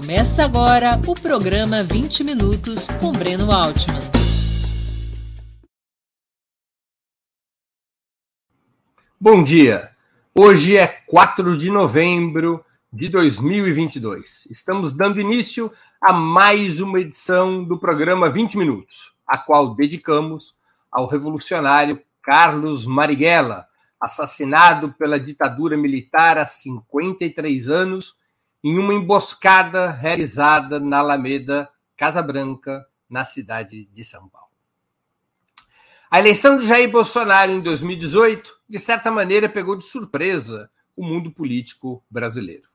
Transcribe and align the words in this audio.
Começa 0.00 0.44
agora 0.44 0.92
o 1.08 1.12
programa 1.12 1.82
20 1.82 2.22
Minutos 2.22 2.86
com 3.00 3.10
Breno 3.10 3.50
Altman. 3.50 4.00
Bom 9.20 9.42
dia. 9.42 9.90
Hoje 10.32 10.76
é 10.76 10.86
4 10.86 11.58
de 11.58 11.68
novembro 11.68 12.64
de 12.92 13.08
2022. 13.08 14.46
Estamos 14.48 14.92
dando 14.92 15.20
início 15.20 15.72
a 16.00 16.12
mais 16.12 16.80
uma 16.80 17.00
edição 17.00 17.64
do 17.64 17.76
programa 17.76 18.30
20 18.30 18.56
Minutos, 18.56 19.12
a 19.26 19.36
qual 19.36 19.74
dedicamos 19.74 20.54
ao 20.92 21.08
revolucionário 21.08 22.00
Carlos 22.22 22.86
Marighella, 22.86 23.66
assassinado 24.00 24.94
pela 24.96 25.18
ditadura 25.18 25.76
militar 25.76 26.38
há 26.38 26.46
53 26.46 27.68
anos 27.68 28.16
em 28.62 28.78
uma 28.78 28.92
emboscada 28.92 29.90
realizada 29.90 30.80
na 30.80 30.98
Alameda 30.98 31.68
Casa 31.96 32.22
Branca, 32.22 32.86
na 33.08 33.24
cidade 33.24 33.86
de 33.86 34.04
São 34.04 34.28
Paulo. 34.28 34.48
A 36.10 36.18
eleição 36.18 36.58
de 36.58 36.66
Jair 36.66 36.90
Bolsonaro 36.90 37.52
em 37.52 37.60
2018, 37.60 38.52
de 38.68 38.78
certa 38.78 39.10
maneira, 39.10 39.48
pegou 39.48 39.76
de 39.76 39.84
surpresa 39.84 40.70
o 40.96 41.04
mundo 41.04 41.30
político 41.30 42.02
brasileiro. 42.10 42.68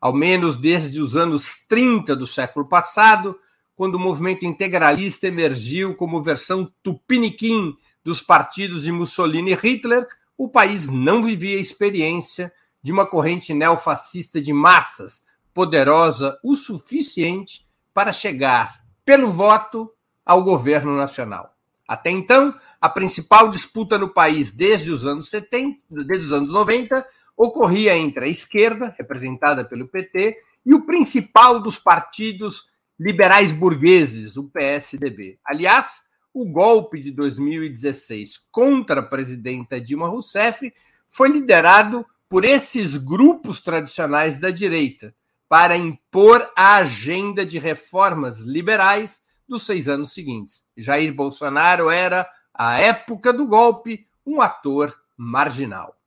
Ao 0.00 0.12
menos 0.12 0.56
desde 0.56 1.00
os 1.00 1.16
anos 1.16 1.66
30 1.68 2.16
do 2.16 2.26
século 2.26 2.66
passado, 2.66 3.38
quando 3.76 3.94
o 3.94 3.98
movimento 4.00 4.44
integralista 4.44 5.26
emergiu 5.26 5.94
como 5.94 6.22
versão 6.22 6.70
tupiniquim 6.82 7.76
dos 8.04 8.20
partidos 8.20 8.82
de 8.82 8.92
Mussolini 8.92 9.52
e 9.52 9.54
Hitler, 9.54 10.06
o 10.36 10.48
país 10.48 10.88
não 10.88 11.22
vivia 11.22 11.58
a 11.58 11.60
experiência 11.60 12.52
de 12.82 12.92
uma 12.92 13.06
corrente 13.06 13.54
neofascista 13.54 14.40
de 14.40 14.52
massas 14.52 15.22
poderosa 15.52 16.38
o 16.42 16.54
suficiente 16.54 17.66
para 17.92 18.12
chegar, 18.12 18.84
pelo 19.04 19.30
voto, 19.30 19.92
ao 20.24 20.44
governo 20.44 20.96
nacional. 20.96 21.56
Até 21.86 22.10
então, 22.10 22.54
a 22.80 22.88
principal 22.88 23.50
disputa 23.50 23.98
no 23.98 24.08
país 24.08 24.52
desde 24.52 24.92
os 24.92 25.04
anos 25.04 25.28
70, 25.28 25.80
desde 25.90 26.26
os 26.26 26.32
anos 26.32 26.52
90, 26.52 27.04
ocorria 27.36 27.96
entre 27.96 28.26
a 28.26 28.28
esquerda, 28.28 28.94
representada 28.96 29.64
pelo 29.64 29.88
PT, 29.88 30.38
e 30.64 30.74
o 30.74 30.86
principal 30.86 31.58
dos 31.58 31.78
partidos 31.78 32.70
liberais 32.98 33.50
burgueses, 33.50 34.36
o 34.36 34.44
PSDB. 34.44 35.38
Aliás, 35.44 36.02
o 36.32 36.44
golpe 36.44 37.02
de 37.02 37.10
2016 37.10 38.38
contra 38.52 39.00
a 39.00 39.02
presidenta 39.02 39.80
Dilma 39.80 40.06
Rousseff 40.06 40.72
foi 41.08 41.28
liderado 41.28 42.06
por 42.28 42.44
esses 42.44 42.96
grupos 42.96 43.60
tradicionais 43.60 44.38
da 44.38 44.50
direita 44.50 45.12
para 45.50 45.76
impor 45.76 46.48
a 46.54 46.76
agenda 46.76 47.44
de 47.44 47.58
reformas 47.58 48.38
liberais 48.38 49.20
dos 49.48 49.66
seis 49.66 49.88
anos 49.88 50.12
seguintes. 50.12 50.62
Jair 50.76 51.12
Bolsonaro 51.12 51.90
era, 51.90 52.30
à 52.54 52.78
época 52.80 53.32
do 53.32 53.44
golpe, 53.48 54.06
um 54.24 54.40
ator 54.40 54.96
marginal. 55.16 55.98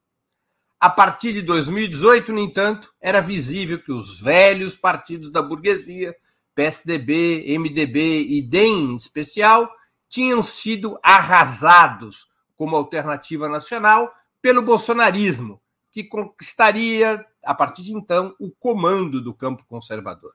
A 0.80 0.90
partir 0.90 1.34
de 1.34 1.42
2018, 1.42 2.32
no 2.32 2.40
entanto, 2.40 2.94
era 3.02 3.20
visível 3.20 3.84
que 3.84 3.92
os 3.92 4.22
velhos 4.22 4.78
partidos 4.78 5.30
da 5.30 5.42
burguesia, 5.42 6.16
PSDB, 6.56 7.58
MDB 7.60 8.22
e 8.22 8.42
DEM 8.42 8.94
em 8.94 8.96
especial, 8.96 9.70
tinham 10.08 10.42
sido 10.42 10.98
arrasados 11.04 12.30
como 12.56 12.78
alternativa 12.78 13.50
nacional 13.50 14.10
pelo 14.42 14.62
bolsonarismo, 14.62 15.62
que 15.92 16.06
conquistaria, 16.06 17.26
a 17.44 17.54
partir 17.54 17.84
de 17.84 17.94
então, 17.94 18.36
o 18.40 18.52
comando 18.52 19.22
do 19.22 19.34
campo 19.34 19.66
conservador. 19.68 20.34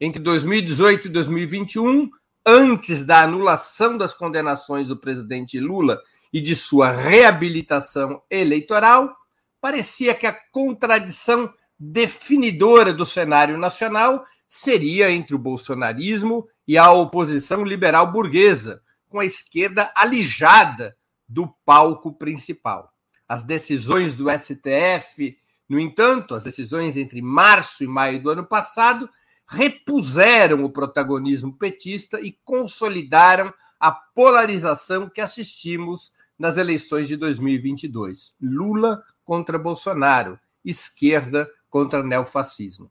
Entre 0.00 0.20
2018 0.20 1.06
e 1.06 1.10
2021, 1.10 2.10
antes 2.44 3.04
da 3.04 3.22
anulação 3.22 3.96
das 3.96 4.14
condenações 4.14 4.88
do 4.88 4.96
presidente 4.96 5.60
Lula 5.60 6.00
e 6.32 6.40
de 6.40 6.54
sua 6.54 6.90
reabilitação 6.90 8.22
eleitoral, 8.30 9.14
parecia 9.60 10.14
que 10.14 10.26
a 10.26 10.36
contradição 10.50 11.52
definidora 11.78 12.92
do 12.92 13.06
cenário 13.06 13.56
nacional 13.56 14.24
seria 14.48 15.10
entre 15.10 15.34
o 15.34 15.38
bolsonarismo 15.38 16.46
e 16.66 16.76
a 16.76 16.90
oposição 16.90 17.64
liberal 17.64 18.10
burguesa, 18.10 18.82
com 19.08 19.20
a 19.20 19.24
esquerda 19.24 19.90
alijada 19.94 20.96
do 21.28 21.48
palco 21.64 22.12
principal. 22.12 22.92
As 23.28 23.44
decisões 23.44 24.16
do 24.16 24.26
STF, 24.30 25.36
no 25.70 25.78
entanto, 25.78 26.34
as 26.34 26.42
decisões 26.42 26.96
entre 26.96 27.22
março 27.22 27.84
e 27.84 27.86
maio 27.86 28.20
do 28.20 28.28
ano 28.28 28.44
passado, 28.44 29.08
repuseram 29.46 30.64
o 30.64 30.70
protagonismo 30.70 31.52
petista 31.52 32.20
e 32.20 32.36
consolidaram 32.44 33.54
a 33.78 33.92
polarização 33.92 35.08
que 35.08 35.20
assistimos 35.20 36.12
nas 36.36 36.56
eleições 36.56 37.06
de 37.06 37.16
2022. 37.16 38.34
Lula 38.42 39.00
contra 39.24 39.56
Bolsonaro, 39.60 40.40
esquerda 40.64 41.48
contra 41.68 42.02
neofascismo. 42.02 42.90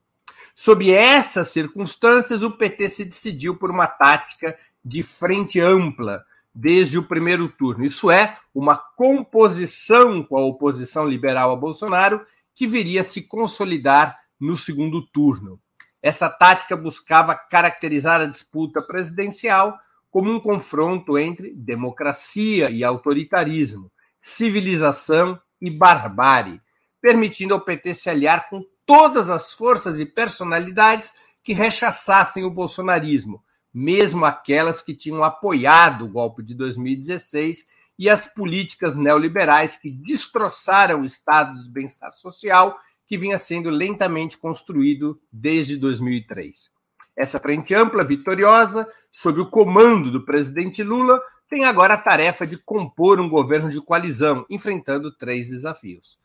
Sob 0.55 0.89
essas 0.89 1.49
circunstâncias, 1.49 2.41
o 2.43 2.51
PT 2.51 2.89
se 2.89 3.03
decidiu 3.05 3.57
por 3.57 3.71
uma 3.71 3.87
tática 3.87 4.57
de 4.83 5.03
frente 5.03 5.59
ampla 5.59 6.23
desde 6.55 6.97
o 6.97 7.03
primeiro 7.03 7.49
turno. 7.49 7.83
Isso 7.83 8.09
é, 8.09 8.37
uma 8.55 8.77
composição 8.77 10.23
com 10.23 10.37
a 10.37 10.45
oposição 10.45 11.05
liberal 11.05 11.51
a 11.51 11.55
Bolsonaro 11.57 12.25
que 12.59 12.67
viria 12.67 12.99
a 12.99 13.05
se 13.05 13.21
consolidar 13.21 14.19
no 14.37 14.57
segundo 14.57 15.01
turno. 15.01 15.61
Essa 16.01 16.29
tática 16.29 16.75
buscava 16.75 17.33
caracterizar 17.33 18.19
a 18.19 18.25
disputa 18.25 18.81
presidencial 18.81 19.79
como 20.11 20.29
um 20.29 20.41
confronto 20.41 21.17
entre 21.17 21.55
democracia 21.55 22.69
e 22.69 22.83
autoritarismo, 22.83 23.89
civilização 24.17 25.39
e 25.61 25.71
barbárie, 25.71 26.59
permitindo 27.01 27.53
ao 27.53 27.61
PT 27.61 27.93
se 27.93 28.09
aliar 28.09 28.49
com 28.49 28.61
todas 28.85 29.29
as 29.29 29.53
forças 29.53 29.97
e 29.97 30.05
personalidades 30.05 31.13
que 31.41 31.53
rechaçassem 31.53 32.43
o 32.43 32.51
bolsonarismo, 32.51 33.41
mesmo 33.73 34.25
aquelas 34.25 34.81
que 34.81 34.93
tinham 34.93 35.23
apoiado 35.23 36.03
o 36.03 36.09
golpe 36.09 36.43
de 36.43 36.53
2016 36.55 37.65
e 37.99 38.09
as 38.09 38.25
políticas 38.25 38.95
neoliberais 38.95 39.75
que 39.75 39.91
destroçaram 39.91 41.01
o 41.01 41.05
estado 41.05 41.61
de 41.61 41.69
bem-estar 41.69 42.13
social 42.13 42.79
que 43.05 43.17
vinha 43.17 43.37
sendo 43.37 43.69
lentamente 43.69 44.37
construído 44.37 45.19
desde 45.29 45.75
2003. 45.75 46.71
Essa 47.13 47.39
frente 47.39 47.75
ampla, 47.75 48.05
vitoriosa, 48.05 48.87
sob 49.11 49.41
o 49.41 49.49
comando 49.49 50.09
do 50.09 50.23
presidente 50.23 50.81
Lula, 50.81 51.21
tem 51.49 51.65
agora 51.65 51.95
a 51.95 52.01
tarefa 52.01 52.47
de 52.47 52.55
compor 52.55 53.19
um 53.19 53.27
governo 53.27 53.69
de 53.69 53.81
coalizão, 53.81 54.45
enfrentando 54.49 55.11
três 55.11 55.49
desafios. 55.49 56.17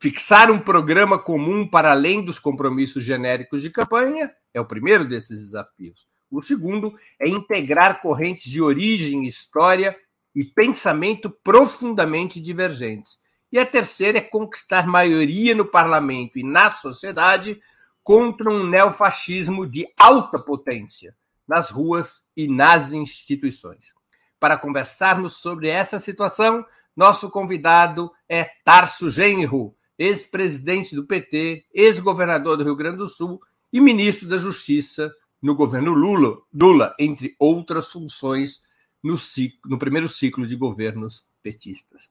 Fixar 0.00 0.50
um 0.50 0.58
programa 0.58 1.16
comum 1.16 1.64
para 1.64 1.92
além 1.92 2.24
dos 2.24 2.40
compromissos 2.40 3.04
genéricos 3.04 3.62
de 3.62 3.70
campanha 3.70 4.34
é 4.52 4.60
o 4.60 4.66
primeiro 4.66 5.04
desses 5.04 5.40
desafios. 5.40 6.08
O 6.28 6.42
segundo 6.42 6.92
é 7.20 7.28
integrar 7.28 8.02
correntes 8.02 8.50
de 8.50 8.60
origem, 8.60 9.24
história 9.24 9.96
e 10.34 10.44
pensamento 10.44 11.30
profundamente 11.30 12.40
divergentes. 12.40 13.18
E 13.52 13.58
a 13.58 13.64
terceira 13.64 14.18
é 14.18 14.20
conquistar 14.20 14.86
maioria 14.86 15.54
no 15.54 15.64
parlamento 15.64 16.38
e 16.38 16.42
na 16.42 16.72
sociedade 16.72 17.60
contra 18.02 18.50
um 18.50 18.66
neofascismo 18.66 19.66
de 19.66 19.86
alta 19.96 20.38
potência 20.38 21.14
nas 21.46 21.70
ruas 21.70 22.22
e 22.36 22.48
nas 22.48 22.92
instituições. 22.92 23.94
Para 24.40 24.58
conversarmos 24.58 25.36
sobre 25.36 25.68
essa 25.68 26.00
situação, 26.00 26.66
nosso 26.96 27.30
convidado 27.30 28.10
é 28.28 28.44
Tarso 28.64 29.08
Genro, 29.08 29.74
ex-presidente 29.98 30.94
do 30.94 31.06
PT, 31.06 31.64
ex-governador 31.72 32.56
do 32.56 32.64
Rio 32.64 32.76
Grande 32.76 32.98
do 32.98 33.06
Sul 33.06 33.40
e 33.72 33.80
ministro 33.80 34.28
da 34.28 34.38
Justiça 34.38 35.14
no 35.40 35.54
governo 35.54 35.92
Lula, 35.92 36.38
Lula 36.52 36.94
entre 36.98 37.36
outras 37.38 37.92
funções 37.92 38.63
no, 39.04 39.18
ciclo, 39.18 39.70
no 39.70 39.78
primeiro 39.78 40.08
ciclo 40.08 40.46
de 40.46 40.56
governos 40.56 41.26
petistas. 41.42 42.08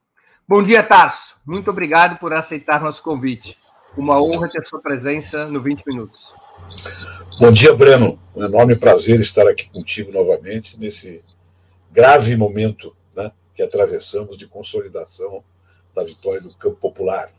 Bom 0.47 0.61
dia, 0.61 0.83
Tarso. 0.83 1.37
Muito 1.43 1.71
obrigado 1.71 2.19
por 2.19 2.31
aceitar 2.33 2.79
nosso 2.79 3.01
convite. 3.01 3.57
Uma 3.97 4.21
honra 4.21 4.47
ter 4.47 4.63
sua 4.67 4.79
presença 4.79 5.47
no 5.47 5.59
20 5.59 5.83
Minutos. 5.87 6.35
Bom 7.39 7.51
dia, 7.51 7.73
Breno. 7.73 8.19
Um 8.35 8.43
enorme 8.43 8.75
prazer 8.75 9.19
estar 9.19 9.47
aqui 9.47 9.67
contigo 9.69 10.11
novamente 10.11 10.79
nesse 10.79 11.23
grave 11.91 12.35
momento 12.35 12.95
né, 13.15 13.31
que 13.55 13.63
atravessamos 13.63 14.37
de 14.37 14.47
consolidação 14.47 15.43
da 15.95 16.03
vitória 16.03 16.41
do 16.41 16.53
campo 16.55 16.75
popular 16.75 17.31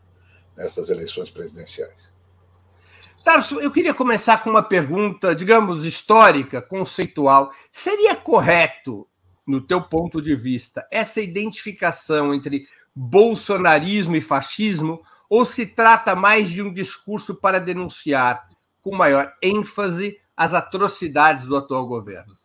nessas 0.55 0.89
eleições 0.89 1.29
presidenciais. 1.29 2.13
Tarso, 3.23 3.59
eu 3.59 3.71
queria 3.71 3.93
começar 3.93 4.43
com 4.43 4.49
uma 4.49 4.61
pergunta, 4.61 5.33
digamos, 5.33 5.83
histórica, 5.83 6.61
conceitual. 6.61 7.51
Seria 7.71 8.15
correto, 8.15 9.07
no 9.45 9.61
teu 9.61 9.81
ponto 9.81 10.21
de 10.21 10.35
vista, 10.35 10.87
essa 10.91 11.21
identificação 11.21 12.33
entre 12.33 12.67
bolsonarismo 12.95 14.15
e 14.15 14.21
fascismo, 14.21 15.03
ou 15.29 15.45
se 15.45 15.65
trata 15.65 16.15
mais 16.15 16.49
de 16.49 16.61
um 16.61 16.73
discurso 16.73 17.35
para 17.35 17.59
denunciar 17.59 18.49
com 18.81 18.95
maior 18.95 19.33
ênfase 19.41 20.19
as 20.35 20.53
atrocidades 20.53 21.45
do 21.45 21.55
atual 21.55 21.87
governo? 21.87 22.35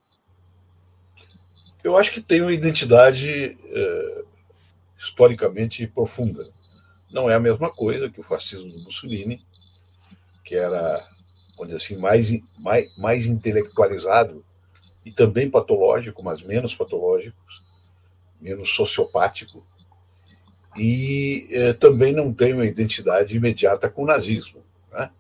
Eu 1.83 1.97
acho 1.97 2.13
que 2.13 2.21
tem 2.21 2.43
uma 2.43 2.53
identidade 2.53 3.57
é, 3.65 4.25
historicamente 4.99 5.87
profunda. 5.87 6.51
Não 7.11 7.31
é 7.31 7.35
a 7.35 7.41
mesma 7.41 7.71
coisa 7.71 8.11
que 8.11 8.21
o 8.21 8.25
fascismo 8.25 8.71
do 8.71 8.81
Mussolini, 8.81 9.43
que 10.45 10.55
era, 10.55 11.07
onde 11.59 11.75
assim, 11.75 11.97
mais, 11.97 12.31
mais, 12.59 12.97
mais 12.97 13.27
intelectualizado 13.27 14.45
e 15.11 15.13
também 15.13 15.51
patológico, 15.51 16.23
mas 16.23 16.41
menos 16.41 16.73
patológico, 16.73 17.37
menos 18.41 18.71
sociopático, 18.71 19.67
e 20.77 21.49
eh, 21.51 21.73
também 21.73 22.13
não 22.13 22.33
tem 22.33 22.55
uma 22.55 22.65
identidade 22.65 23.37
imediata 23.37 23.91
com 23.91 24.05
o 24.05 24.07
nazismo, 24.07 24.63
né? 24.93 25.11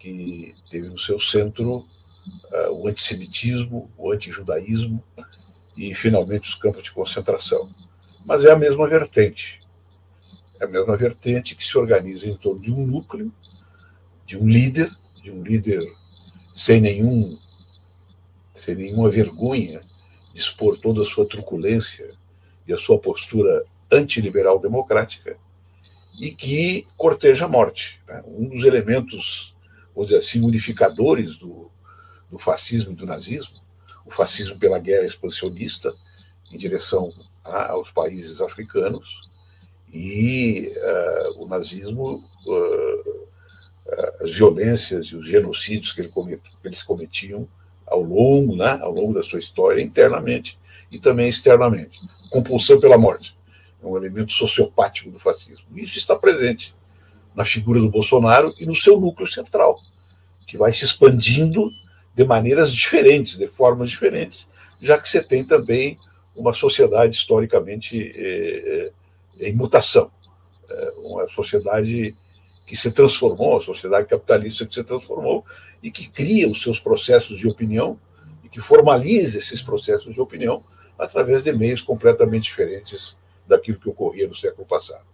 que 0.00 0.52
teve 0.68 0.88
no 0.88 0.98
seu 0.98 1.20
centro 1.20 1.76
uh, 1.76 2.72
o 2.72 2.88
antissemitismo, 2.88 3.88
o 3.96 4.10
antijudaísmo 4.10 5.02
e, 5.76 5.94
finalmente, 5.94 6.48
os 6.48 6.56
campos 6.56 6.82
de 6.82 6.90
concentração. 6.90 7.72
Mas 8.24 8.44
é 8.44 8.50
a 8.50 8.58
mesma 8.58 8.88
vertente. 8.88 9.62
É 10.60 10.64
a 10.64 10.68
mesma 10.68 10.96
vertente 10.96 11.54
que 11.54 11.64
se 11.64 11.78
organiza 11.78 12.26
em 12.26 12.36
torno 12.36 12.60
de 12.60 12.72
um 12.72 12.84
núcleo, 12.84 13.32
de 14.26 14.36
um 14.36 14.48
líder, 14.48 14.90
de 15.22 15.30
um 15.30 15.42
líder 15.42 15.80
sem 16.52 16.80
nenhum 16.80 17.38
sem 18.54 18.74
nenhuma 18.74 19.10
vergonha 19.10 19.82
expor 20.34 20.78
toda 20.78 21.02
a 21.02 21.04
sua 21.04 21.26
truculência 21.26 22.10
e 22.66 22.72
a 22.72 22.78
sua 22.78 22.98
postura 22.98 23.64
antiliberal 23.90 24.58
democrática 24.58 25.36
e 26.18 26.30
que 26.30 26.86
corteja 26.96 27.44
a 27.44 27.48
morte. 27.48 28.00
Né? 28.06 28.22
Um 28.26 28.48
dos 28.48 28.64
elementos, 28.64 29.54
vamos 29.94 30.10
dizer 30.10 30.20
assim, 30.20 30.42
unificadores 30.42 31.36
do, 31.36 31.70
do 32.30 32.38
fascismo 32.38 32.92
e 32.92 32.96
do 32.96 33.06
nazismo, 33.06 33.60
o 34.04 34.10
fascismo 34.10 34.58
pela 34.58 34.78
guerra 34.78 35.06
expansionista 35.06 35.94
em 36.52 36.58
direção 36.58 37.12
a, 37.42 37.72
aos 37.72 37.90
países 37.90 38.40
africanos 38.40 39.28
e 39.92 40.72
uh, 40.76 41.42
o 41.42 41.48
nazismo, 41.48 42.24
uh, 42.46 43.28
as 44.20 44.32
violências 44.32 45.06
e 45.06 45.16
os 45.16 45.28
genocídios 45.28 45.92
que, 45.92 46.00
ele 46.00 46.08
comet, 46.08 46.40
que 46.40 46.68
eles 46.68 46.82
cometiam 46.82 47.48
ao 47.86 48.02
longo, 48.02 48.56
né, 48.56 48.78
ao 48.82 48.92
longo 48.92 49.14
da 49.14 49.22
sua 49.22 49.38
história, 49.38 49.82
internamente 49.82 50.58
e 50.90 50.98
também 50.98 51.28
externamente. 51.28 52.00
Compulsão 52.30 52.80
pela 52.80 52.98
morte 52.98 53.36
é 53.82 53.86
um 53.86 53.96
elemento 53.96 54.32
sociopático 54.32 55.10
do 55.10 55.18
fascismo. 55.18 55.66
Isso 55.76 55.98
está 55.98 56.16
presente 56.16 56.74
na 57.34 57.44
figura 57.44 57.80
do 57.80 57.90
Bolsonaro 57.90 58.54
e 58.58 58.66
no 58.66 58.74
seu 58.74 58.98
núcleo 58.98 59.26
central, 59.26 59.80
que 60.46 60.56
vai 60.56 60.72
se 60.72 60.84
expandindo 60.84 61.70
de 62.14 62.24
maneiras 62.24 62.72
diferentes, 62.72 63.36
de 63.36 63.48
formas 63.48 63.90
diferentes, 63.90 64.48
já 64.80 64.96
que 64.96 65.08
você 65.08 65.22
tem 65.22 65.44
também 65.44 65.98
uma 66.34 66.52
sociedade 66.52 67.16
historicamente 67.16 68.12
é, 68.16 68.90
é, 69.40 69.48
em 69.48 69.54
mutação, 69.54 70.10
é, 70.68 70.92
uma 70.98 71.28
sociedade 71.28 72.14
que 72.66 72.76
se 72.76 72.90
transformou, 72.90 73.58
a 73.58 73.60
sociedade 73.60 74.08
capitalista 74.08 74.66
que 74.66 74.74
se 74.74 74.82
transformou 74.82 75.44
e 75.82 75.90
que 75.90 76.08
cria 76.08 76.48
os 76.48 76.62
seus 76.62 76.80
processos 76.80 77.38
de 77.38 77.48
opinião 77.48 77.98
e 78.42 78.48
que 78.48 78.60
formaliza 78.60 79.38
esses 79.38 79.62
processos 79.62 80.14
de 80.14 80.20
opinião 80.20 80.64
através 80.98 81.42
de 81.42 81.52
meios 81.52 81.82
completamente 81.82 82.44
diferentes 82.44 83.16
daquilo 83.46 83.78
que 83.78 83.88
ocorria 83.88 84.26
no 84.26 84.34
século 84.34 84.66
passado. 84.66 85.04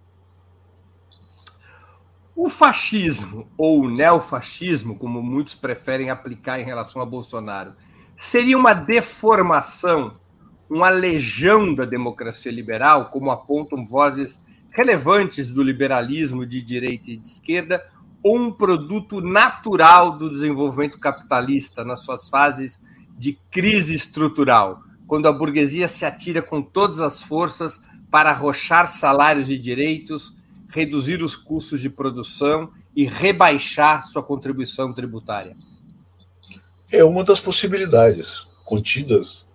O 2.37 2.49
fascismo, 2.49 3.51
ou 3.59 3.81
o 3.81 3.91
neofascismo, 3.91 4.97
como 4.97 5.21
muitos 5.21 5.55
preferem 5.55 6.11
aplicar 6.11 6.61
em 6.61 6.65
relação 6.65 7.03
a 7.03 7.07
Bolsonaro, 7.07 7.75
seria 8.19 8.57
uma 8.57 8.73
deformação, 8.73 10.19
uma 10.69 10.89
legião 10.89 11.75
da 11.75 11.85
democracia 11.85 12.53
liberal, 12.53 13.11
como 13.11 13.31
apontam 13.31 13.85
vozes 13.85 14.41
relevantes 14.71 15.51
do 15.51 15.63
liberalismo 15.63 16.47
de 16.47 16.63
direita 16.63 17.11
e 17.11 17.17
de 17.17 17.29
esquerda, 17.29 17.85
ou 18.23 18.39
um 18.39 18.53
produto 18.53 19.21
natural 19.21 20.17
do 20.17 20.31
desenvolvimento 20.31 20.99
capitalista 20.99 21.85
nas 21.85 22.01
suas 22.01 22.29
fases 22.29 22.81
de 23.17 23.39
crise 23.51 23.95
estrutural, 23.95 24.83
quando 25.07 25.27
a 25.27 25.33
burguesia 25.33 25.89
se 25.89 26.05
atira 26.05 26.41
com 26.41 26.63
todas 26.63 27.01
as 27.01 27.23
forças 27.23 27.81
para 28.11 28.31
arrochar 28.31 28.87
salários 28.89 29.51
e 29.51 29.59
direitos, 29.59 30.35
reduzir 30.69 31.23
os 31.23 31.37
custos 31.37 31.81
de 31.81 31.91
produção 31.91 32.71
e 32.95 33.05
rebaixar 33.05 34.07
sua 34.07 34.23
contribuição 34.23 34.93
tributária? 34.93 35.57
É 36.91 37.05
uma 37.05 37.23
das 37.23 37.41
possibilidades 37.41 38.47
contidas 38.65 39.47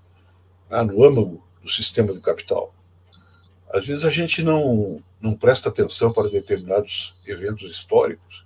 ah, 0.70 0.84
no 0.84 1.04
âmago 1.04 1.44
do 1.62 1.70
sistema 1.70 2.14
do 2.14 2.22
capital. 2.22 2.74
Às 3.74 3.86
vezes 3.86 4.06
a 4.06 4.10
gente 4.10 4.44
não, 4.44 5.04
não 5.20 5.36
presta 5.36 5.70
atenção 5.70 6.14
para 6.14 6.30
determinados 6.30 7.16
eventos 7.26 7.72
históricos, 7.72 8.46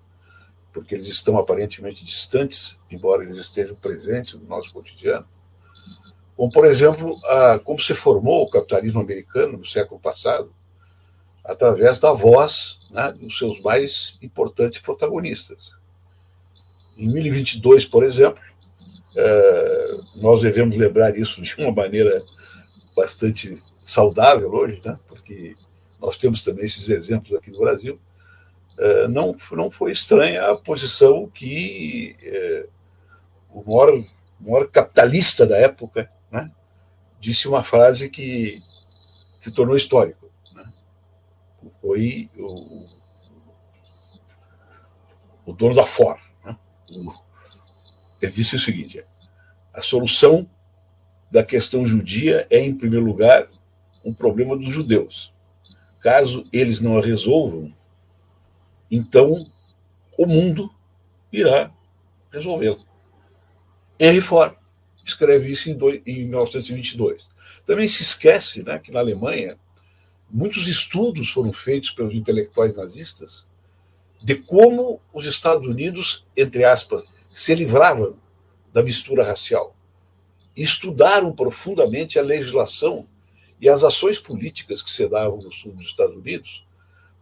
porque 0.73 0.95
eles 0.95 1.07
estão 1.07 1.37
aparentemente 1.37 2.05
distantes, 2.05 2.77
embora 2.89 3.23
eles 3.23 3.37
estejam 3.37 3.75
presentes 3.75 4.33
no 4.33 4.47
nosso 4.47 4.71
cotidiano. 4.71 5.27
Como, 6.35 6.51
por 6.51 6.65
exemplo, 6.65 7.19
a, 7.25 7.59
como 7.59 7.79
se 7.79 7.93
formou 7.93 8.43
o 8.43 8.49
capitalismo 8.49 9.01
americano 9.01 9.57
no 9.57 9.65
século 9.65 9.99
passado, 9.99 10.53
através 11.43 11.99
da 11.99 12.13
voz 12.13 12.79
né, 12.89 13.11
dos 13.11 13.37
seus 13.37 13.59
mais 13.59 14.17
importantes 14.21 14.79
protagonistas. 14.79 15.71
Em 16.97 17.11
1022, 17.11 17.85
por 17.85 18.03
exemplo, 18.03 18.41
é, 19.15 19.97
nós 20.15 20.41
devemos 20.41 20.77
lembrar 20.77 21.17
isso 21.17 21.41
de 21.41 21.55
uma 21.57 21.71
maneira 21.71 22.23
bastante 22.95 23.61
saudável 23.89 24.53
hoje, 24.53 24.81
né, 24.85 24.97
porque 25.07 25.55
nós 25.99 26.17
temos 26.17 26.41
também 26.41 26.65
esses 26.65 26.87
exemplos 26.89 27.33
aqui 27.33 27.51
no 27.51 27.59
Brasil. 27.59 27.99
É, 28.77 29.07
não, 29.07 29.35
não 29.51 29.69
foi 29.69 29.91
estranha 29.91 30.49
a 30.49 30.55
posição 30.55 31.27
que 31.27 32.15
é, 32.21 32.67
o 33.49 33.63
maior, 33.63 33.93
o 33.95 34.05
maior 34.39 34.69
capitalista 34.69 35.45
da 35.45 35.57
época, 35.57 36.09
né, 36.31 36.51
disse 37.19 37.47
uma 37.47 37.63
frase 37.63 38.09
que 38.09 38.61
se 39.41 39.51
tornou 39.51 39.75
histórico. 39.75 40.31
Né? 40.53 40.71
Foi 41.81 42.29
o, 42.37 42.85
o 45.45 45.53
dono 45.53 45.75
da 45.75 45.85
Ford. 45.85 46.21
Né? 46.45 46.55
Ele 48.21 48.31
disse 48.31 48.55
o 48.55 48.59
seguinte: 48.59 49.03
a 49.73 49.81
solução 49.81 50.49
da 51.31 51.43
questão 51.43 51.85
judia 51.85 52.47
é, 52.49 52.59
em 52.59 52.75
primeiro 52.75 53.05
lugar, 53.05 53.49
um 54.03 54.13
problema 54.13 54.55
dos 54.55 54.69
judeus. 54.69 55.33
Caso 55.99 56.45
eles 56.51 56.79
não 56.79 56.97
a 56.97 57.01
resolvam, 57.01 57.73
então 58.89 59.49
o 60.17 60.25
mundo 60.25 60.69
irá 61.31 61.71
resolvê-lo. 62.31 62.85
Henry 63.99 64.21
Ford 64.21 64.55
escreve 65.05 65.51
isso 65.51 65.69
em, 65.69 65.77
dois, 65.77 66.01
em 66.05 66.25
1922. 66.25 67.29
Também 67.65 67.87
se 67.87 68.03
esquece 68.03 68.63
né, 68.63 68.79
que 68.79 68.91
na 68.91 68.99
Alemanha 68.99 69.57
muitos 70.29 70.67
estudos 70.67 71.29
foram 71.29 71.51
feitos 71.51 71.91
pelos 71.91 72.13
intelectuais 72.13 72.73
nazistas 72.73 73.47
de 74.21 74.35
como 74.35 75.01
os 75.13 75.25
Estados 75.25 75.67
Unidos, 75.67 76.25
entre 76.35 76.63
aspas, 76.63 77.03
se 77.33 77.55
livravam 77.55 78.17
da 78.73 78.83
mistura 78.83 79.23
racial. 79.23 79.75
Estudaram 80.55 81.31
profundamente 81.31 82.19
a 82.19 82.21
legislação 82.21 83.07
e 83.59 83.67
as 83.67 83.83
ações 83.83 84.19
políticas 84.19 84.81
que 84.81 84.89
se 84.89 85.07
davam 85.07 85.37
no 85.37 85.51
sul 85.51 85.73
dos 85.73 85.87
Estados 85.87 86.15
Unidos 86.15 86.65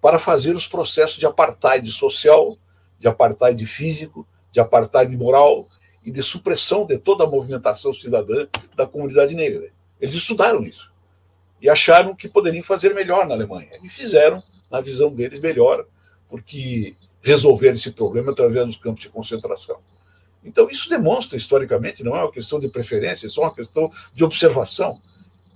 para 0.01 0.19
fazer 0.19 0.55
os 0.55 0.67
processos 0.67 1.17
de 1.17 1.25
apartheid 1.25 1.89
social, 1.91 2.57
de 2.99 3.07
apartheid 3.07 3.65
físico, 3.65 4.27
de 4.51 4.59
apartheid 4.59 5.15
moral 5.15 5.67
e 6.05 6.11
de 6.11 6.21
supressão 6.21 6.85
de 6.85 6.97
toda 6.97 7.23
a 7.23 7.27
movimentação 7.27 7.91
cidadã 7.93 8.47
da 8.75 8.85
comunidade 8.85 9.35
negra. 9.35 9.71
Eles 9.99 10.15
estudaram 10.15 10.61
isso 10.61 10.91
e 11.61 11.69
acharam 11.69 12.15
que 12.15 12.29
poderiam 12.29 12.63
fazer 12.63 12.93
melhor 12.93 13.27
na 13.27 13.33
Alemanha. 13.33 13.71
E 13.83 13.89
fizeram, 13.89 14.41
na 14.69 14.79
visão 14.79 15.09
deles, 15.09 15.39
melhor, 15.39 15.85
porque 16.29 16.95
resolveram 17.21 17.75
esse 17.75 17.91
problema 17.91 18.31
através 18.31 18.65
dos 18.67 18.77
campos 18.77 19.01
de 19.01 19.09
concentração. 19.09 19.77
Então, 20.43 20.69
isso 20.69 20.89
demonstra, 20.89 21.35
historicamente, 21.35 22.03
não 22.03 22.15
é 22.15 22.21
uma 22.21 22.31
questão 22.31 22.59
de 22.59 22.69
preferência, 22.69 23.25
é 23.25 23.29
só 23.29 23.41
uma 23.41 23.53
questão 23.53 23.91
de 24.13 24.23
observação. 24.23 25.01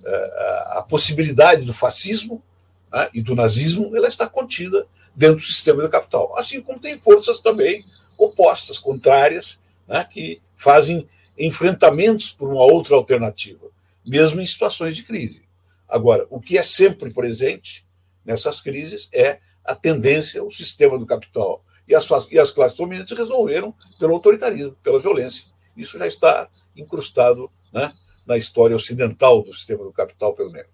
É, 0.04 0.78
a 0.78 0.86
possibilidade 0.88 1.64
do 1.64 1.74
fascismo 1.74 2.44
né, 2.92 3.10
e 3.14 3.22
do 3.22 3.36
nazismo 3.36 3.96
ela 3.96 4.08
está 4.08 4.28
contida 4.28 4.88
dentro 5.16 5.38
do 5.38 5.44
sistema 5.44 5.84
do 5.84 5.90
capital. 5.90 6.38
Assim 6.38 6.62
como 6.62 6.80
tem 6.80 7.00
forças 7.00 7.40
também 7.40 7.86
opostas, 8.18 8.78
contrárias, 8.78 9.60
né, 9.88 10.04
que 10.10 10.42
fazem 10.56 11.08
enfrentamentos 11.38 12.32
por 12.32 12.50
uma 12.50 12.64
outra 12.64 12.96
alternativa, 12.96 13.68
mesmo 14.06 14.42
em 14.42 14.46
situações 14.46 14.96
de 14.96 15.04
crise. 15.04 15.44
Agora, 15.88 16.26
o 16.30 16.40
que 16.40 16.58
é 16.58 16.64
sempre 16.64 17.12
presente 17.12 17.86
nessas 18.24 18.62
crises 18.62 19.10
é 19.14 19.40
a 19.64 19.76
tendência, 19.76 20.44
o 20.44 20.52
sistema 20.52 20.98
do 20.98 21.06
capital 21.06 21.64
e 21.88 21.96
as, 21.96 22.08
e 22.30 22.40
as 22.40 22.52
classes 22.52 22.78
dominantes 22.78 23.18
resolveram 23.18 23.74
pelo 24.00 24.14
autoritarismo, 24.14 24.76
pela 24.84 25.00
violência. 25.00 25.48
Isso 25.76 25.98
já 25.98 26.08
está 26.08 26.50
incrustado 26.76 27.52
né, 27.74 27.94
na 28.26 28.38
história 28.38 28.76
ocidental 28.76 29.42
do 29.44 29.54
sistema 29.54 29.84
do 29.84 29.92
capital, 29.92 30.34
pelo 30.34 30.52
menos. 30.52 30.70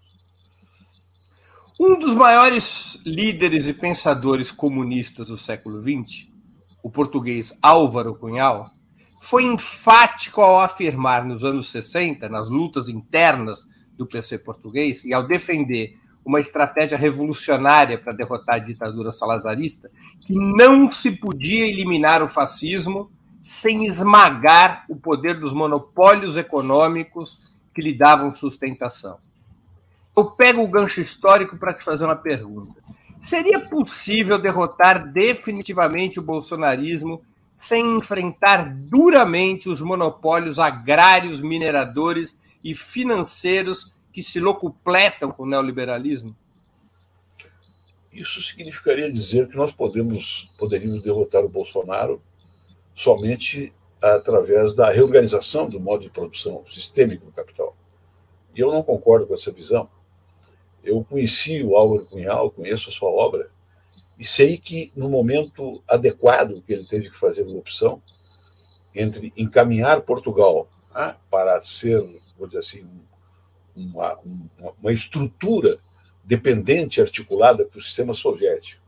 Um 1.79 1.97
dos 1.97 2.15
maiores 2.15 2.99
líderes 3.05 3.67
e 3.67 3.73
pensadores 3.73 4.51
comunistas 4.51 5.27
do 5.27 5.37
século 5.37 5.81
XX, 5.81 6.27
o 6.81 6.89
português 6.89 7.57
Álvaro 7.61 8.15
Cunhal, 8.15 8.71
foi 9.21 9.43
enfático 9.43 10.41
ao 10.41 10.59
afirmar 10.59 11.25
nos 11.25 11.43
anos 11.43 11.69
60, 11.69 12.29
nas 12.29 12.49
lutas 12.49 12.89
internas 12.89 13.67
do 13.95 14.07
PC 14.07 14.39
português, 14.39 15.03
e 15.03 15.13
ao 15.13 15.27
defender 15.27 15.95
uma 16.25 16.39
estratégia 16.39 16.97
revolucionária 16.97 17.97
para 17.97 18.11
derrotar 18.11 18.55
a 18.55 18.59
ditadura 18.59 19.13
salazarista, 19.13 19.89
que 20.21 20.33
não 20.33 20.91
se 20.91 21.11
podia 21.11 21.67
eliminar 21.67 22.21
o 22.21 22.27
fascismo 22.27 23.11
sem 23.47 23.85
esmagar 23.85 24.83
o 24.89 24.95
poder 24.97 25.39
dos 25.39 25.53
monopólios 25.53 26.35
econômicos 26.35 27.47
que 27.73 27.81
lhe 27.81 27.93
davam 27.93 28.35
sustentação. 28.35 29.19
Eu 30.13 30.31
pego 30.31 30.61
o 30.61 30.67
gancho 30.67 30.99
histórico 30.99 31.57
para 31.57 31.73
te 31.73 31.81
fazer 31.81 32.03
uma 32.03 32.15
pergunta. 32.17 32.83
Seria 33.17 33.57
possível 33.57 34.37
derrotar 34.37 35.09
definitivamente 35.13 36.19
o 36.19 36.21
bolsonarismo 36.21 37.21
sem 37.55 37.95
enfrentar 37.95 38.69
duramente 38.69 39.69
os 39.69 39.79
monopólios 39.79 40.59
agrários, 40.59 41.39
mineradores 41.39 42.37
e 42.61 42.75
financeiros 42.75 43.93
que 44.11 44.21
se 44.21 44.41
locupletam 44.41 45.31
com 45.31 45.43
o 45.43 45.47
neoliberalismo? 45.47 46.35
Isso 48.11 48.41
significaria 48.41 49.09
dizer 49.09 49.47
que 49.47 49.55
nós 49.55 49.71
podemos, 49.71 50.51
poderíamos 50.57 51.01
derrotar 51.01 51.45
o 51.45 51.49
Bolsonaro 51.49 52.21
somente 52.97 53.71
através 54.01 54.73
da 54.73 54.89
reorganização 54.89 55.69
do 55.69 55.79
modo 55.79 56.01
de 56.01 56.09
produção 56.09 56.65
sistêmico 56.67 57.27
do 57.27 57.31
capital. 57.31 57.77
E 58.55 58.59
eu 58.59 58.71
não 58.71 58.81
concordo 58.81 59.27
com 59.27 59.35
essa 59.35 59.51
visão. 59.51 59.87
Eu 60.83 61.05
conheci 61.07 61.63
o 61.63 61.75
Álvaro 61.75 62.07
Cunhal, 62.07 62.49
conheço 62.49 62.89
a 62.89 62.91
sua 62.91 63.09
obra, 63.09 63.51
e 64.17 64.25
sei 64.25 64.57
que 64.57 64.91
no 64.95 65.09
momento 65.09 65.83
adequado 65.87 66.61
que 66.63 66.73
ele 66.73 66.85
teve 66.85 67.11
que 67.11 67.17
fazer 67.17 67.43
uma 67.43 67.59
opção 67.59 68.01
entre 68.95 69.31
encaminhar 69.37 70.01
Portugal 70.01 70.67
né, 70.93 71.15
para 71.29 71.61
ser, 71.61 72.01
vou 72.35 72.47
dizer 72.47 72.59
assim, 72.59 72.89
uma, 73.75 74.17
uma, 74.25 74.73
uma 74.81 74.91
estrutura 74.91 75.77
dependente, 76.23 76.99
articulada 76.99 77.63
para 77.63 77.77
o 77.77 77.81
sistema 77.81 78.15
soviético, 78.15 78.81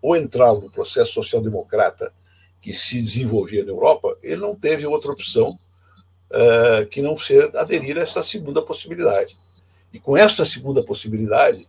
ou 0.00 0.16
entrar 0.16 0.54
no 0.54 0.70
processo 0.70 1.12
social-democrata 1.12 2.10
que 2.60 2.72
se 2.72 3.00
desenvolvia 3.00 3.64
na 3.64 3.70
Europa, 3.70 4.16
ele 4.22 4.40
não 4.40 4.54
teve 4.54 4.86
outra 4.86 5.12
opção 5.12 5.58
uh, 6.30 6.86
que 6.86 7.00
não 7.00 7.18
ser 7.18 7.56
aderir 7.56 7.96
a 7.98 8.02
essa 8.02 8.22
segunda 8.22 8.62
possibilidade. 8.62 9.38
E 9.92 9.98
com 9.98 10.16
essa 10.16 10.44
segunda 10.44 10.82
possibilidade, 10.82 11.66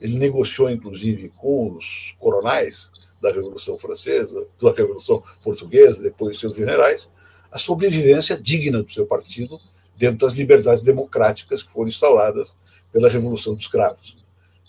ele 0.00 0.18
negociou, 0.18 0.70
inclusive, 0.70 1.32
com 1.36 1.76
os 1.76 2.14
coronais 2.18 2.90
da 3.20 3.30
Revolução 3.30 3.78
Francesa, 3.78 4.46
da 4.60 4.72
Revolução 4.72 5.22
Portuguesa, 5.42 6.02
depois 6.02 6.38
seus 6.38 6.56
generais, 6.56 7.08
a 7.52 7.58
sobrevivência 7.58 8.38
digna 8.38 8.82
do 8.82 8.90
seu 8.90 9.06
partido 9.06 9.60
dentro 9.96 10.26
das 10.26 10.34
liberdades 10.34 10.82
democráticas 10.82 11.62
que 11.62 11.70
foram 11.70 11.88
instauradas 11.88 12.56
pela 12.90 13.10
Revolução 13.10 13.54
dos 13.54 13.68
Cravos. 13.68 14.16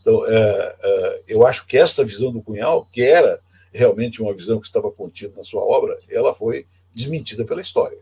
Então, 0.01 0.25
é, 0.27 0.75
é, 0.81 1.21
eu 1.27 1.45
acho 1.45 1.65
que 1.65 1.77
esta 1.77 2.03
visão 2.03 2.31
do 2.31 2.41
Cunhal, 2.41 2.87
que 2.91 3.01
era 3.01 3.39
realmente 3.71 4.21
uma 4.21 4.33
visão 4.33 4.59
que 4.59 4.67
estava 4.67 4.91
contida 4.91 5.33
na 5.35 5.43
sua 5.43 5.63
obra, 5.63 5.97
ela 6.09 6.33
foi 6.33 6.65
desmentida 6.93 7.45
pela 7.45 7.61
história. 7.61 7.97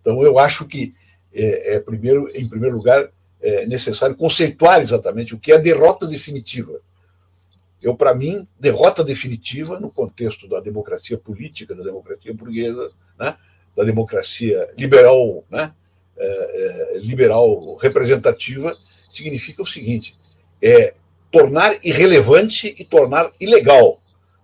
Então, 0.00 0.22
eu 0.22 0.38
acho 0.38 0.66
que, 0.66 0.94
é, 1.32 1.76
é 1.76 1.80
primeiro, 1.80 2.30
em 2.34 2.48
primeiro 2.48 2.76
lugar, 2.76 3.10
é 3.40 3.66
necessário 3.66 4.16
conceituar 4.16 4.80
exatamente 4.80 5.34
o 5.34 5.38
que 5.38 5.52
é 5.52 5.58
derrota 5.58 6.06
definitiva. 6.06 6.80
Eu, 7.82 7.96
para 7.96 8.14
mim, 8.14 8.46
derrota 8.58 9.02
definitiva, 9.02 9.80
no 9.80 9.90
contexto 9.90 10.48
da 10.48 10.60
democracia 10.60 11.18
política, 11.18 11.74
da 11.74 11.82
democracia 11.82 12.32
burguesa, 12.32 12.90
né, 13.18 13.36
da 13.76 13.82
democracia 13.82 14.68
liberal, 14.78 15.44
né, 15.50 15.74
é, 16.16 16.26
é, 16.26 16.98
liberal 16.98 17.74
representativa 17.76 18.76
significa 19.10 19.62
o 19.62 19.66
seguinte: 19.66 20.16
é 20.60 20.94
tornar 21.30 21.74
irrelevante 21.82 22.74
e 22.78 22.84
tornar 22.84 23.32
ilegal 23.40 24.01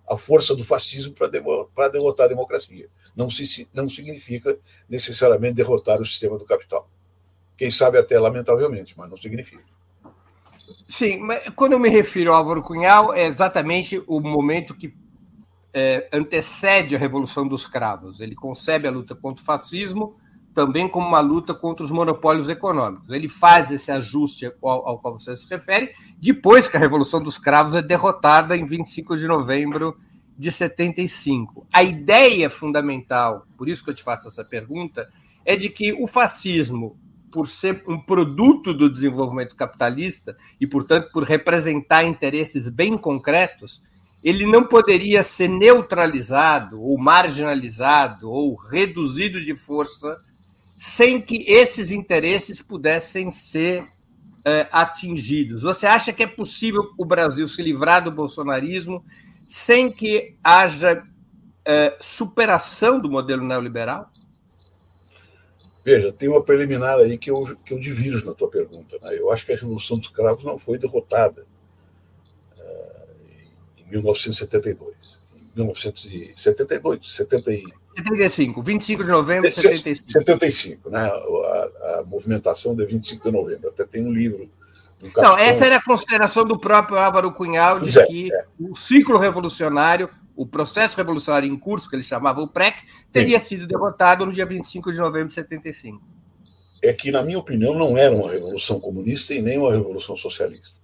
a 0.09 0.17
força 0.17 0.55
do 0.55 0.63
fascismo 0.63 1.13
para 1.13 1.87
derrotar 1.89 2.25
a 2.25 2.29
democracia. 2.29 2.89
Não, 3.15 3.29
se, 3.29 3.69
não 3.73 3.89
significa 3.89 4.57
necessariamente 4.89 5.55
derrotar 5.55 6.01
o 6.01 6.05
sistema 6.05 6.37
do 6.37 6.45
capital. 6.45 6.89
Quem 7.55 7.69
sabe 7.69 7.97
até 7.97 8.19
lamentavelmente, 8.19 8.97
mas 8.97 9.09
não 9.09 9.17
significa. 9.17 9.63
Sim, 10.87 11.19
mas 11.19 11.49
quando 11.55 11.73
eu 11.73 11.79
me 11.79 11.89
refiro 11.89 12.31
ao 12.31 12.37
Álvaro 12.37 12.63
Cunhal, 12.63 13.13
é 13.13 13.25
exatamente 13.25 14.01
o 14.07 14.19
momento 14.19 14.73
que 14.73 14.93
é, 15.73 16.09
antecede 16.11 16.95
a 16.95 16.99
Revolução 16.99 17.47
dos 17.47 17.67
Cravos. 17.67 18.19
Ele 18.19 18.35
concebe 18.35 18.87
a 18.87 18.91
luta 18.91 19.13
contra 19.13 19.41
o 19.41 19.45
fascismo 19.45 20.17
também 20.53 20.87
como 20.87 21.07
uma 21.07 21.19
luta 21.19 21.53
contra 21.53 21.85
os 21.85 21.91
monopólios 21.91 22.49
econômicos. 22.49 23.09
Ele 23.11 23.29
faz 23.29 23.71
esse 23.71 23.91
ajuste 23.91 24.51
ao, 24.61 24.87
ao 24.87 24.99
qual 24.99 25.17
você 25.17 25.35
se 25.35 25.47
refere, 25.49 25.93
depois 26.17 26.67
que 26.67 26.75
a 26.75 26.79
Revolução 26.79 27.21
dos 27.21 27.37
Cravos 27.37 27.75
é 27.75 27.81
derrotada 27.81 28.57
em 28.57 28.65
25 28.65 29.17
de 29.17 29.27
novembro 29.27 29.97
de 30.37 30.51
75. 30.51 31.67
A 31.71 31.83
ideia 31.83 32.49
fundamental, 32.49 33.45
por 33.57 33.67
isso 33.67 33.83
que 33.83 33.89
eu 33.89 33.95
te 33.95 34.03
faço 34.03 34.27
essa 34.27 34.43
pergunta, 34.43 35.09
é 35.45 35.55
de 35.55 35.69
que 35.69 35.93
o 35.93 36.07
fascismo, 36.07 36.97
por 37.31 37.47
ser 37.47 37.83
um 37.87 37.99
produto 37.99 38.73
do 38.73 38.89
desenvolvimento 38.89 39.55
capitalista 39.55 40.35
e, 40.59 40.65
portanto, 40.65 41.11
por 41.11 41.23
representar 41.23 42.03
interesses 42.03 42.69
bem 42.69 42.97
concretos, 42.97 43.83
ele 44.23 44.45
não 44.45 44.63
poderia 44.63 45.23
ser 45.23 45.47
neutralizado 45.47 46.81
ou 46.81 46.97
marginalizado 46.97 48.29
ou 48.29 48.55
reduzido 48.55 49.43
de 49.43 49.55
força 49.55 50.19
sem 50.79 51.21
que 51.21 51.43
esses 51.45 51.91
interesses 51.91 52.61
pudessem 52.61 53.29
ser 53.31 53.85
é, 54.45 54.65
atingidos. 54.71 55.63
Você 55.63 55.85
acha 55.85 56.13
que 56.13 56.23
é 56.23 56.27
possível 56.27 56.93
o 56.97 57.03
Brasil 57.03 57.45
se 57.49 57.61
livrar 57.61 58.01
do 58.01 58.09
bolsonarismo 58.09 59.03
sem 59.45 59.91
que 59.91 60.37
haja 60.41 61.03
é, 61.65 61.97
superação 61.99 62.97
do 62.97 63.11
modelo 63.11 63.45
neoliberal? 63.45 64.09
Veja, 65.83 66.13
tem 66.13 66.29
uma 66.29 66.41
preliminar 66.41 66.97
aí 66.97 67.17
que 67.17 67.29
eu, 67.29 67.57
que 67.65 67.73
eu 67.73 67.79
divirjo 67.79 68.25
na 68.25 68.33
tua 68.33 68.49
pergunta. 68.49 68.97
Né? 69.01 69.19
Eu 69.19 69.33
acho 69.33 69.45
que 69.45 69.51
a 69.51 69.55
Revolução 69.55 69.97
dos 69.97 70.07
Cravos 70.07 70.45
não 70.45 70.57
foi 70.57 70.77
derrotada 70.77 71.45
é, 72.57 73.05
em 73.79 73.89
1972. 73.89 75.19
Em 75.35 75.43
1972, 75.57 77.13
70 77.13 77.51
75, 78.03 78.61
25 78.61 79.03
de 79.03 79.09
novembro 79.09 79.49
de 79.49 79.55
75. 79.55 80.11
75, 80.11 80.89
né? 80.89 81.01
A, 81.01 81.99
a, 81.99 82.03
movimentação 82.05 82.75
de 82.75 82.85
25 82.85 83.23
de 83.23 83.31
novembro. 83.31 83.69
Até 83.69 83.85
tem 83.85 84.07
um 84.07 84.11
livro. 84.11 84.49
Um 85.03 85.09
Não, 85.21 85.37
essa 85.37 85.65
era 85.65 85.77
a 85.77 85.83
consideração 85.83 86.43
do 86.43 86.59
próprio 86.59 86.97
Álvaro 86.97 87.31
Cunhal, 87.31 87.79
de 87.79 87.97
é, 87.97 88.05
que 88.05 88.33
é. 88.33 88.45
o 88.59 88.75
ciclo 88.75 89.17
revolucionário, 89.17 90.09
o 90.35 90.45
processo 90.45 90.97
revolucionário 90.97 91.51
em 91.51 91.57
curso, 91.57 91.89
que 91.89 91.95
ele 91.95 92.03
chamava 92.03 92.41
o 92.41 92.47
PREC, 92.47 92.83
teria 93.11 93.39
Sim. 93.39 93.45
sido 93.45 93.67
derrotado 93.67 94.25
no 94.25 94.33
dia 94.33 94.45
25 94.45 94.91
de 94.91 94.97
novembro 94.97 95.27
de 95.27 95.33
75. 95.33 96.01
É 96.81 96.93
que, 96.93 97.11
na 97.11 97.21
minha 97.21 97.39
opinião, 97.39 97.73
não 97.73 97.97
era 97.97 98.15
uma 98.15 98.31
revolução 98.31 98.79
comunista 98.79 99.33
e 99.33 99.41
nem 99.41 99.57
uma 99.57 99.71
revolução 99.71 100.15
socialista. 100.15 100.79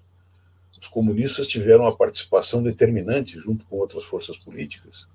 Os 0.81 0.89
comunistas 0.89 1.48
tiveram 1.48 1.86
uma 1.86 1.95
participação 1.95 2.62
determinante, 2.62 3.39
junto 3.39 3.65
com 3.65 3.77
outras 3.77 4.03
forças 4.03 4.38
políticas, 4.38 5.07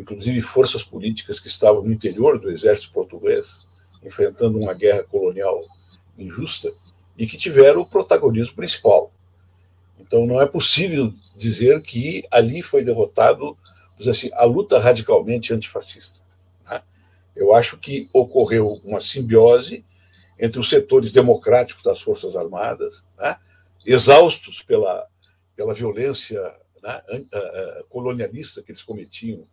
inclusive 0.00 0.40
forças 0.40 0.82
políticas 0.82 1.38
que 1.38 1.48
estavam 1.48 1.82
no 1.82 1.92
interior 1.92 2.38
do 2.38 2.50
exército 2.50 2.92
português, 2.92 3.58
enfrentando 4.02 4.58
uma 4.58 4.72
guerra 4.72 5.04
colonial 5.04 5.62
injusta, 6.18 6.72
e 7.18 7.26
que 7.26 7.36
tiveram 7.36 7.82
o 7.82 7.86
protagonismo 7.86 8.56
principal. 8.56 9.12
Então, 9.98 10.24
não 10.24 10.40
é 10.40 10.46
possível 10.46 11.12
dizer 11.36 11.82
que 11.82 12.24
ali 12.30 12.62
foi 12.62 12.82
derrotado 12.82 13.56
assim, 14.08 14.30
a 14.32 14.44
luta 14.44 14.78
radicalmente 14.78 15.52
antifascista. 15.52 16.18
Né? 16.66 16.82
Eu 17.36 17.54
acho 17.54 17.76
que 17.76 18.08
ocorreu 18.14 18.80
uma 18.82 19.02
simbiose 19.02 19.84
entre 20.38 20.58
os 20.58 20.70
setores 20.70 21.12
democráticos 21.12 21.82
das 21.82 22.00
Forças 22.00 22.34
Armadas, 22.34 23.04
né? 23.18 23.36
exaustos 23.84 24.62
pela, 24.62 25.06
pela 25.54 25.74
violência 25.74 26.40
né? 26.82 27.02
colonialista 27.90 28.62
que 28.62 28.72
eles 28.72 28.82
cometiam 28.82 29.46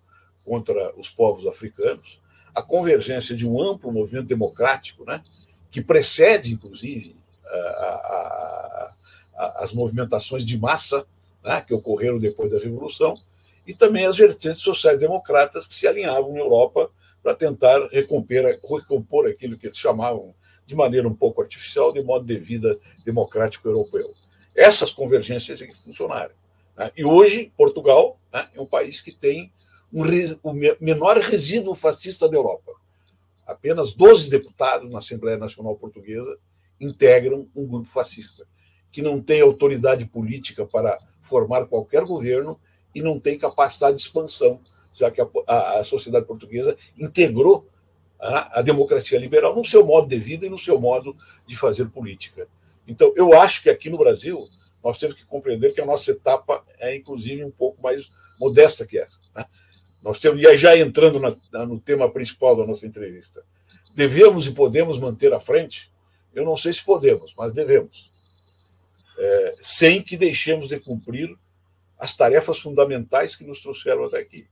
contra 0.47 0.93
os 0.97 1.09
povos 1.09 1.45
africanos, 1.45 2.21
a 2.55 2.61
convergência 2.61 3.35
de 3.35 3.45
um 3.45 3.61
amplo 3.61 3.91
movimento 3.91 4.27
democrático, 4.27 5.03
né, 5.03 5.21
que 5.69 5.81
precede, 5.81 6.53
inclusive, 6.53 7.17
a, 7.45 7.57
a, 7.57 8.93
a, 9.35 9.63
as 9.63 9.73
movimentações 9.73 10.45
de 10.45 10.57
massa 10.57 11.05
né, 11.43 11.59
que 11.59 11.73
ocorreram 11.73 12.17
depois 12.17 12.49
da 12.49 12.59
Revolução, 12.59 13.17
e 13.65 13.73
também 13.73 14.05
as 14.05 14.15
vertentes 14.15 14.61
sociais-democratas 14.61 15.67
que 15.67 15.75
se 15.75 15.85
alinhavam 15.85 16.31
na 16.31 16.39
Europa 16.39 16.89
para 17.21 17.35
tentar 17.35 17.85
recompor, 17.89 19.27
aquilo 19.27 19.57
que 19.57 19.67
eles 19.67 19.77
chamavam 19.77 20.33
de 20.65 20.75
maneira 20.75 21.05
um 21.05 21.13
pouco 21.13 21.41
artificial 21.41 21.91
de 21.91 22.01
modo 22.01 22.25
de 22.25 22.39
vida 22.39 22.79
democrático 23.03 23.67
europeu. 23.67 24.13
Essas 24.55 24.91
convergências 24.91 25.61
é 25.61 25.67
que 25.67 25.75
funcionaram. 25.75 26.33
Né? 26.77 26.89
E 26.95 27.03
hoje, 27.03 27.51
Portugal 27.57 28.17
né, 28.31 28.47
é 28.55 28.61
um 28.61 28.65
país 28.65 29.01
que 29.01 29.11
tem 29.11 29.51
um, 29.93 30.03
o 30.43 30.53
menor 30.79 31.17
resíduo 31.17 31.75
fascista 31.75 32.27
da 32.27 32.35
Europa. 32.35 32.73
Apenas 33.45 33.93
12 33.93 34.29
deputados 34.29 34.91
na 34.91 34.99
Assembleia 34.99 35.37
Nacional 35.37 35.75
Portuguesa 35.75 36.37
integram 36.79 37.47
um 37.55 37.65
grupo 37.65 37.87
fascista, 37.87 38.45
que 38.91 39.01
não 39.01 39.21
tem 39.21 39.41
autoridade 39.41 40.05
política 40.05 40.65
para 40.65 40.97
formar 41.21 41.65
qualquer 41.65 42.03
governo 42.03 42.59
e 42.93 43.01
não 43.01 43.19
tem 43.19 43.37
capacidade 43.37 43.97
de 43.97 44.03
expansão, 44.03 44.61
já 44.93 45.09
que 45.09 45.21
a, 45.21 45.27
a, 45.47 45.79
a 45.79 45.83
sociedade 45.83 46.25
portuguesa 46.25 46.75
integrou 46.97 47.67
a, 48.19 48.59
a, 48.59 48.61
democracia 48.61 49.19
liberal 49.19 49.55
no 49.55 49.63
seu 49.63 49.85
modo 49.85 50.07
de 50.07 50.17
vida 50.17 50.45
e 50.45 50.49
no 50.49 50.57
seu 50.57 50.79
modo 50.79 51.15
de 51.47 51.55
fazer 51.55 51.89
política. 51.89 52.47
Então, 52.87 53.13
eu 53.15 53.33
acho 53.39 53.61
que 53.61 53.69
aqui 53.69 53.89
no 53.89 53.97
Brasil 53.97 54.47
nós 54.83 54.97
temos 54.97 55.15
que 55.15 55.25
compreender 55.25 55.73
que 55.73 55.81
a 55.81 55.85
nossa 55.85 56.11
etapa 56.11 56.63
é, 56.79 56.95
inclusive, 56.95 57.43
um 57.43 57.51
pouco 57.51 57.81
mais 57.81 58.09
modesta 58.39 58.85
que 58.85 58.97
essa. 58.97 59.19
Né? 59.35 59.45
Nós 60.07 60.19
temos, 60.19 60.41
e 60.41 60.47
aí 60.47 60.55
já 60.55 60.77
entrando 60.77 61.19
na, 61.19 61.65
no 61.65 61.77
tema 61.81 62.09
principal 62.09 62.55
da 62.55 62.65
nossa 62.65 62.87
entrevista, 62.87 63.43
devemos 63.93 64.47
e 64.47 64.53
podemos 64.53 64.97
manter 64.97 65.33
à 65.33 65.39
frente? 65.41 65.91
Eu 66.33 66.45
não 66.45 66.55
sei 66.55 66.71
se 66.71 66.81
podemos, 66.81 67.33
mas 67.37 67.51
devemos. 67.51 68.09
É, 69.19 69.55
sem 69.61 70.01
que 70.01 70.15
deixemos 70.15 70.69
de 70.69 70.79
cumprir 70.79 71.37
as 71.99 72.15
tarefas 72.15 72.57
fundamentais 72.57 73.35
que 73.35 73.43
nos 73.43 73.59
trouxeram 73.59 74.05
até 74.05 74.19
aqui. 74.19 74.47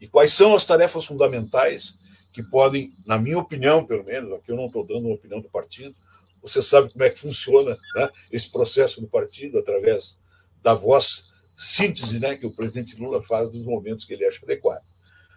E 0.00 0.06
quais 0.06 0.32
são 0.32 0.54
as 0.54 0.64
tarefas 0.64 1.04
fundamentais 1.04 1.96
que 2.32 2.44
podem, 2.44 2.94
na 3.04 3.18
minha 3.18 3.40
opinião, 3.40 3.84
pelo 3.84 4.04
menos, 4.04 4.32
aqui 4.34 4.52
eu 4.52 4.56
não 4.56 4.66
estou 4.66 4.86
dando 4.86 5.06
uma 5.06 5.16
opinião 5.16 5.40
do 5.40 5.48
partido, 5.48 5.92
você 6.40 6.62
sabe 6.62 6.90
como 6.90 7.02
é 7.02 7.10
que 7.10 7.18
funciona 7.18 7.76
né, 7.96 8.08
esse 8.30 8.48
processo 8.48 9.00
do 9.00 9.08
partido, 9.08 9.58
através 9.58 10.16
da 10.62 10.72
voz 10.72 11.33
síntese 11.56 12.18
né, 12.18 12.36
que 12.36 12.46
o 12.46 12.52
presidente 12.52 12.96
Lula 12.96 13.22
faz 13.22 13.52
nos 13.52 13.64
momentos 13.64 14.04
que 14.04 14.12
ele 14.12 14.26
acha 14.26 14.44
adequado. 14.44 14.82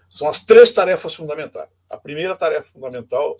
São 0.09 0.27
as 0.27 0.43
três 0.43 0.71
tarefas 0.71 1.13
fundamentais. 1.13 1.69
A 1.89 1.97
primeira 1.97 2.36
tarefa 2.36 2.71
fundamental 2.71 3.38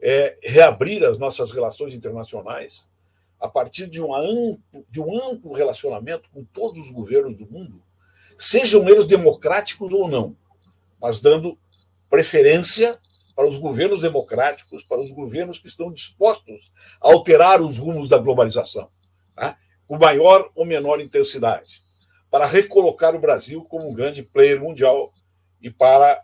é 0.00 0.36
reabrir 0.42 1.04
as 1.04 1.18
nossas 1.18 1.50
relações 1.50 1.92
internacionais 1.92 2.88
a 3.38 3.48
partir 3.48 3.86
de, 3.86 4.02
uma 4.02 4.18
amplo, 4.18 4.86
de 4.88 5.00
um 5.00 5.30
amplo 5.30 5.52
relacionamento 5.52 6.28
com 6.30 6.44
todos 6.44 6.86
os 6.86 6.90
governos 6.90 7.36
do 7.36 7.50
mundo, 7.50 7.82
sejam 8.38 8.86
eles 8.88 9.06
democráticos 9.06 9.92
ou 9.92 10.06
não, 10.06 10.36
mas 11.00 11.20
dando 11.20 11.58
preferência 12.08 12.98
para 13.34 13.48
os 13.48 13.56
governos 13.56 14.02
democráticos, 14.02 14.82
para 14.82 15.00
os 15.00 15.10
governos 15.10 15.58
que 15.58 15.68
estão 15.68 15.90
dispostos 15.90 16.70
a 17.00 17.08
alterar 17.08 17.62
os 17.62 17.78
rumos 17.78 18.08
da 18.08 18.18
globalização, 18.18 18.90
né? 19.34 19.56
com 19.86 19.96
maior 19.96 20.50
ou 20.54 20.66
menor 20.66 21.00
intensidade, 21.00 21.82
para 22.30 22.46
recolocar 22.46 23.14
o 23.14 23.20
Brasil 23.20 23.62
como 23.62 23.88
um 23.88 23.94
grande 23.94 24.22
player 24.22 24.60
mundial 24.60 25.12
e 25.60 25.70
para 25.70 26.22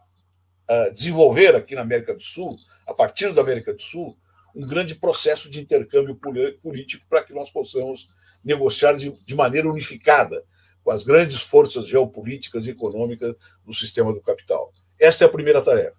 uh, 0.70 0.94
desenvolver 0.94 1.54
aqui 1.54 1.75
na 1.75 1.82
América 1.82 2.14
do 2.14 2.22
Sul, 2.22 2.56
a 2.86 2.94
partir 2.94 3.32
da 3.32 3.40
América 3.40 3.75
do 3.75 3.82
Sul, 3.82 4.16
um 4.54 4.66
grande 4.66 4.94
processo 4.94 5.50
de 5.50 5.60
intercâmbio 5.60 6.18
político 6.62 7.04
para 7.10 7.22
que 7.22 7.34
nós 7.34 7.50
possamos 7.50 8.08
negociar 8.42 8.96
de, 8.96 9.10
de 9.10 9.34
maneira 9.34 9.68
unificada 9.68 10.42
com 10.82 10.90
as 10.92 11.02
grandes 11.02 11.40
forças 11.40 11.88
geopolíticas 11.88 12.66
e 12.66 12.70
econômicas 12.70 13.34
do 13.64 13.75
sistema 13.75 14.12
do 14.12 14.20
capital. 14.20 14.72
Esta 14.98 15.25
é 15.25 15.26
a 15.26 15.30
primeira 15.30 15.60
tarefa. 15.60 15.96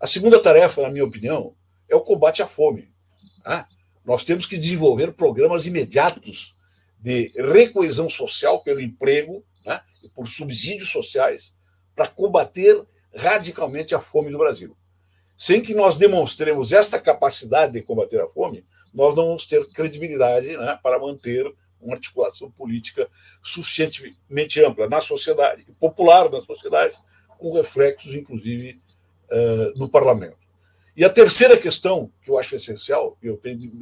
A 0.00 0.06
segunda 0.06 0.40
tarefa, 0.40 0.80
na 0.80 0.88
minha 0.88 1.04
opinião, 1.04 1.54
é 1.88 1.94
o 1.94 2.00
combate 2.00 2.42
à 2.42 2.46
fome. 2.46 2.88
Tá? 3.44 3.68
Nós 4.04 4.24
temos 4.24 4.46
que 4.46 4.56
desenvolver 4.56 5.12
programas 5.12 5.66
imediatos 5.66 6.54
de 6.98 7.32
recoesão 7.36 8.08
social 8.08 8.62
pelo 8.62 8.80
emprego 8.80 9.44
e 10.02 10.08
por 10.08 10.28
subsídios 10.28 10.90
sociais 10.90 11.52
para 11.94 12.06
combater 12.08 12.84
radicalmente 13.14 13.94
a 13.94 14.00
fome 14.00 14.30
no 14.30 14.38
Brasil. 14.38 14.76
Sem 15.36 15.62
que 15.62 15.74
nós 15.74 15.96
demonstremos 15.96 16.72
esta 16.72 17.00
capacidade 17.00 17.72
de 17.72 17.82
combater 17.82 18.20
a 18.20 18.28
fome, 18.28 18.64
nós 18.92 19.14
não 19.14 19.26
vamos 19.26 19.46
ter 19.46 19.66
credibilidade 19.70 20.56
né, 20.56 20.78
para 20.82 20.98
manter 20.98 21.52
uma 21.80 21.94
articulação 21.94 22.50
política 22.50 23.08
suficientemente 23.42 24.62
ampla 24.62 24.88
na 24.88 25.00
sociedade, 25.00 25.64
popular 25.78 26.30
na 26.30 26.42
sociedade, 26.42 26.94
com 27.38 27.54
reflexos, 27.54 28.14
inclusive, 28.14 28.80
uh, 29.30 29.78
no 29.78 29.88
parlamento. 29.88 30.36
E 30.96 31.04
a 31.04 31.08
terceira 31.08 31.56
questão, 31.56 32.12
que 32.22 32.30
eu 32.30 32.38
acho 32.38 32.54
essencial, 32.54 33.16
eu 33.22 33.38
tenho, 33.38 33.72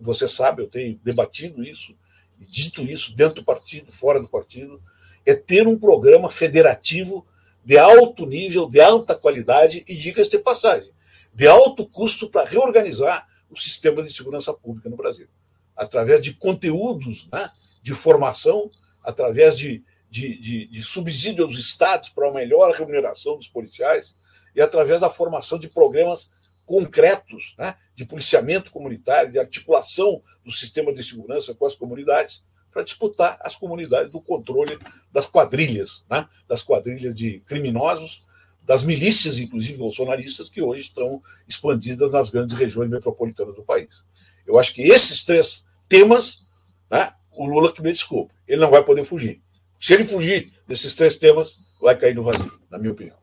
você 0.00 0.28
sabe, 0.28 0.62
eu 0.62 0.68
tenho 0.68 1.00
debatido 1.02 1.64
isso, 1.64 1.96
dito 2.38 2.82
isso 2.82 3.14
dentro 3.16 3.36
do 3.36 3.44
partido, 3.44 3.90
fora 3.90 4.20
do 4.20 4.28
partido, 4.28 4.80
é 5.24 5.34
ter 5.34 5.66
um 5.66 5.78
programa 5.78 6.30
federativo 6.30 7.26
de 7.64 7.78
alto 7.78 8.26
nível, 8.26 8.68
de 8.68 8.80
alta 8.80 9.14
qualidade 9.14 9.84
e, 9.86 9.94
dicas 9.94 10.28
de 10.28 10.38
passagem, 10.38 10.90
de 11.32 11.46
alto 11.46 11.86
custo 11.86 12.28
para 12.28 12.48
reorganizar 12.48 13.26
o 13.48 13.56
sistema 13.56 14.02
de 14.02 14.12
segurança 14.12 14.52
pública 14.52 14.88
no 14.88 14.96
Brasil, 14.96 15.28
através 15.76 16.20
de 16.20 16.34
conteúdos 16.34 17.28
né, 17.32 17.50
de 17.82 17.94
formação, 17.94 18.70
através 19.02 19.56
de, 19.56 19.84
de, 20.10 20.38
de, 20.38 20.66
de 20.66 20.82
subsídio 20.82 21.44
aos 21.44 21.56
estados 21.56 22.08
para 22.08 22.28
uma 22.28 22.40
melhor 22.40 22.72
remuneração 22.72 23.36
dos 23.36 23.48
policiais, 23.48 24.14
e 24.54 24.60
através 24.60 25.00
da 25.00 25.08
formação 25.08 25.58
de 25.58 25.68
programas 25.68 26.30
concretos 26.64 27.54
né, 27.58 27.76
de 27.94 28.04
policiamento 28.04 28.70
comunitário, 28.70 29.32
de 29.32 29.38
articulação 29.38 30.22
do 30.44 30.50
sistema 30.50 30.92
de 30.92 31.02
segurança 31.02 31.54
com 31.54 31.66
as 31.66 31.74
comunidades, 31.74 32.44
para 32.72 32.82
disputar 32.82 33.38
as 33.40 33.54
comunidades 33.54 34.10
do 34.10 34.20
controle 34.20 34.78
das 35.12 35.26
quadrilhas, 35.26 36.04
né, 36.10 36.26
das 36.48 36.62
quadrilhas 36.62 37.14
de 37.14 37.40
criminosos, 37.40 38.22
das 38.62 38.82
milícias, 38.82 39.38
inclusive 39.38 39.76
bolsonaristas, 39.76 40.48
que 40.48 40.62
hoje 40.62 40.82
estão 40.82 41.22
expandidas 41.46 42.12
nas 42.12 42.30
grandes 42.30 42.56
regiões 42.56 42.88
metropolitanas 42.88 43.54
do 43.54 43.62
país. 43.62 44.04
Eu 44.46 44.58
acho 44.58 44.72
que 44.72 44.82
esses 44.82 45.24
três 45.24 45.64
temas, 45.88 46.44
né, 46.90 47.12
o 47.32 47.44
Lula 47.46 47.72
que 47.72 47.82
me 47.82 47.92
desculpe, 47.92 48.32
ele 48.46 48.60
não 48.60 48.70
vai 48.70 48.82
poder 48.82 49.04
fugir. 49.04 49.42
Se 49.78 49.92
ele 49.92 50.04
fugir 50.04 50.52
desses 50.66 50.94
três 50.94 51.16
temas, 51.16 51.56
vai 51.80 51.96
cair 51.96 52.14
no 52.14 52.22
vazio, 52.22 52.60
na 52.70 52.78
minha 52.78 52.92
opinião. 52.92 53.16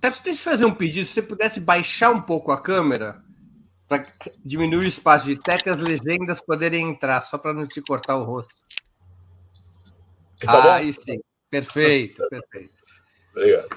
Deixa 0.00 0.28
eu 0.28 0.36
fazer 0.36 0.64
um 0.64 0.74
pedido. 0.74 1.06
Se 1.06 1.14
você 1.14 1.22
pudesse 1.22 1.60
baixar 1.60 2.10
um 2.10 2.20
pouco 2.20 2.50
a 2.50 2.60
câmera 2.60 3.22
para 3.88 4.06
diminuir 4.44 4.84
o 4.84 4.88
espaço 4.88 5.26
de 5.26 5.36
teto 5.36 5.66
e 5.66 5.70
as 5.70 5.78
legendas 5.78 6.40
poderem 6.40 6.90
entrar, 6.90 7.22
só 7.22 7.38
para 7.38 7.54
não 7.54 7.66
te 7.66 7.80
cortar 7.80 8.16
o 8.16 8.24
rosto. 8.24 8.54
Tá 10.40 10.74
ah, 10.74 10.82
isso 10.82 11.02
sim. 11.02 11.18
Perfeito, 11.50 12.22
perfeito. 12.28 12.74
Obrigado. 13.32 13.68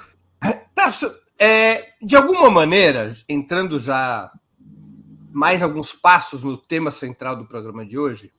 Tarso, 0.75 1.15
é, 1.39 1.93
de 2.01 2.15
alguma 2.15 2.49
maneira, 2.49 3.15
entrando 3.27 3.79
já 3.79 4.31
mais 5.31 5.61
alguns 5.61 5.93
passos 5.93 6.43
no 6.43 6.57
tema 6.57 6.91
central 6.91 7.35
do 7.35 7.47
programa 7.47 7.85
de 7.85 7.97
hoje, 7.97 8.33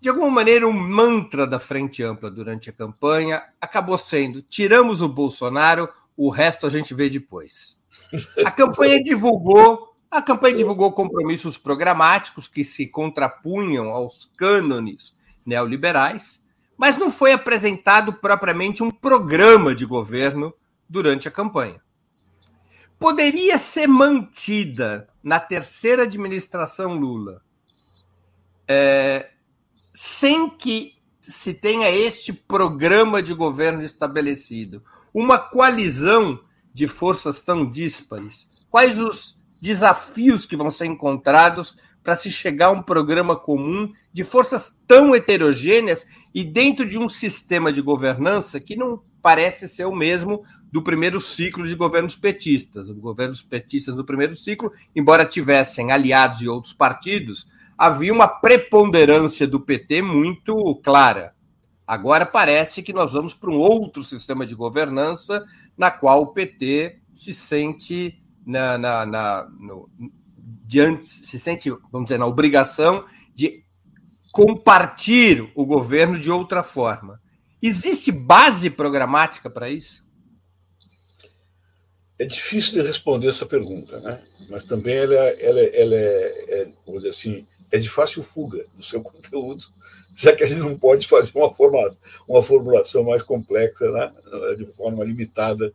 de 0.00 0.08
alguma 0.08 0.30
maneira, 0.30 0.66
um 0.66 0.72
mantra 0.72 1.46
da 1.46 1.58
Frente 1.58 2.02
Ampla 2.04 2.30
durante 2.30 2.70
a 2.70 2.72
campanha 2.72 3.42
acabou 3.60 3.98
sendo: 3.98 4.40
tiramos 4.42 5.02
o 5.02 5.08
Bolsonaro, 5.08 5.88
o 6.16 6.30
resto 6.30 6.66
a 6.66 6.70
gente 6.70 6.94
vê 6.94 7.10
depois. 7.10 7.76
A 8.46 8.50
campanha 8.50 9.02
divulgou, 9.02 9.87
a 10.10 10.22
campanha 10.22 10.56
divulgou 10.56 10.92
compromissos 10.92 11.58
programáticos 11.58 12.48
que 12.48 12.64
se 12.64 12.86
contrapunham 12.86 13.88
aos 13.90 14.24
cânones 14.36 15.16
neoliberais, 15.44 16.42
mas 16.76 16.96
não 16.96 17.10
foi 17.10 17.32
apresentado 17.32 18.12
propriamente 18.14 18.82
um 18.82 18.90
programa 18.90 19.74
de 19.74 19.84
governo 19.84 20.54
durante 20.88 21.28
a 21.28 21.30
campanha. 21.30 21.80
Poderia 22.98 23.58
ser 23.58 23.86
mantida 23.86 25.06
na 25.22 25.38
terceira 25.38 26.02
administração 26.02 26.98
Lula, 26.98 27.42
é, 28.66 29.30
sem 29.92 30.48
que 30.48 30.94
se 31.20 31.54
tenha 31.54 31.90
este 31.90 32.32
programa 32.32 33.22
de 33.22 33.34
governo 33.34 33.82
estabelecido, 33.82 34.82
uma 35.12 35.38
coalizão 35.38 36.40
de 36.72 36.86
forças 36.88 37.42
tão 37.42 37.70
díspares? 37.70 38.48
Quais 38.70 38.98
os 38.98 39.37
desafios 39.60 40.46
que 40.46 40.56
vão 40.56 40.70
ser 40.70 40.86
encontrados 40.86 41.76
para 42.02 42.16
se 42.16 42.30
chegar 42.30 42.66
a 42.66 42.72
um 42.72 42.82
programa 42.82 43.36
comum 43.36 43.92
de 44.12 44.24
forças 44.24 44.78
tão 44.86 45.14
heterogêneas 45.14 46.06
e 46.34 46.44
dentro 46.44 46.88
de 46.88 46.96
um 46.96 47.08
sistema 47.08 47.72
de 47.72 47.82
governança 47.82 48.58
que 48.58 48.76
não 48.76 49.02
parece 49.20 49.68
ser 49.68 49.84
o 49.84 49.94
mesmo 49.94 50.42
do 50.72 50.82
primeiro 50.82 51.20
ciclo 51.20 51.66
de 51.66 51.74
governos 51.74 52.16
petistas. 52.16 52.88
Os 52.88 52.98
governos 52.98 53.42
petistas 53.42 53.94
do 53.94 54.04
primeiro 54.04 54.34
ciclo, 54.34 54.72
embora 54.94 55.24
tivessem 55.24 55.92
aliados 55.92 56.38
de 56.38 56.48
outros 56.48 56.72
partidos, 56.72 57.46
havia 57.76 58.12
uma 58.12 58.26
preponderância 58.26 59.46
do 59.46 59.60
PT 59.60 60.02
muito 60.02 60.74
clara. 60.76 61.34
Agora 61.86 62.26
parece 62.26 62.82
que 62.82 62.92
nós 62.92 63.12
vamos 63.12 63.34
para 63.34 63.50
um 63.50 63.58
outro 63.58 64.04
sistema 64.04 64.44
de 64.44 64.54
governança, 64.54 65.44
na 65.76 65.90
qual 65.90 66.22
o 66.22 66.32
PT 66.32 66.98
se 67.12 67.32
sente 67.32 68.22
na, 68.48 68.78
na, 68.78 69.04
na 69.04 69.48
no, 69.60 69.90
diante, 70.38 71.06
se 71.06 71.38
sente, 71.38 71.70
vamos 71.92 72.06
dizer, 72.06 72.18
na 72.18 72.26
obrigação 72.26 73.04
de 73.34 73.62
compartilhar 74.32 75.46
o 75.54 75.66
governo 75.66 76.18
de 76.18 76.30
outra 76.30 76.62
forma. 76.62 77.20
Existe 77.60 78.10
base 78.10 78.70
programática 78.70 79.50
para 79.50 79.68
isso? 79.68 80.02
É 82.18 82.24
difícil 82.24 82.72
de 82.72 82.86
responder 82.86 83.28
essa 83.28 83.44
pergunta, 83.44 84.00
né? 84.00 84.22
mas 84.48 84.64
também 84.64 84.96
ela, 84.96 85.14
ela, 85.14 85.60
ela 85.60 85.94
é, 85.94 86.44
é, 86.48 86.72
vamos 86.86 87.02
dizer 87.02 87.10
assim, 87.10 87.46
é 87.70 87.78
de 87.78 87.88
fácil 87.88 88.22
fuga 88.22 88.64
do 88.74 88.82
seu 88.82 89.02
conteúdo, 89.04 89.64
já 90.16 90.34
que 90.34 90.42
a 90.42 90.46
gente 90.46 90.60
não 90.60 90.76
pode 90.76 91.06
fazer 91.06 91.30
uma, 91.34 91.52
forma, 91.52 91.78
uma 92.26 92.42
formulação 92.42 93.04
mais 93.04 93.22
complexa, 93.22 93.90
né? 93.90 94.12
de 94.56 94.64
forma 94.72 95.04
limitada, 95.04 95.72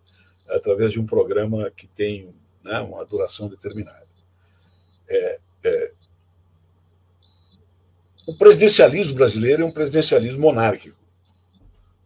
através 0.49 0.91
de 0.91 0.99
um 0.99 1.05
programa 1.05 1.71
que 1.71 1.87
tem 1.87 2.33
né, 2.63 2.79
uma 2.79 3.05
duração 3.05 3.47
determinada. 3.47 4.07
É, 5.09 5.39
é, 5.65 5.91
o 8.25 8.35
presidencialismo 8.35 9.15
brasileiro 9.15 9.63
é 9.63 9.65
um 9.65 9.71
presidencialismo 9.71 10.39
monárquico. 10.39 10.97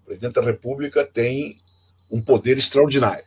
O 0.02 0.06
presidente 0.06 0.34
da 0.34 0.42
República 0.42 1.06
tem 1.06 1.60
um 2.12 2.22
poder 2.22 2.58
extraordinário. 2.58 3.26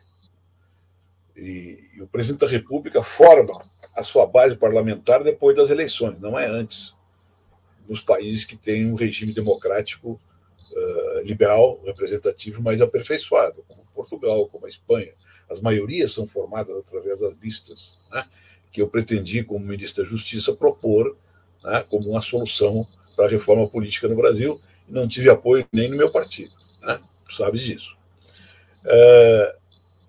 E, 1.35 1.89
e, 1.95 2.01
o 2.01 2.07
presidente 2.07 2.41
da 2.41 2.47
República 2.47 3.01
forma 3.03 3.65
a 3.95 4.03
sua 4.03 4.25
base 4.25 4.55
parlamentar 4.55 5.23
depois 5.23 5.55
das 5.55 5.69
eleições, 5.69 6.19
não 6.19 6.37
é 6.37 6.47
antes. 6.47 6.93
Nos 7.87 8.01
países 8.01 8.45
que 8.45 8.57
têm 8.57 8.91
um 8.91 8.95
regime 8.95 9.33
democrático 9.33 10.19
uh, 10.71 11.19
liberal, 11.23 11.81
representativo 11.85 12.61
mais 12.61 12.81
aperfeiçoado, 12.81 13.63
como 13.67 13.85
Portugal, 13.93 14.47
como 14.47 14.65
a 14.65 14.69
Espanha. 14.69 15.13
As 15.51 15.59
maiorias 15.59 16.13
são 16.13 16.25
formadas 16.25 16.75
através 16.75 17.19
das 17.19 17.35
listas, 17.37 17.97
né, 18.11 18.25
que 18.71 18.81
eu 18.81 18.87
pretendi, 18.87 19.43
como 19.43 19.65
ministro 19.65 20.03
da 20.03 20.09
Justiça, 20.09 20.53
propor 20.53 21.15
né, 21.63 21.85
como 21.89 22.09
uma 22.09 22.21
solução 22.21 22.87
para 23.15 23.25
a 23.25 23.29
reforma 23.29 23.67
política 23.67 24.07
no 24.07 24.15
Brasil, 24.15 24.61
e 24.87 24.93
não 24.93 25.07
tive 25.07 25.29
apoio 25.29 25.67
nem 25.71 25.89
no 25.89 25.97
meu 25.97 26.09
partido. 26.09 26.53
Né, 26.81 26.99
sabes 27.29 27.61
disso. 27.61 27.97
Uh, 28.85 29.59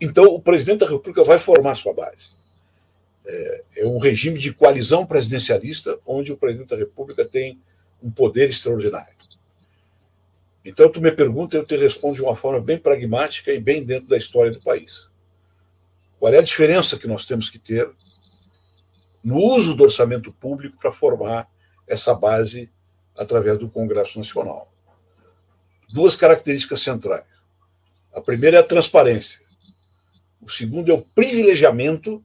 então, 0.00 0.24
o 0.24 0.40
presidente 0.40 0.80
da 0.80 0.86
República 0.86 1.22
vai 1.24 1.38
formar 1.38 1.74
sua 1.74 1.92
base. 1.92 2.30
É, 3.24 3.62
é, 3.76 3.86
um 3.86 3.98
regime 3.98 4.36
de 4.36 4.52
coalizão 4.52 5.06
presidencialista, 5.06 5.96
onde 6.04 6.32
o 6.32 6.36
presidente 6.36 6.70
da 6.70 6.76
República 6.76 7.24
tem 7.24 7.60
um 8.02 8.10
poder 8.10 8.50
extraordinário. 8.50 9.14
Então, 10.64 10.90
tu 10.90 11.00
me 11.00 11.12
pergunta, 11.12 11.56
eu 11.56 11.64
te 11.64 11.76
respondo 11.76 12.16
de 12.16 12.22
uma 12.22 12.34
forma 12.34 12.60
bem 12.60 12.78
pragmática 12.78 13.52
e 13.52 13.60
bem 13.60 13.84
dentro 13.84 14.08
da 14.08 14.16
história 14.16 14.50
do 14.50 14.60
país. 14.60 15.08
Qual 16.22 16.32
é 16.32 16.38
a 16.38 16.42
diferença 16.42 16.96
que 16.96 17.08
nós 17.08 17.24
temos 17.24 17.50
que 17.50 17.58
ter 17.58 17.90
no 19.24 19.38
uso 19.38 19.74
do 19.74 19.82
orçamento 19.82 20.32
público 20.32 20.78
para 20.78 20.92
formar 20.92 21.50
essa 21.84 22.14
base 22.14 22.70
através 23.16 23.58
do 23.58 23.68
Congresso 23.68 24.20
Nacional? 24.20 24.72
Duas 25.92 26.14
características 26.14 26.80
centrais. 26.80 27.26
A 28.14 28.20
primeira 28.20 28.58
é 28.58 28.60
a 28.60 28.64
transparência. 28.64 29.40
O 30.40 30.48
segundo 30.48 30.92
é 30.92 30.94
o 30.94 31.02
privilegiamento, 31.02 32.24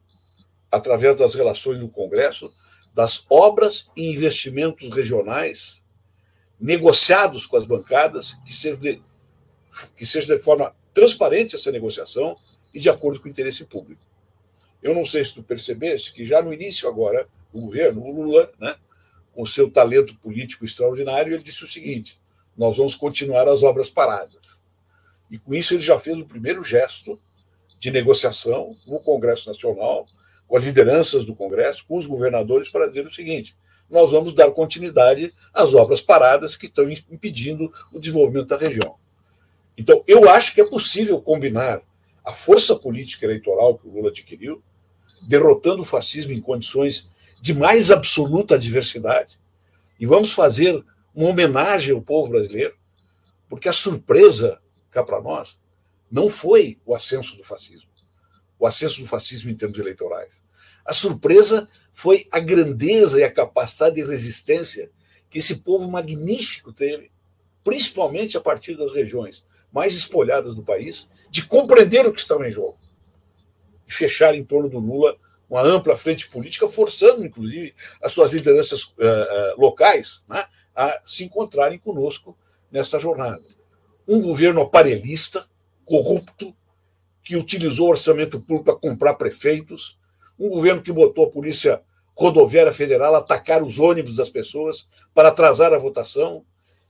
através 0.71 1.17
das 1.17 1.33
relações 1.33 1.79
do 1.79 1.89
Congresso, 1.89 2.53
das 2.93 3.25
obras 3.27 3.89
e 3.97 4.12
investimentos 4.12 4.93
regionais 4.93 5.81
negociados 6.60 7.47
com 7.47 7.57
as 7.57 7.65
bancadas, 7.65 8.36
que 8.45 8.53
seja 8.53 8.77
de, 8.77 8.99
que 9.95 10.05
seja 10.05 10.38
de 10.38 10.43
forma 10.43 10.75
transparente 10.93 11.55
essa 11.55 11.71
negociação 11.71 12.38
e 12.78 12.80
de 12.80 12.92
acordo 12.92 13.20
com 13.20 13.28
o 13.28 13.32
interesse 13.32 13.66
público. 13.66 14.00
Eu 14.84 14.94
não 14.94 15.04
sei 15.04 15.26
se 15.26 15.34
tu 15.34 15.42
percebeste 15.42 16.13
que 16.13 16.24
já 16.24 16.44
no 16.44 16.54
início 16.54 16.88
agora, 16.88 17.28
o 17.52 17.60
governo, 17.60 18.04
o 18.04 18.12
Lula, 18.12 18.52
né, 18.60 18.76
com 19.34 19.44
seu 19.48 19.72
talento 19.72 20.16
político 20.20 20.63
extraordinário, 20.63 21.34
ele 21.34 21.42
disse 21.42 21.63
o 21.63 21.68
seguinte: 21.68 22.20
nós 22.56 22.78
vamos 22.78 22.94
continuar 22.94 23.48
as 23.48 23.63
obras 23.63 23.90
paradas. 23.90 24.62
E 25.32 25.40
com 25.40 25.56
isso 25.56 25.74
ele 25.74 25.82
já 25.82 25.98
fez 25.98 26.16
o 26.20 26.26
primeiro 26.26 26.63
gesto 26.63 27.20
de 27.80 27.90
negociação 27.90 28.78
no 28.86 29.00
Congresso 29.00 29.50
Nacional, 29.50 30.06
com 30.48 30.56
as 30.56 30.63
lideranças 30.63 31.26
do 31.26 31.36
Congresso, 31.36 31.84
com 31.88 31.98
os 31.98 32.06
governadores, 32.06 32.70
para 32.70 32.88
dizer 32.88 33.08
o 33.08 33.12
seguinte: 33.12 33.58
nós 33.90 34.12
vamos 34.12 34.34
dar 34.34 34.52
continuidade 34.52 35.34
às 35.52 35.74
obras 35.74 36.00
paradas 36.00 36.56
que 36.56 36.68
estão 36.68 36.88
impedindo 36.88 37.74
o 37.92 38.00
desenvolvimento 38.00 38.50
da 38.50 38.58
região. 38.58 38.98
Então, 39.76 40.04
eu 40.08 40.30
acho 40.30 40.54
que 40.54 40.62
é 40.62 40.70
possível 40.70 41.20
combinar 41.20 41.82
a 42.28 42.34
força 42.34 42.76
política 42.76 43.26
eleitoral 43.26 43.78
que 43.78 43.88
o 43.88 43.90
Lula 43.90 44.10
adquiriu, 44.10 44.62
derrotando 45.22 45.82
o 45.82 45.86
fascismo 45.86 46.34
em 46.34 46.42
condições 46.42 47.10
de 47.40 47.54
mais 47.54 47.90
absoluta 47.90 48.56
adversidade, 48.56 49.40
e 49.98 50.06
vamos 50.06 50.34
fazer 50.34 50.84
uma 51.16 51.30
homenagem 51.30 51.96
ao 51.96 52.02
povo 52.02 52.32
brasileiro, 52.32 52.76
porque 53.48 53.70
a 53.70 53.74
surpresa 53.74 54.60
cá 54.92 55.02
para 55.04 55.22
nós 55.22 55.58
não 56.12 56.30
foi 56.30 56.78
o 56.86 56.94
ascenso 56.94 57.38
do 57.38 57.46
fascismo, 57.46 57.88
o 58.60 58.68
ascenso 58.68 59.00
do 59.00 59.08
fascismo 59.08 59.50
em 59.50 59.56
termos 59.56 59.80
eleitorais. 59.80 60.42
A 60.86 60.94
surpresa 60.94 61.70
foi 61.94 62.28
a 62.30 62.42
grandeza 62.42 63.22
e 63.22 63.24
a 63.24 63.32
capacidade 63.32 63.96
de 63.96 64.04
resistência 64.04 64.92
que 65.30 65.40
esse 65.40 65.62
povo 65.62 65.90
magnífico 65.90 66.74
teve, 66.74 67.10
principalmente 67.63 68.36
a 68.36 68.42
partir 68.42 68.76
das 68.76 68.92
regiões 68.92 69.46
mais 69.72 69.96
espolhadas 69.96 70.54
do 70.56 70.63
país, 70.63 71.08
de 71.38 71.45
compreender 71.45 72.04
o 72.04 72.12
que 72.12 72.19
estava 72.19 72.50
em 72.50 72.52
jogo. 72.52 72.80
E 73.88 73.93
fechar 73.93 74.34
em 74.34 74.43
torno 74.43 74.67
do 74.67 74.80
Lula 74.80 75.15
uma 75.47 75.62
ampla 75.62 75.95
frente 75.95 76.28
política, 76.28 76.67
forçando, 76.67 77.23
inclusive, 77.23 77.76
as 78.02 78.12
suas 78.12 78.34
lideranças 78.34 78.86
uh, 78.86 79.56
locais 79.56 80.26
né, 80.28 80.45
a 80.76 81.00
se 81.06 81.23
encontrarem 81.23 81.78
conosco 81.78 82.36
nesta 82.71 82.97
jornada. 82.97 83.43
Um 84.08 84.19
governo 84.19 84.62
aparelhista, 84.62 85.45
corrupto, 85.86 86.56
que 87.23 87.36
utilizou 87.36 87.86
o 87.86 87.91
orçamento 87.91 88.39
público 88.39 88.65
para 88.65 88.89
comprar 88.89 89.13
prefeitos, 89.13 89.95
um 90.39 90.50
governo 90.50 90.82
que 90.82 90.91
botou 90.91 91.28
a 91.28 91.30
Polícia 91.30 91.84
Rodoviária 92.15 92.73
Federal 92.73 93.13
a 93.13 93.19
atacar 93.19 93.62
os 93.62 93.78
ônibus 93.78 94.15
das 94.15 94.32
pessoas 94.32 94.88
para 95.13 95.30
atrasar 95.30 95.71
a 95.71 95.78
votação, 95.78 96.43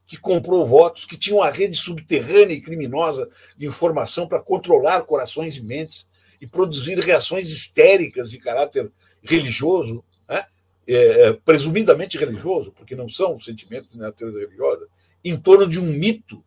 que 0.08 0.18
comprou 0.18 0.66
votos, 0.66 1.06
que 1.06 1.18
tinha 1.18 1.36
uma 1.36 1.52
rede 1.52 1.76
subterrânea 1.76 2.56
e 2.56 2.62
criminosa 2.62 3.30
de 3.58 3.68
informação 3.68 4.26
para 4.26 4.42
controlar 4.42 5.04
corações 5.04 5.58
e 5.58 5.62
mentes 5.62 6.08
e 6.40 6.48
produzir 6.48 6.98
reações 7.00 7.50
histéricas 7.50 8.32
de 8.32 8.38
caráter 8.38 8.90
religioso, 9.22 10.02
né? 10.28 10.46
é, 10.88 10.96
é 10.96 11.34
presumidamente 11.34 12.18
religioso, 12.18 12.72
porque 12.72 12.96
não 12.96 13.10
são 13.10 13.38
sentimentos 13.38 13.92
de 13.92 13.98
natureza 13.98 14.40
religiosa, 14.40 14.88
em 15.24 15.36
torno 15.36 15.68
de 15.68 15.78
um 15.78 15.86
mito 15.86 16.42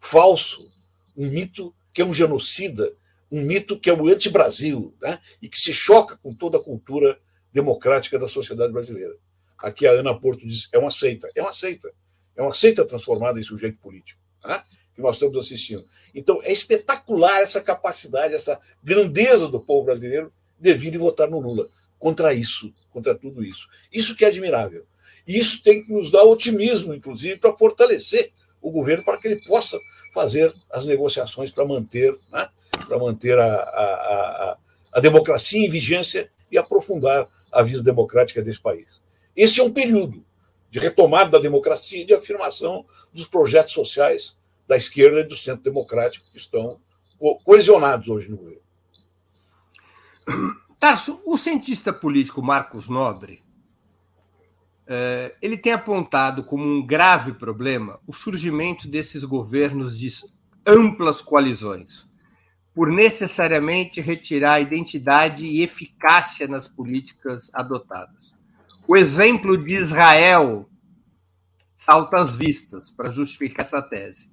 falso, 0.00 0.68
um 1.16 1.28
mito 1.28 1.72
que 1.92 2.02
é 2.02 2.04
um 2.04 2.12
genocida, 2.12 2.92
um 3.30 3.42
mito 3.42 3.78
que 3.78 3.88
é 3.88 3.92
o 3.92 4.08
anti-Brasil, 4.08 4.92
né? 5.00 5.20
e 5.40 5.48
que 5.48 5.58
se 5.58 5.72
choca 5.72 6.16
com 6.16 6.34
toda 6.34 6.58
a 6.58 6.62
cultura 6.62 7.16
democrática 7.52 8.18
da 8.18 8.26
sociedade 8.26 8.72
brasileira. 8.72 9.14
Aqui 9.56 9.86
a 9.86 9.92
Ana 9.92 10.18
Porto 10.18 10.46
diz: 10.46 10.68
é 10.72 10.78
uma 10.78 10.90
seita. 10.90 11.28
É 11.34 11.40
uma 11.40 11.52
seita. 11.52 11.92
É 12.36 12.42
uma 12.42 12.54
seita 12.54 12.84
transformada 12.84 13.38
em 13.38 13.42
sujeito 13.42 13.78
político, 13.78 14.20
né? 14.44 14.62
que 14.94 15.00
nós 15.00 15.16
estamos 15.16 15.36
assistindo. 15.36 15.84
Então, 16.14 16.40
é 16.42 16.52
espetacular 16.52 17.40
essa 17.40 17.60
capacidade, 17.60 18.34
essa 18.34 18.58
grandeza 18.82 19.48
do 19.48 19.60
povo 19.60 19.86
brasileiro 19.86 20.32
de 20.58 20.72
vir 20.74 20.94
e 20.94 20.98
votar 20.98 21.28
no 21.28 21.40
Lula. 21.40 21.68
Contra 21.98 22.32
isso, 22.32 22.72
contra 22.90 23.14
tudo 23.14 23.44
isso. 23.44 23.66
Isso 23.92 24.14
que 24.14 24.24
é 24.24 24.28
admirável. 24.28 24.86
E 25.26 25.38
isso 25.38 25.62
tem 25.62 25.82
que 25.82 25.92
nos 25.92 26.10
dar 26.10 26.22
otimismo, 26.22 26.94
inclusive, 26.94 27.38
para 27.38 27.56
fortalecer 27.56 28.32
o 28.60 28.70
governo 28.70 29.04
para 29.04 29.18
que 29.18 29.28
ele 29.28 29.42
possa 29.44 29.78
fazer 30.12 30.54
as 30.70 30.84
negociações 30.84 31.50
para 31.50 31.64
manter, 31.64 32.16
né? 32.32 32.48
para 32.86 32.98
manter 32.98 33.36
a, 33.38 33.46
a, 33.46 33.84
a, 34.52 34.58
a 34.92 35.00
democracia 35.00 35.64
em 35.64 35.68
vigência 35.68 36.30
e 36.50 36.56
aprofundar 36.56 37.28
a 37.50 37.62
vida 37.62 37.82
democrática 37.82 38.42
desse 38.42 38.60
país. 38.60 39.00
Esse 39.34 39.60
é 39.60 39.62
um 39.62 39.72
período 39.72 40.24
de 40.74 40.80
retomada 40.80 41.30
da 41.30 41.38
democracia 41.38 42.02
e 42.02 42.04
de 42.04 42.12
afirmação 42.12 42.84
dos 43.12 43.28
projetos 43.28 43.72
sociais 43.72 44.36
da 44.66 44.76
esquerda 44.76 45.20
e 45.20 45.24
do 45.24 45.36
centro 45.36 45.62
democrático 45.62 46.26
que 46.32 46.36
estão 46.36 46.80
coesionados 47.44 48.08
hoje 48.08 48.28
no 48.28 48.36
governo. 48.36 48.60
Tarso, 50.80 51.20
o 51.24 51.38
cientista 51.38 51.92
político 51.92 52.42
Marcos 52.42 52.88
Nobre 52.88 53.40
é, 54.84 55.36
ele 55.40 55.56
tem 55.56 55.72
apontado 55.72 56.42
como 56.42 56.64
um 56.64 56.84
grave 56.84 57.34
problema 57.34 58.00
o 58.04 58.12
surgimento 58.12 58.88
desses 58.88 59.22
governos 59.22 59.96
de 59.96 60.08
amplas 60.66 61.22
coalizões 61.22 62.12
por 62.74 62.90
necessariamente 62.90 64.00
retirar 64.00 64.54
a 64.54 64.60
identidade 64.60 65.46
e 65.46 65.62
eficácia 65.62 66.48
nas 66.48 66.66
políticas 66.66 67.48
adotadas. 67.54 68.34
O 68.86 68.96
exemplo 68.96 69.56
de 69.56 69.74
Israel 69.74 70.68
salta 71.74 72.20
às 72.20 72.36
vistas 72.36 72.90
para 72.90 73.10
justificar 73.10 73.64
essa 73.64 73.80
tese. 73.80 74.30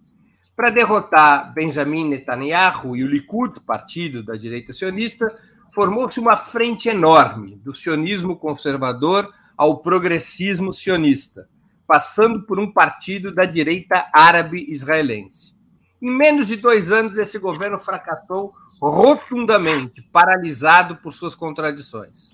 Para 0.56 0.70
derrotar 0.70 1.54
Benjamin 1.54 2.10
Netanyahu 2.10 2.96
e 2.98 3.04
o 3.04 3.08
Likud, 3.08 3.62
partido 3.62 4.22
da 4.22 4.36
direita 4.36 4.74
sionista, 4.74 5.34
formou-se 5.74 6.20
uma 6.20 6.36
frente 6.36 6.90
enorme, 6.90 7.56
do 7.64 7.74
sionismo 7.74 8.36
conservador 8.36 9.34
ao 9.56 9.78
progressismo 9.78 10.74
sionista, 10.74 11.48
passando 11.88 12.44
por 12.44 12.60
um 12.60 12.72
partido 12.72 13.34
da 13.34 13.46
direita 13.46 14.10
árabe 14.14 14.66
israelense. 14.70 15.56
Em 16.02 16.12
menos 16.12 16.48
de 16.48 16.58
dois 16.58 16.92
anos, 16.92 17.18
esse 17.18 17.40
governo 17.40 17.80
fracassou 17.80 18.54
rotundamente, 18.82 20.02
paralisado 20.12 20.98
por 20.98 21.14
suas 21.14 21.36
contradições. 21.36 22.32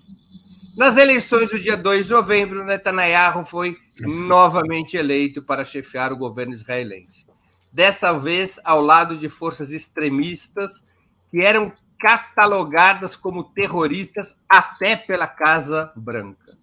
Nas 0.78 0.96
eleições 0.96 1.50
do 1.50 1.58
dia 1.58 1.76
2 1.76 2.06
de 2.06 2.12
novembro, 2.12 2.64
Netanyahu 2.64 3.44
foi 3.44 3.80
novamente 4.00 4.96
eleito 4.96 5.42
para 5.42 5.66
chefiar 5.66 6.14
o 6.14 6.18
governo 6.18 6.54
israelense. 6.54 7.26
Dessa 7.74 8.14
vez 8.14 8.60
ao 8.64 8.80
lado 8.80 9.18
de 9.18 9.28
forças 9.28 9.72
extremistas 9.72 10.86
que 11.32 11.42
eram 11.42 11.74
catalogadas 12.00 13.16
como 13.16 13.44
terroristas 13.44 14.40
até 14.48 14.96
pela 14.96 15.26
Casa 15.26 15.92
Branca. 15.96 16.56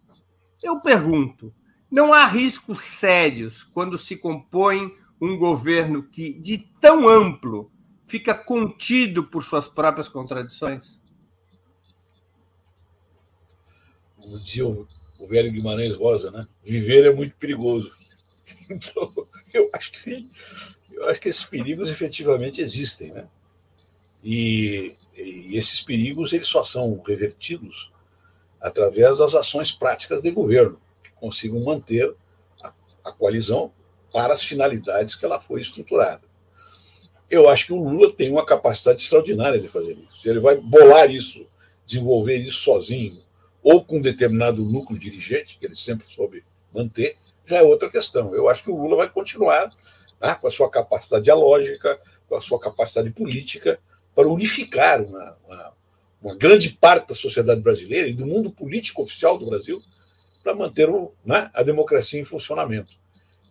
Eu 0.63 0.81
pergunto: 0.81 1.53
não 1.91 2.15
há 2.15 2.25
riscos 2.25 2.79
sérios 2.79 3.65
quando 3.65 3.99
se 3.99 4.17
compõe 4.17 4.95
um 5.21 5.37
governo 5.37 6.05
que, 6.05 6.35
de 6.35 6.59
tão 6.81 7.09
amplo, 7.09 7.69
fica 8.07 8.33
contido 8.33 9.25
por 9.25 9.43
suas 9.43 9.67
próprias 9.67 10.09
contradições? 10.09 11.03
Como 14.25 14.41
dizia 14.41 14.67
o, 14.67 14.87
velho 15.29 15.53
Guimarães 15.53 15.97
Rosa, 15.97 16.31
né? 16.31 16.47
Viver 16.63 17.07
é 17.07 17.15
muito 17.15 17.37
perigoso. 17.37 17.93
Então, 18.71 19.13
eu 19.53 19.69
acho 19.75 19.91
que 19.91 19.99
sim. 19.99 20.31
Eu 20.91 21.09
acho 21.09 21.21
que 21.21 21.29
esses 21.29 21.45
perigos 21.45 21.91
efetivamente 21.91 22.63
existem, 22.63 23.13
né? 23.13 23.29
E 24.23 24.97
e 25.17 25.57
esses 25.57 25.81
perigos 25.81 26.33
eles 26.33 26.47
só 26.47 26.65
são 26.65 27.01
revertidos 27.07 27.91
através 28.61 29.19
das 29.19 29.35
ações 29.35 29.71
práticas 29.71 30.23
de 30.23 30.31
governo, 30.31 30.81
que 31.03 31.11
consigam 31.13 31.61
manter 31.61 32.15
a, 32.63 32.73
a 33.05 33.13
coalizão 33.13 33.73
para 34.13 34.33
as 34.33 34.43
finalidades 34.43 35.15
que 35.15 35.25
ela 35.25 35.41
foi 35.41 35.61
estruturada. 35.61 36.23
Eu 37.31 37.49
acho 37.49 37.67
que 37.67 37.73
o 37.73 37.83
Lula 37.83 38.13
tem 38.13 38.31
uma 38.31 38.45
capacidade 38.45 39.03
extraordinária 39.03 39.61
de 39.61 39.69
fazer 39.69 39.93
isso. 39.93 40.29
Ele 40.29 40.41
vai 40.41 40.57
bolar 40.57 41.11
isso, 41.11 41.47
desenvolver 41.85 42.39
isso 42.39 42.63
sozinho, 42.63 43.23
ou 43.65 43.83
com 43.83 43.99
determinado 43.99 44.63
núcleo 44.63 44.99
dirigente, 44.99 45.59
que 45.59 45.65
ele 45.65 45.75
sempre 45.75 46.07
soube 46.07 46.45
manter, 46.73 47.17
já 47.47 47.57
é 47.57 47.63
outra 47.63 47.89
questão. 47.89 48.35
Eu 48.35 48.47
acho 48.47 48.63
que 48.63 48.71
o 48.71 48.77
Lula 48.77 48.99
vai 48.99 49.09
continuar 49.09 49.75
né, 50.21 50.35
com 50.35 50.47
a 50.47 50.51
sua 50.51 50.71
capacidade 50.71 51.25
dialógica, 51.25 51.99
com 52.29 52.37
a 52.37 52.43
sua 52.43 52.61
capacidade 52.61 53.09
política, 53.11 53.81
para 54.15 54.29
unificar 54.29 55.01
uma, 55.01 55.39
uma, 55.47 55.73
uma, 56.23 56.37
grande 56.37 56.71
parte 56.71 57.09
da 57.09 57.15
sociedade 57.15 57.63
brasileira 57.63 58.07
e 58.07 58.13
do 58.13 58.27
mundo 58.27 58.51
político 58.51 59.03
oficial 59.03 59.39
do 59.39 59.47
Brasil 59.47 59.83
para 60.43 60.55
manter 60.55 60.91
o, 60.91 61.15
né, 61.25 61.51
a 61.55 61.63
democracia 61.63 62.21
em 62.21 62.25
funcionamento. 62.25 62.93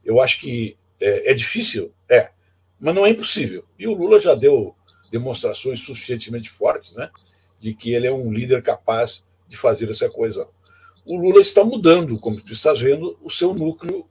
Eu 0.06 0.22
acho 0.22 0.40
que 0.40 0.78
é, 1.02 1.32
é, 1.32 1.34
difícil, 1.34 1.92
é, 2.08 2.32
mas 2.80 2.94
não 2.94 3.06
é 3.06 3.10
impossível. 3.10 3.66
E 3.80 3.88
o 3.88 3.96
Lula 3.96 4.20
já 4.20 4.36
deu 4.36 4.76
demonstrações 5.12 5.80
suficientemente 5.82 6.52
fortes 6.52 6.96
né, 6.96 7.10
de 7.60 7.74
que 7.74 7.94
ele 7.94 8.06
é 8.06 8.12
um 8.12 8.32
líder 8.32 8.62
capaz 8.62 9.24
de 9.54 9.58
fazer 9.58 9.88
essa 9.88 10.10
coisa. 10.10 10.48
O 11.06 11.16
Lula 11.16 11.40
está 11.40 11.64
mudando, 11.64 12.18
como 12.18 12.42
tu 12.42 12.54
estás 12.54 12.80
vendo, 12.80 13.16
o 13.22 13.30
seu 13.30 13.54
núcleo 13.54 14.08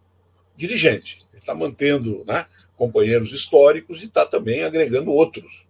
dirigente. 0.56 1.26
Ele 1.32 1.40
está 1.40 1.52
mantendo 1.52 2.24
né, 2.24 2.46
companheiros 2.76 3.32
históricos 3.32 4.02
e 4.02 4.06
está 4.06 4.24
também 4.24 4.62
agregando 4.62 5.10
outros 5.10 5.66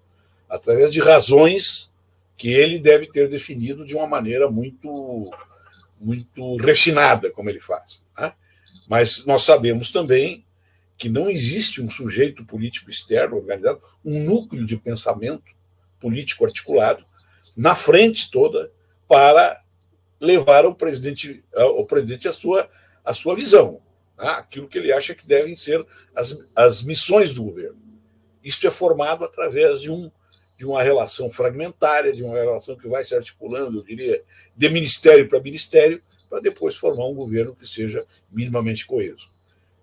através 0.46 0.92
de 0.92 1.00
razões 1.00 1.90
que 2.36 2.52
ele 2.52 2.78
deve 2.78 3.06
ter 3.06 3.30
definido 3.30 3.86
de 3.86 3.96
uma 3.96 4.06
maneira 4.06 4.50
muito 4.50 5.30
muito 5.98 6.56
refinada, 6.56 7.30
como 7.30 7.48
ele 7.48 7.60
faz. 7.60 8.02
Né? 8.18 8.32
Mas 8.86 9.24
nós 9.24 9.44
sabemos 9.44 9.90
também 9.90 10.44
que 10.98 11.08
não 11.08 11.30
existe 11.30 11.80
um 11.80 11.90
sujeito 11.90 12.44
político 12.44 12.90
externo 12.90 13.36
organizado, 13.36 13.80
um 14.04 14.22
núcleo 14.24 14.66
de 14.66 14.76
pensamento 14.76 15.44
político 15.98 16.44
articulado 16.44 17.06
na 17.56 17.74
frente 17.74 18.30
toda 18.30 18.70
para 19.06 19.61
levar 20.22 20.64
o 20.64 20.72
presidente, 20.72 21.44
o 21.52 21.84
presidente 21.84 22.28
a 22.28 22.32
sua, 22.32 22.68
a 23.04 23.12
sua 23.12 23.34
visão, 23.34 23.80
né? 24.16 24.28
aquilo 24.28 24.68
que 24.68 24.78
ele 24.78 24.92
acha 24.92 25.16
que 25.16 25.26
devem 25.26 25.56
ser 25.56 25.84
as, 26.14 26.38
as 26.54 26.82
missões 26.84 27.34
do 27.34 27.42
governo. 27.42 27.82
Isto 28.42 28.66
é 28.68 28.70
formado 28.70 29.24
através 29.24 29.82
de 29.82 29.90
um 29.90 30.10
de 30.56 30.66
uma 30.66 30.80
relação 30.80 31.28
fragmentária, 31.28 32.12
de 32.12 32.22
uma 32.22 32.36
relação 32.36 32.76
que 32.76 32.86
vai 32.86 33.04
se 33.04 33.16
articulando, 33.16 33.78
eu 33.78 33.82
diria, 33.82 34.22
de 34.56 34.68
ministério 34.68 35.28
para 35.28 35.40
ministério, 35.40 36.00
para 36.30 36.38
depois 36.38 36.76
formar 36.76 37.06
um 37.06 37.16
governo 37.16 37.52
que 37.52 37.66
seja 37.66 38.06
minimamente 38.30 38.86
coeso. 38.86 39.28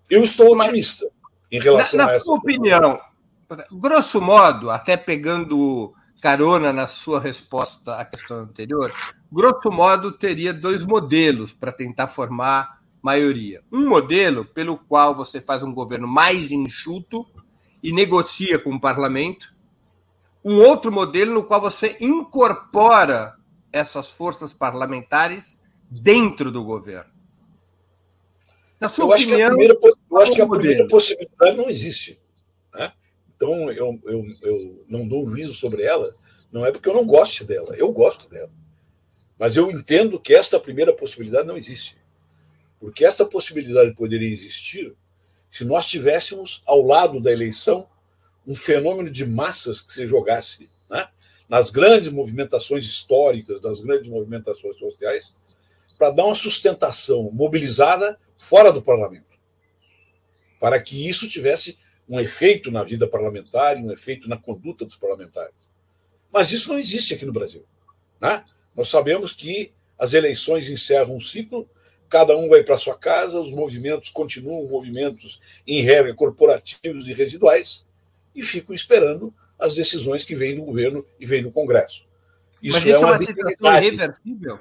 Eu 0.08 0.24
estou 0.24 0.56
otimista 0.56 1.04
Mas, 1.04 1.42
em 1.52 1.60
relação 1.60 1.98
na, 1.98 2.04
na 2.06 2.10
a 2.12 2.14
essa. 2.14 2.18
Na 2.20 2.24
sua 2.24 2.38
opinião, 2.38 2.98
grosso 3.70 4.22
modo, 4.22 4.70
até 4.70 4.96
pegando 4.96 5.94
carona 6.22 6.72
na 6.72 6.86
sua 6.86 7.20
resposta 7.20 7.96
à 7.96 8.04
questão 8.06 8.38
anterior, 8.38 8.90
grosso 9.30 9.70
modo 9.70 10.12
teria 10.12 10.52
dois 10.52 10.84
modelos 10.84 11.52
para 11.52 11.72
tentar 11.72 12.06
formar 12.06 12.80
maioria. 13.02 13.62
Um 13.72 13.88
modelo 13.88 14.44
pelo 14.44 14.76
qual 14.76 15.14
você 15.14 15.40
faz 15.40 15.62
um 15.62 15.72
governo 15.72 16.06
mais 16.06 16.50
enxuto 16.50 17.26
e 17.82 17.92
negocia 17.92 18.58
com 18.58 18.74
o 18.74 18.80
parlamento, 18.80 19.54
um 20.44 20.58
outro 20.58 20.92
modelo 20.92 21.34
no 21.34 21.44
qual 21.44 21.60
você 21.60 21.96
incorpora 22.00 23.36
essas 23.72 24.10
forças 24.10 24.52
parlamentares 24.52 25.58
dentro 25.90 26.50
do 26.50 26.64
governo. 26.64 27.10
Na 28.80 28.88
sua 28.88 29.04
eu 29.04 29.10
opinião, 29.10 29.14
acho 29.14 29.26
que 29.26 29.42
a 29.42 29.48
primeira, 29.48 29.78
eu 30.10 30.18
acho 30.18 30.32
que 30.32 30.40
a 30.40 30.48
primeira 30.48 30.86
possibilidade 30.86 31.56
não 31.56 31.68
existe. 31.68 32.20
Né? 32.74 32.92
Então, 33.36 33.70
eu, 33.70 34.00
eu, 34.04 34.24
eu 34.42 34.84
não 34.88 35.06
dou 35.06 35.24
um 35.24 35.28
juízo 35.28 35.52
sobre 35.52 35.82
ela, 35.82 36.14
não 36.50 36.64
é 36.64 36.72
porque 36.72 36.88
eu 36.88 36.94
não 36.94 37.06
goste 37.06 37.44
dela, 37.44 37.76
eu 37.76 37.92
gosto 37.92 38.28
dela. 38.28 38.50
Mas 39.40 39.56
eu 39.56 39.70
entendo 39.70 40.20
que 40.20 40.34
esta 40.34 40.60
primeira 40.60 40.94
possibilidade 40.94 41.48
não 41.48 41.56
existe. 41.56 41.96
Porque 42.78 43.06
esta 43.06 43.24
possibilidade 43.24 43.94
poderia 43.94 44.30
existir 44.30 44.94
se 45.50 45.64
nós 45.64 45.86
tivéssemos, 45.86 46.62
ao 46.66 46.82
lado 46.82 47.18
da 47.18 47.32
eleição, 47.32 47.88
um 48.46 48.54
fenômeno 48.54 49.10
de 49.10 49.24
massas 49.24 49.80
que 49.80 49.90
se 49.92 50.06
jogasse 50.06 50.68
né, 50.90 51.08
nas 51.48 51.70
grandes 51.70 52.10
movimentações 52.10 52.84
históricas, 52.84 53.62
das 53.62 53.80
grandes 53.80 54.10
movimentações 54.10 54.76
sociais, 54.78 55.34
para 55.98 56.10
dar 56.10 56.26
uma 56.26 56.34
sustentação 56.34 57.30
mobilizada 57.32 58.20
fora 58.36 58.70
do 58.70 58.82
parlamento, 58.82 59.38
para 60.60 60.78
que 60.80 61.08
isso 61.08 61.26
tivesse 61.26 61.78
um 62.06 62.20
efeito 62.20 62.70
na 62.70 62.84
vida 62.84 63.08
parlamentar 63.08 63.78
e 63.78 63.80
um 63.80 63.90
efeito 63.90 64.28
na 64.28 64.36
conduta 64.36 64.84
dos 64.84 64.96
parlamentares. 64.96 65.54
Mas 66.30 66.52
isso 66.52 66.68
não 66.68 66.78
existe 66.78 67.14
aqui 67.14 67.24
no 67.24 67.32
Brasil. 67.32 67.64
Né? 68.20 68.44
Nós 68.76 68.88
sabemos 68.88 69.32
que 69.32 69.72
as 69.98 70.14
eleições 70.14 70.68
encerram 70.68 71.16
um 71.16 71.20
ciclo, 71.20 71.68
cada 72.08 72.36
um 72.36 72.48
vai 72.48 72.62
para 72.62 72.78
sua 72.78 72.96
casa, 72.96 73.40
os 73.40 73.52
movimentos 73.52 74.08
continuam 74.08 74.68
movimentos, 74.68 75.40
em 75.66 75.82
regra, 75.82 76.14
corporativos 76.14 77.08
e 77.08 77.12
residuais, 77.12 77.86
e 78.34 78.42
ficam 78.42 78.74
esperando 78.74 79.32
as 79.58 79.74
decisões 79.74 80.24
que 80.24 80.34
vêm 80.34 80.56
do 80.56 80.62
governo 80.62 81.06
e 81.18 81.26
vêm 81.26 81.42
do 81.42 81.52
Congresso. 81.52 82.04
Isso, 82.62 82.76
Mas 82.76 82.86
isso 82.86 82.94
é 82.94 82.98
uma, 82.98 83.08
é 83.08 83.10
uma 83.10 83.26
situação 83.26 83.76
irreversível? 83.76 84.58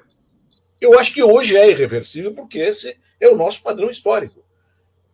Eu 0.79 0.97
acho 0.97 1.13
que 1.13 1.23
hoje 1.23 1.57
é 1.57 1.69
irreversível, 1.69 2.33
porque 2.33 2.59
esse 2.59 2.97
é 3.19 3.27
o 3.27 3.35
nosso 3.35 3.61
padrão 3.61 3.89
histórico. 3.89 4.43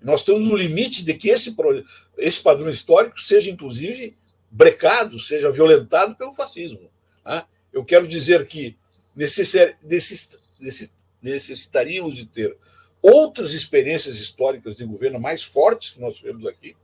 Nós 0.01 0.19
estamos 0.19 0.45
no 0.45 0.55
limite 0.55 1.03
de 1.03 1.13
que 1.15 1.29
esse, 1.29 1.55
esse 2.17 2.41
padrão 2.41 2.69
histórico 2.69 3.19
seja, 3.19 3.49
inclusive, 3.49 4.15
brecado, 4.51 5.19
seja 5.19 5.51
violentado 5.51 6.15
pelo 6.15 6.33
fascismo. 6.33 6.91
Tá? 7.23 7.47
Eu 7.73 7.83
quero 7.83 8.07
dizer 8.07 8.45
que 8.45 8.77
necessitaríamos 11.21 12.15
de 12.15 12.25
ter 12.25 12.57
outras 13.01 13.53
experiências 13.53 14.17
históricas 14.17 14.75
de 14.75 14.83
governo 14.83 15.19
mais 15.19 15.43
fortes 15.43 15.91
que 15.91 16.01
nós 16.01 16.15
tivemos 16.15 16.45
aqui, 16.45 16.75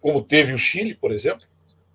como 0.00 0.22
teve 0.22 0.52
o 0.52 0.58
Chile, 0.58 0.94
por 0.94 1.12
exemplo, 1.12 1.46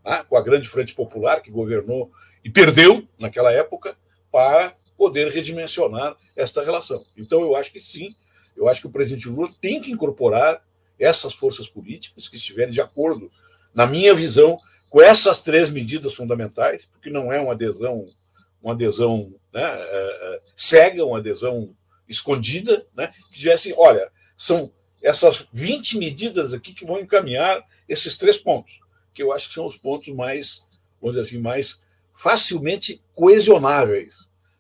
né, 0.06 0.24
com 0.28 0.38
a 0.38 0.42
Grande 0.42 0.70
Frente 0.70 0.94
Popular, 0.96 1.42
que 1.42 1.52
governou 1.52 2.12
e 2.44 2.50
perdeu 2.50 3.08
naquela 3.20 3.52
época, 3.52 3.98
para 4.32 4.76
poder 4.98 5.30
redimensionar 5.30 6.16
esta 6.36 6.64
relação. 6.64 7.06
Então, 7.18 7.42
eu 7.42 7.56
acho 7.56 7.72
que 7.72 7.80
sim, 7.80 8.16
eu 8.56 8.68
acho 8.68 8.82
que 8.82 8.88
o 8.88 8.92
presidente 8.92 9.28
Lula 9.28 9.50
tem 9.62 9.82
que 9.82 9.92
incorporar 9.92 10.64
essas 11.00 11.34
forças 11.34 11.68
políticas 11.68 12.28
que 12.28 12.36
estiverem 12.36 12.74
de 12.74 12.82
acordo, 12.82 13.32
na 13.74 13.88
minha 13.88 14.14
visão, 14.14 14.60
com 14.90 15.02
essas 15.02 15.42
três 15.42 15.70
medidas 15.70 16.14
fundamentais, 16.14 16.86
porque 16.86 17.10
não 17.10 17.32
é 17.32 17.40
uma 17.40 17.54
adesão, 17.54 18.10
uma 18.62 18.74
adesão 18.74 19.34
né, 19.54 19.64
é, 19.64 20.36
é 20.36 20.42
cega, 20.56 21.06
uma 21.06 21.20
adesão 21.20 21.76
escondida, 22.08 22.86
né, 22.96 23.12
que 23.32 23.40
tivesse, 23.40 23.74
olha, 23.78 24.12
são 24.36 24.72
essas 25.02 25.48
20 25.54 25.98
medidas 25.98 26.54
aqui 26.54 26.74
que 26.74 26.86
vão 26.86 27.00
encaminhar 27.00 27.64
esses 27.88 28.18
três 28.18 28.38
pontos, 28.38 28.80
que 29.14 29.24
eu 29.24 29.32
acho 29.32 29.48
que 29.48 29.54
são 29.54 29.66
os 29.66 29.78
pontos 29.78 30.14
mais, 30.14 30.64
vamos 31.02 31.16
dizer 31.16 31.28
assim, 31.28 31.42
mais 31.42 31.80
facilmente 32.14 33.02
coesionáveis 33.14 34.16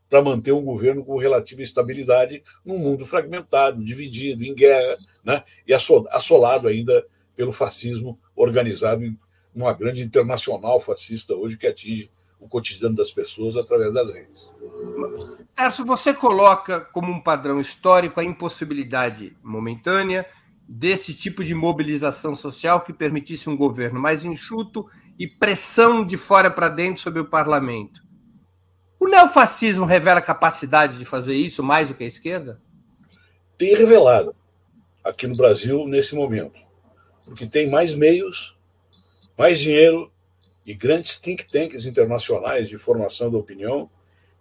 para 0.09 0.23
manter 0.23 0.51
um 0.51 0.63
governo 0.63 1.03
com 1.05 1.17
relativa 1.17 1.61
estabilidade 1.61 2.41
num 2.65 2.79
mundo 2.79 3.05
fragmentado, 3.05 3.83
dividido, 3.83 4.43
em 4.43 4.55
guerra, 4.55 4.97
né? 5.23 5.43
e 5.67 5.73
assolado 5.73 6.67
ainda 6.67 7.05
pelo 7.35 7.51
fascismo 7.51 8.19
organizado 8.35 9.03
em 9.03 9.17
uma 9.53 9.73
grande 9.73 10.01
internacional 10.01 10.79
fascista 10.79 11.35
hoje 11.35 11.57
que 11.57 11.67
atinge 11.67 12.09
o 12.39 12.47
cotidiano 12.47 12.95
das 12.95 13.11
pessoas 13.11 13.57
através 13.57 13.93
das 13.93 14.09
redes. 14.09 14.51
Tarso, 15.53 15.85
você 15.85 16.13
coloca 16.13 16.79
como 16.79 17.11
um 17.11 17.19
padrão 17.19 17.59
histórico 17.59 18.19
a 18.19 18.23
impossibilidade 18.23 19.35
momentânea 19.43 20.25
desse 20.67 21.13
tipo 21.13 21.43
de 21.43 21.53
mobilização 21.53 22.33
social 22.33 22.81
que 22.81 22.93
permitisse 22.93 23.49
um 23.49 23.57
governo 23.57 23.99
mais 23.99 24.23
enxuto 24.23 24.87
e 25.17 25.27
pressão 25.27 26.05
de 26.05 26.15
fora 26.15 26.49
para 26.49 26.69
dentro 26.69 27.01
sobre 27.01 27.19
o 27.19 27.25
parlamento. 27.25 28.01
O 28.99 29.07
neofascismo 29.07 29.85
revela 29.85 30.21
capacidade 30.21 30.97
de 30.97 31.05
fazer 31.05 31.33
isso 31.33 31.63
mais 31.63 31.89
do 31.89 31.95
que 31.95 32.03
a 32.03 32.07
esquerda? 32.07 32.61
Tem 33.57 33.73
revelado 33.73 34.35
aqui 35.03 35.25
no 35.25 35.35
Brasil 35.35 35.87
nesse 35.87 36.13
momento, 36.15 36.59
porque 37.25 37.47
tem 37.47 37.69
mais 37.69 37.93
meios, 37.95 38.55
mais 39.37 39.59
dinheiro 39.59 40.11
e 40.69 40.75
grandes 40.75 41.17
think 41.17 41.47
tanks 41.47 41.87
internacionais 41.87 42.69
de 42.69 42.77
formação 42.77 43.31
da 43.31 43.39
opinião 43.39 43.89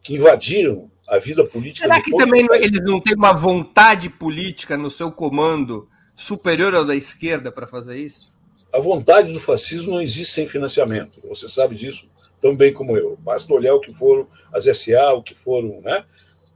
que 0.03 0.15
invadiram 0.15 0.91
a 1.09 1.19
vida 1.19 1.43
política. 1.43 1.87
Será 1.87 2.03
que 2.03 2.15
também 2.15 2.47
eles 2.53 2.83
não 2.83 3.01
têm 3.01 3.15
uma 3.15 3.33
vontade 3.33 4.11
política 4.11 4.77
no 4.77 4.91
seu 4.91 5.11
comando 5.11 5.89
superior 6.15 6.75
ao 6.75 6.85
da 6.85 6.95
esquerda 6.95 7.51
para 7.51 7.67
fazer 7.67 7.97
isso? 7.97 8.31
A 8.71 8.79
vontade 8.79 9.33
do 9.33 9.41
fascismo 9.41 9.93
não 9.93 10.03
existe 10.03 10.35
sem 10.35 10.47
financiamento. 10.47 11.19
Você 11.27 11.49
sabe 11.49 11.75
disso 11.75 12.07
tão 12.43 12.55
bem 12.55 12.75
como 12.75 12.95
eu. 12.95 13.17
Basta 13.17 13.51
olhar 13.51 13.73
o 13.73 13.81
que 13.81 13.95
foram 13.95 14.29
as 14.53 14.65
SA, 14.65 15.15
o 15.15 15.23
que 15.23 15.35
foram 15.35 15.81
né, 15.81 16.05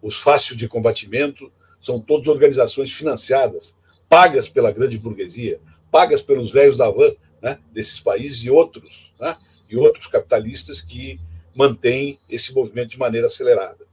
os 0.03 0.21
fáceis 0.21 0.55
de 0.55 0.69
combatimento, 0.69 1.51
são 1.81 1.99
todas 1.99 2.29
organizações 2.29 2.93
financiadas, 2.93 3.75
pagas 4.07 4.51
pela 4.51 4.71
grande 4.71 4.99
burguesia, 4.99 5.59
pagas 5.91 6.21
pelos 6.21 6.53
velhos 6.53 6.77
da 6.77 6.91
van 6.91 7.15
né, 7.41 7.59
desses 7.73 7.99
países 7.99 8.45
e 8.45 8.51
outros, 8.51 9.11
né, 9.19 9.35
e 9.73 9.77
outros 9.77 10.07
capitalistas 10.07 10.83
que 10.83 11.19
mantêm 11.55 12.19
esse 12.29 12.55
movimento 12.55 12.91
de 12.91 12.99
maneira 12.99 13.27
acelerada. 13.27 13.87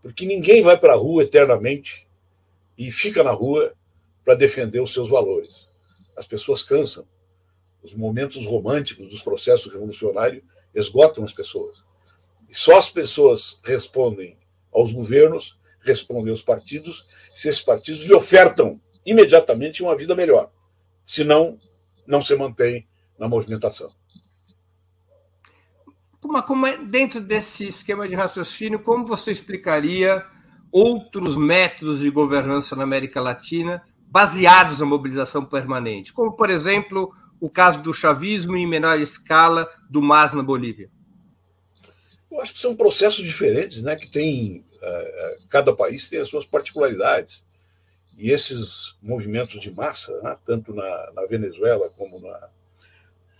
Porque 0.00 0.24
ninguém 0.24 0.62
vai 0.62 0.78
para 0.78 0.94
a 0.94 0.96
rua 0.96 1.22
eternamente 1.22 2.08
e 2.78 2.90
fica 2.90 3.22
na 3.22 3.30
rua 3.30 3.74
para 4.24 4.34
defender 4.34 4.80
os 4.80 4.92
seus 4.92 5.10
valores. 5.10 5.68
As 6.16 6.26
pessoas 6.26 6.62
cansam. 6.62 7.06
Os 7.82 7.92
momentos 7.92 8.44
românticos 8.46 9.10
dos 9.10 9.20
processos 9.20 9.70
revolucionários 9.70 10.42
esgotam 10.74 11.24
as 11.24 11.32
pessoas. 11.32 11.76
E 12.48 12.54
só 12.54 12.78
as 12.78 12.90
pessoas 12.90 13.60
respondem 13.62 14.36
aos 14.72 14.92
governos, 14.92 15.58
respondem 15.82 16.30
aos 16.30 16.42
partidos, 16.42 17.06
se 17.34 17.48
esses 17.48 17.60
partidos 17.60 18.02
lhe 18.02 18.14
ofertam 18.14 18.80
imediatamente 19.04 19.82
uma 19.82 19.96
vida 19.96 20.14
melhor. 20.14 20.50
Senão, 21.06 21.58
não 22.06 22.22
se 22.22 22.34
mantém 22.34 22.86
na 23.18 23.28
movimentação. 23.28 23.92
Como, 26.28 26.42
como 26.42 26.66
é, 26.66 26.76
dentro 26.76 27.22
desse 27.22 27.66
esquema 27.68 28.06
de 28.06 28.14
raciocínio, 28.14 28.78
como 28.78 29.06
você 29.06 29.32
explicaria 29.32 30.22
outros 30.70 31.38
métodos 31.38 32.00
de 32.00 32.10
governança 32.10 32.76
na 32.76 32.82
América 32.82 33.18
Latina 33.18 33.82
baseados 34.08 34.78
na 34.78 34.84
mobilização 34.84 35.42
permanente? 35.42 36.12
Como, 36.12 36.32
por 36.32 36.50
exemplo, 36.50 37.14
o 37.40 37.48
caso 37.48 37.80
do 37.80 37.94
chavismo 37.94 38.58
em 38.58 38.66
menor 38.66 39.00
escala, 39.00 39.66
do 39.88 40.02
MAS 40.02 40.34
na 40.34 40.42
Bolívia? 40.42 40.90
Eu 42.30 42.42
acho 42.42 42.52
que 42.52 42.60
são 42.60 42.76
processos 42.76 43.24
diferentes, 43.24 43.82
né? 43.82 43.96
Que 43.96 44.06
tem 44.06 44.66
uh, 44.74 45.48
cada 45.48 45.74
país 45.74 46.10
tem 46.10 46.20
as 46.20 46.28
suas 46.28 46.44
particularidades 46.44 47.42
e 48.18 48.30
esses 48.30 48.96
movimentos 49.00 49.62
de 49.62 49.70
massa, 49.70 50.20
né, 50.20 50.36
tanto 50.44 50.74
na, 50.74 51.12
na, 51.14 51.24
Venezuela 51.24 51.88
como 51.96 52.20
na, 52.20 52.50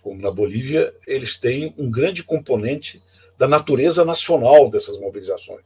como 0.01 0.21
na 0.21 0.31
Bolívia, 0.31 0.93
eles 1.05 1.37
têm 1.37 1.73
um 1.77 1.91
grande 1.91 2.23
componente 2.23 3.01
da 3.37 3.47
natureza 3.47 4.03
nacional 4.03 4.69
dessas 4.69 4.99
mobilizações 4.99 5.65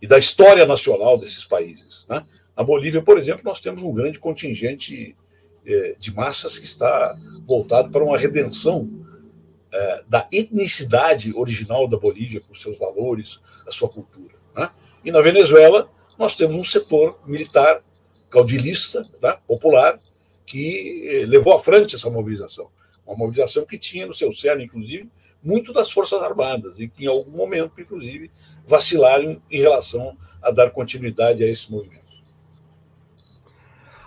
e 0.00 0.06
da 0.06 0.18
história 0.18 0.66
nacional 0.66 1.18
desses 1.18 1.44
países. 1.44 2.04
Né? 2.08 2.24
Na 2.56 2.62
Bolívia, 2.62 3.02
por 3.02 3.18
exemplo, 3.18 3.42
nós 3.44 3.60
temos 3.60 3.82
um 3.82 3.92
grande 3.92 4.18
contingente 4.18 5.16
é, 5.66 5.96
de 5.98 6.14
massas 6.14 6.58
que 6.58 6.64
está 6.64 7.16
voltado 7.46 7.90
para 7.90 8.04
uma 8.04 8.16
redenção 8.16 8.88
é, 9.72 10.04
da 10.08 10.28
etnicidade 10.30 11.32
original 11.34 11.88
da 11.88 11.98
Bolívia, 11.98 12.40
com 12.40 12.54
seus 12.54 12.78
valores, 12.78 13.40
a 13.66 13.72
sua 13.72 13.88
cultura. 13.88 14.34
Né? 14.54 14.70
E 15.04 15.10
na 15.10 15.20
Venezuela, 15.20 15.90
nós 16.18 16.34
temos 16.34 16.56
um 16.56 16.64
setor 16.64 17.18
militar 17.26 17.82
caudilista, 18.30 19.08
né, 19.20 19.36
popular, 19.46 20.00
que 20.46 21.08
é, 21.08 21.26
levou 21.26 21.54
à 21.54 21.60
frente 21.60 21.94
essa 21.94 22.08
mobilização. 22.08 22.68
Uma 23.06 23.16
mobilização 23.16 23.64
que 23.64 23.78
tinha 23.78 24.06
no 24.06 24.14
seu 24.14 24.32
cerne, 24.32 24.64
inclusive, 24.64 25.08
muito 25.42 25.72
das 25.72 25.90
Forças 25.90 26.22
Armadas, 26.22 26.78
e 26.78 26.88
que 26.88 27.04
em 27.04 27.08
algum 27.08 27.30
momento, 27.30 27.80
inclusive, 27.80 28.30
vacilaram 28.66 29.40
em 29.50 29.60
relação 29.60 30.16
a 30.42 30.50
dar 30.50 30.70
continuidade 30.70 31.44
a 31.44 31.46
esse 31.46 31.70
movimento. 31.70 32.04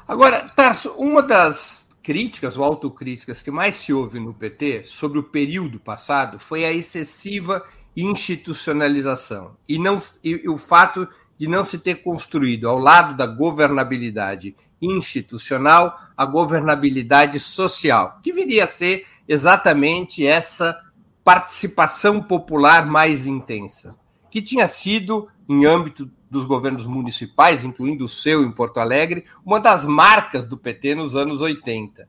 Agora, 0.08 0.50
Tarso, 0.50 0.92
uma 0.98 1.22
das 1.22 1.88
críticas 2.02 2.58
ou 2.58 2.64
autocríticas 2.64 3.44
que 3.44 3.52
mais 3.52 3.76
se 3.76 3.94
ouve 3.94 4.20
no 4.20 4.34
PT 4.34 4.84
sobre 4.86 5.20
o 5.20 5.24
período 5.24 5.80
passado 5.80 6.40
foi 6.40 6.66
a 6.66 6.74
excessiva 6.74 7.64
institucionalização 7.96 9.56
e, 9.68 9.78
não, 9.78 9.98
e, 10.24 10.32
e 10.32 10.50
o 10.50 10.58
fato 10.58 11.08
de 11.40 11.48
não 11.48 11.64
se 11.64 11.78
ter 11.78 12.04
construído, 12.04 12.68
ao 12.68 12.78
lado 12.78 13.16
da 13.16 13.26
governabilidade 13.26 14.56
institucional, 14.82 15.98
a 16.18 16.26
governabilidade 16.26 17.40
social, 17.40 18.20
que 18.22 18.34
viria 18.34 18.66
a 18.66 18.68
ser 18.68 19.06
exatamente 19.26 20.28
essa 20.28 20.78
participação 21.24 22.22
popular 22.22 22.86
mais 22.86 23.26
intensa, 23.26 23.96
que 24.30 24.42
tinha 24.42 24.68
sido, 24.68 25.30
em 25.48 25.66
âmbito 25.66 26.12
dos 26.30 26.44
governos 26.44 26.86
municipais, 26.86 27.64
incluindo 27.64 28.04
o 28.04 28.10
seu 28.10 28.44
em 28.44 28.52
Porto 28.52 28.80
Alegre, 28.80 29.24
uma 29.46 29.60
das 29.60 29.86
marcas 29.86 30.46
do 30.46 30.58
PT 30.58 30.94
nos 30.96 31.16
anos 31.16 31.40
80. 31.40 32.08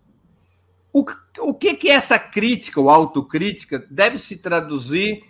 O, 0.92 1.04
o 1.38 1.54
que, 1.54 1.74
que 1.74 1.88
essa 1.88 2.18
crítica 2.18 2.80
ou 2.80 2.90
autocrítica 2.90 3.86
deve 3.88 4.18
se 4.18 4.38
traduzir 4.38 5.22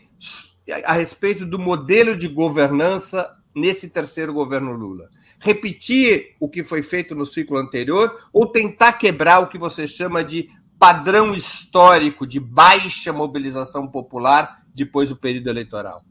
a 0.85 0.95
respeito 0.95 1.45
do 1.45 1.59
modelo 1.59 2.17
de 2.17 2.29
governança 2.29 3.37
nesse 3.55 3.89
terceiro 3.89 4.33
governo 4.33 4.73
Lula? 4.73 5.09
Repetir 5.39 6.37
o 6.39 6.49
que 6.49 6.63
foi 6.63 6.83
feito 6.83 7.15
no 7.15 7.25
ciclo 7.25 7.57
anterior 7.57 8.29
ou 8.33 8.47
tentar 8.47 8.95
quebrar 8.95 9.41
o 9.41 9.49
que 9.49 9.59
você 9.59 9.87
chama 9.87 10.23
de 10.23 10.49
padrão 10.79 11.35
histórico 11.35 12.27
de 12.27 12.41
baixa 12.41 13.13
mobilização 13.13 13.87
popular 13.87 14.63
depois 14.75 15.09
do 15.09 15.17
período 15.17 15.49
eleitoral? 15.49 16.03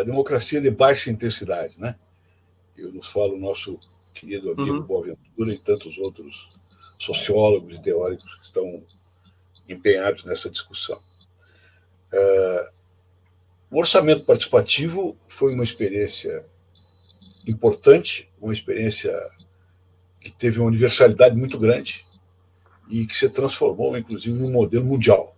a 0.00 0.02
democracia 0.02 0.60
de 0.60 0.70
baixa 0.70 1.10
intensidade, 1.10 1.74
né? 1.78 1.96
Eu 2.76 2.92
nos 2.92 3.06
falo 3.08 3.34
o 3.34 3.38
nosso 3.38 3.78
querido 4.12 4.52
amigo 4.52 4.76
uhum. 4.76 4.82
Boaventura 4.82 5.52
e 5.52 5.58
tantos 5.58 5.98
outros 5.98 6.48
sociólogos 6.98 7.74
e 7.74 7.82
teóricos 7.82 8.34
que 8.36 8.46
estão 8.46 8.82
empenhados 9.68 10.24
nessa 10.24 10.50
discussão. 10.50 11.00
Uh, 12.12 12.75
o 13.70 13.78
orçamento 13.78 14.24
participativo 14.24 15.16
foi 15.26 15.54
uma 15.54 15.64
experiência 15.64 16.44
importante, 17.46 18.30
uma 18.40 18.52
experiência 18.52 19.14
que 20.20 20.30
teve 20.30 20.58
uma 20.58 20.68
universalidade 20.68 21.36
muito 21.36 21.58
grande 21.58 22.06
e 22.88 23.06
que 23.06 23.16
se 23.16 23.28
transformou, 23.28 23.96
inclusive, 23.96 24.38
num 24.38 24.50
modelo 24.50 24.84
mundial. 24.84 25.36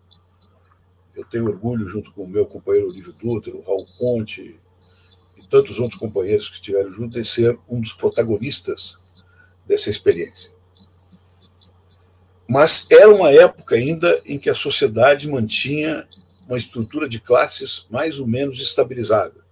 Eu 1.14 1.24
tenho 1.24 1.46
orgulho, 1.46 1.86
junto 1.86 2.12
com 2.12 2.24
o 2.24 2.28
meu 2.28 2.46
companheiro 2.46 2.88
Olívio 2.88 3.12
Dutra, 3.12 3.54
o 3.54 3.62
Raul 3.62 3.86
Conte 3.98 4.58
e 5.36 5.46
tantos 5.48 5.78
outros 5.78 5.98
companheiros 5.98 6.48
que 6.48 6.54
estiveram 6.54 6.92
juntos, 6.92 7.20
de 7.20 7.28
ser 7.28 7.58
um 7.68 7.80
dos 7.80 7.92
protagonistas 7.92 9.00
dessa 9.66 9.90
experiência. 9.90 10.52
Mas 12.48 12.86
era 12.90 13.12
uma 13.12 13.30
época 13.30 13.74
ainda 13.74 14.22
em 14.24 14.38
que 14.38 14.48
a 14.48 14.54
sociedade 14.54 15.28
mantinha 15.28 16.08
uma 16.48 16.56
estrutura 16.56 17.06
de 17.06 17.20
classes 17.20 17.86
mais 17.90 18.18
ou 18.18 18.26
menos 18.26 18.58
estabilizada. 18.58 19.44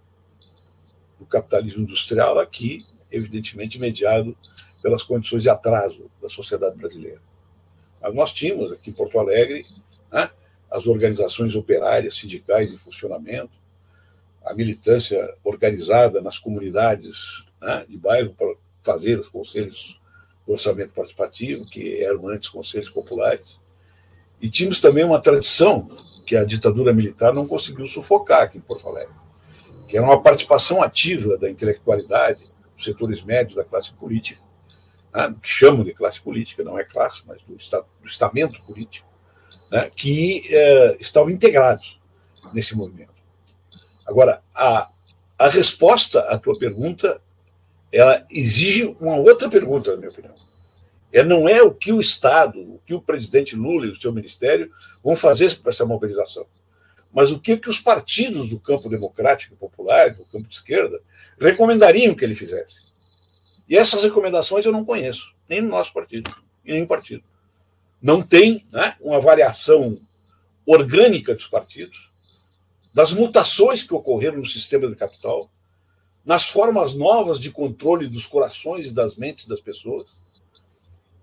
O 1.20 1.26
capitalismo 1.26 1.82
industrial 1.82 2.38
aqui, 2.38 2.86
evidentemente, 3.12 3.78
mediado 3.78 4.36
pelas 4.82 5.02
condições 5.02 5.42
de 5.42 5.50
atraso 5.50 6.10
da 6.22 6.30
sociedade 6.30 6.76
brasileira. 6.76 7.20
Mas 8.00 8.14
nós 8.14 8.32
tínhamos 8.32 8.72
aqui 8.72 8.90
em 8.90 8.94
Porto 8.94 9.18
Alegre 9.18 9.66
né, 10.10 10.30
as 10.70 10.86
organizações 10.86 11.54
operárias, 11.54 12.16
sindicais 12.16 12.72
em 12.72 12.78
funcionamento, 12.78 13.52
a 14.42 14.54
militância 14.54 15.34
organizada 15.44 16.22
nas 16.22 16.38
comunidades 16.38 17.44
né, 17.60 17.84
de 17.86 17.98
bairro 17.98 18.34
para 18.34 18.54
fazer 18.82 19.18
os 19.18 19.28
conselhos 19.28 20.00
do 20.46 20.52
orçamento 20.52 20.92
participativo, 20.92 21.66
que 21.66 22.02
eram 22.02 22.28
antes 22.28 22.48
conselhos 22.48 22.88
populares. 22.88 23.58
E 24.40 24.48
tínhamos 24.48 24.80
também 24.80 25.04
uma 25.04 25.20
tradição 25.20 25.90
que 26.26 26.36
a 26.36 26.44
ditadura 26.44 26.92
militar 26.92 27.32
não 27.32 27.46
conseguiu 27.46 27.86
sufocar 27.86 28.42
aqui 28.42 28.58
em 28.58 28.60
Porto 28.60 28.88
Alegre, 28.88 29.14
que 29.86 29.96
era 29.96 30.04
uma 30.04 30.20
participação 30.20 30.82
ativa 30.82 31.38
da 31.38 31.48
intelectualidade, 31.48 32.44
dos 32.74 32.84
setores 32.84 33.22
médios 33.22 33.54
da 33.54 33.64
classe 33.64 33.92
política, 33.92 34.42
né, 35.14 35.34
que 35.40 35.48
chamam 35.48 35.84
de 35.84 35.94
classe 35.94 36.20
política, 36.20 36.64
não 36.64 36.78
é 36.78 36.84
classe, 36.84 37.22
mas 37.26 37.40
do, 37.42 37.54
do 37.54 38.06
estamento 38.06 38.60
político, 38.64 39.08
né, 39.70 39.90
que 39.94 40.42
eh, 40.50 40.96
estavam 41.00 41.30
integrados 41.30 42.00
nesse 42.52 42.76
movimento. 42.76 43.14
Agora, 44.04 44.42
a, 44.54 44.90
a 45.38 45.48
resposta 45.48 46.20
à 46.20 46.38
tua 46.38 46.58
pergunta, 46.58 47.20
ela 47.92 48.26
exige 48.30 48.96
uma 49.00 49.16
outra 49.16 49.48
pergunta, 49.48 49.92
na 49.92 49.96
minha 49.96 50.10
opinião. 50.10 50.34
É, 51.16 51.24
não 51.24 51.48
é 51.48 51.62
o 51.62 51.72
que 51.72 51.94
o 51.94 51.98
Estado, 51.98 52.60
o 52.60 52.78
que 52.84 52.92
o 52.92 53.00
presidente 53.00 53.56
Lula 53.56 53.86
e 53.86 53.88
o 53.88 53.96
seu 53.96 54.12
ministério 54.12 54.70
vão 55.02 55.16
fazer 55.16 55.56
para 55.60 55.72
essa 55.72 55.86
mobilização, 55.86 56.44
mas 57.10 57.30
o 57.30 57.40
que, 57.40 57.56
que 57.56 57.70
os 57.70 57.80
partidos 57.80 58.50
do 58.50 58.60
campo 58.60 58.86
democrático 58.86 59.54
e 59.54 59.56
popular, 59.56 60.10
do 60.10 60.26
campo 60.26 60.46
de 60.46 60.52
esquerda, 60.52 61.00
recomendariam 61.40 62.14
que 62.14 62.22
ele 62.22 62.34
fizesse. 62.34 62.82
E 63.66 63.78
essas 63.78 64.02
recomendações 64.02 64.66
eu 64.66 64.72
não 64.72 64.84
conheço, 64.84 65.32
nem 65.48 65.62
no 65.62 65.70
nosso 65.70 65.90
partido, 65.90 66.30
em 66.66 66.74
nenhum 66.74 66.86
partido. 66.86 67.24
Não 68.02 68.20
tem 68.20 68.66
né, 68.70 68.94
uma 69.00 69.18
variação 69.18 69.98
orgânica 70.66 71.34
dos 71.34 71.46
partidos, 71.46 72.10
das 72.92 73.10
mutações 73.10 73.82
que 73.82 73.94
ocorreram 73.94 74.36
no 74.36 74.44
sistema 74.44 74.86
de 74.86 74.94
capital, 74.94 75.50
nas 76.26 76.46
formas 76.46 76.92
novas 76.92 77.40
de 77.40 77.50
controle 77.50 78.06
dos 78.06 78.26
corações 78.26 78.88
e 78.88 78.92
das 78.92 79.16
mentes 79.16 79.46
das 79.46 79.62
pessoas, 79.62 80.14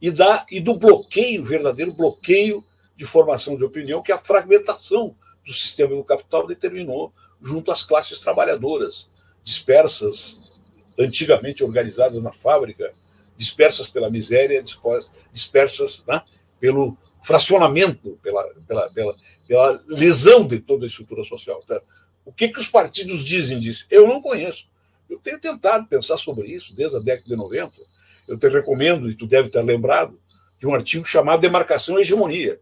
e, 0.04 0.12
da, 0.12 0.46
e 0.52 0.60
do 0.60 0.78
bloqueio, 0.78 1.46
verdadeiro 1.46 1.94
bloqueio 1.94 2.62
de 2.94 3.06
formação 3.06 3.56
de 3.56 3.64
opinião, 3.64 4.04
que 4.04 4.12
a 4.12 4.18
fragmentação 4.18 5.16
do 5.46 5.54
sistema 5.54 5.96
do 5.96 6.04
capital 6.04 6.46
determinou 6.46 7.14
junto 7.42 7.72
às 7.72 7.84
classes 7.84 8.20
trabalhadoras, 8.20 9.08
dispersas 9.46 10.38
antigamente 11.00 11.64
organizadas 11.64 12.22
na 12.22 12.34
fábrica, 12.34 12.94
dispersas 13.38 13.88
pela 13.88 14.10
miséria, 14.10 14.62
dispersas 15.32 16.04
né, 16.06 16.22
pelo 16.60 16.98
fracionamento, 17.24 18.20
pela, 18.22 18.44
pela, 18.68 18.90
pela, 18.90 19.16
pela 19.48 19.84
lesão 19.88 20.46
de 20.46 20.60
toda 20.60 20.86
a 20.86 20.88
estrutura 20.88 21.24
social. 21.24 21.64
Tá? 21.66 21.82
O 22.26 22.34
que, 22.34 22.50
que 22.50 22.60
os 22.60 22.68
partidos 22.68 23.24
dizem 23.24 23.58
disso? 23.58 23.86
Eu 23.90 24.06
não 24.06 24.22
conheço. 24.22 24.66
Eu 25.10 25.18
tenho 25.20 25.40
tentado 25.40 25.88
pensar 25.88 26.18
sobre 26.18 26.50
isso 26.50 26.76
desde 26.76 26.98
a 26.98 27.00
década 27.00 27.30
de 27.30 27.38
90. 27.38 27.93
Eu 28.28 28.38
te 28.38 28.48
recomendo, 28.48 29.10
e 29.10 29.16
tu 29.16 29.28
deve 29.28 29.50
ter 29.50 29.62
lembrado, 29.62 30.20
de 30.60 30.68
um 30.68 30.74
artigo 30.74 31.06
chamado 31.06 31.42
Demarcação 31.42 31.98
e 31.98 32.02
Hegemonia, 32.02 32.60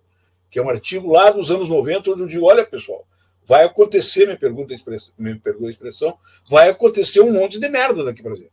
que 0.49 0.59
é 0.59 0.61
um 0.61 0.69
artigo 0.69 1.11
lá 1.11 1.29
dos 1.31 1.51
anos 1.51 1.69
90, 1.69 2.11
onde 2.11 2.21
eu 2.21 2.27
digo: 2.27 2.45
olha, 2.45 2.65
pessoal, 2.65 3.07
vai 3.45 3.63
acontecer, 3.63 4.27
me 4.27 4.37
pergunta 4.37 4.75
me 5.17 5.35
perdoa 5.39 5.67
a 5.67 5.71
expressão, 5.71 6.17
vai 6.49 6.69
acontecer 6.69 7.21
um 7.21 7.31
monte 7.31 7.59
de 7.59 7.69
merda 7.69 8.03
daqui 8.03 8.21
para 8.23 8.35
frente. 8.35 8.51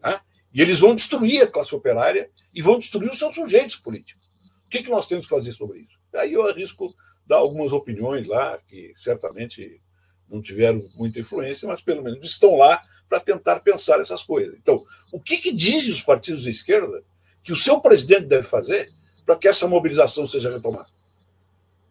Tá? 0.00 0.22
E 0.52 0.60
eles 0.62 0.80
vão 0.80 0.94
destruir 0.94 1.42
a 1.42 1.46
classe 1.46 1.74
operária 1.74 2.30
e 2.54 2.62
vão 2.62 2.78
destruir 2.78 3.10
os 3.10 3.18
seus 3.18 3.34
sujeitos 3.34 3.76
políticos. 3.76 4.26
O 4.66 4.70
que, 4.70 4.82
que 4.82 4.90
nós 4.90 5.06
temos 5.06 5.26
que 5.26 5.30
fazer 5.30 5.52
sobre 5.52 5.80
isso? 5.80 5.98
Aí 6.14 6.32
eu 6.32 6.48
arrisco 6.48 6.94
dar 7.26 7.36
algumas 7.36 7.72
opiniões 7.72 8.26
lá, 8.26 8.58
que 8.66 8.92
certamente 8.96 9.80
não 10.28 10.40
tiveram 10.40 10.88
muita 10.94 11.20
influência, 11.20 11.66
mas 11.66 11.82
pelo 11.82 12.02
menos 12.02 12.24
estão 12.24 12.56
lá 12.56 12.82
para 13.10 13.18
tentar 13.18 13.58
pensar 13.60 14.00
essas 14.00 14.22
coisas. 14.22 14.56
Então, 14.56 14.84
o 15.12 15.20
que, 15.20 15.36
que 15.36 15.52
dizem 15.52 15.92
os 15.92 16.00
partidos 16.00 16.42
de 16.42 16.50
esquerda 16.50 17.02
que 17.42 17.52
o 17.52 17.56
seu 17.56 17.80
presidente 17.80 18.26
deve 18.26 18.44
fazer 18.44 18.92
para 19.26 19.36
que 19.36 19.48
essa 19.48 19.66
mobilização 19.66 20.26
seja 20.28 20.50
retomada? 20.50 20.88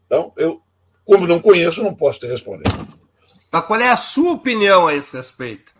Então, 0.05 0.32
eu 0.38 0.63
como 1.09 1.26
não 1.26 1.41
conheço, 1.41 1.82
não 1.82 1.95
posso 1.95 2.20
te 2.20 2.28
responder. 2.28 2.70
Mas 3.51 3.65
qual 3.65 3.80
é 3.80 3.89
a 3.89 3.97
sua 3.97 4.34
opinião 4.34 4.88
a 4.88 4.93
esse 4.93 5.11
respeito? 5.11 5.74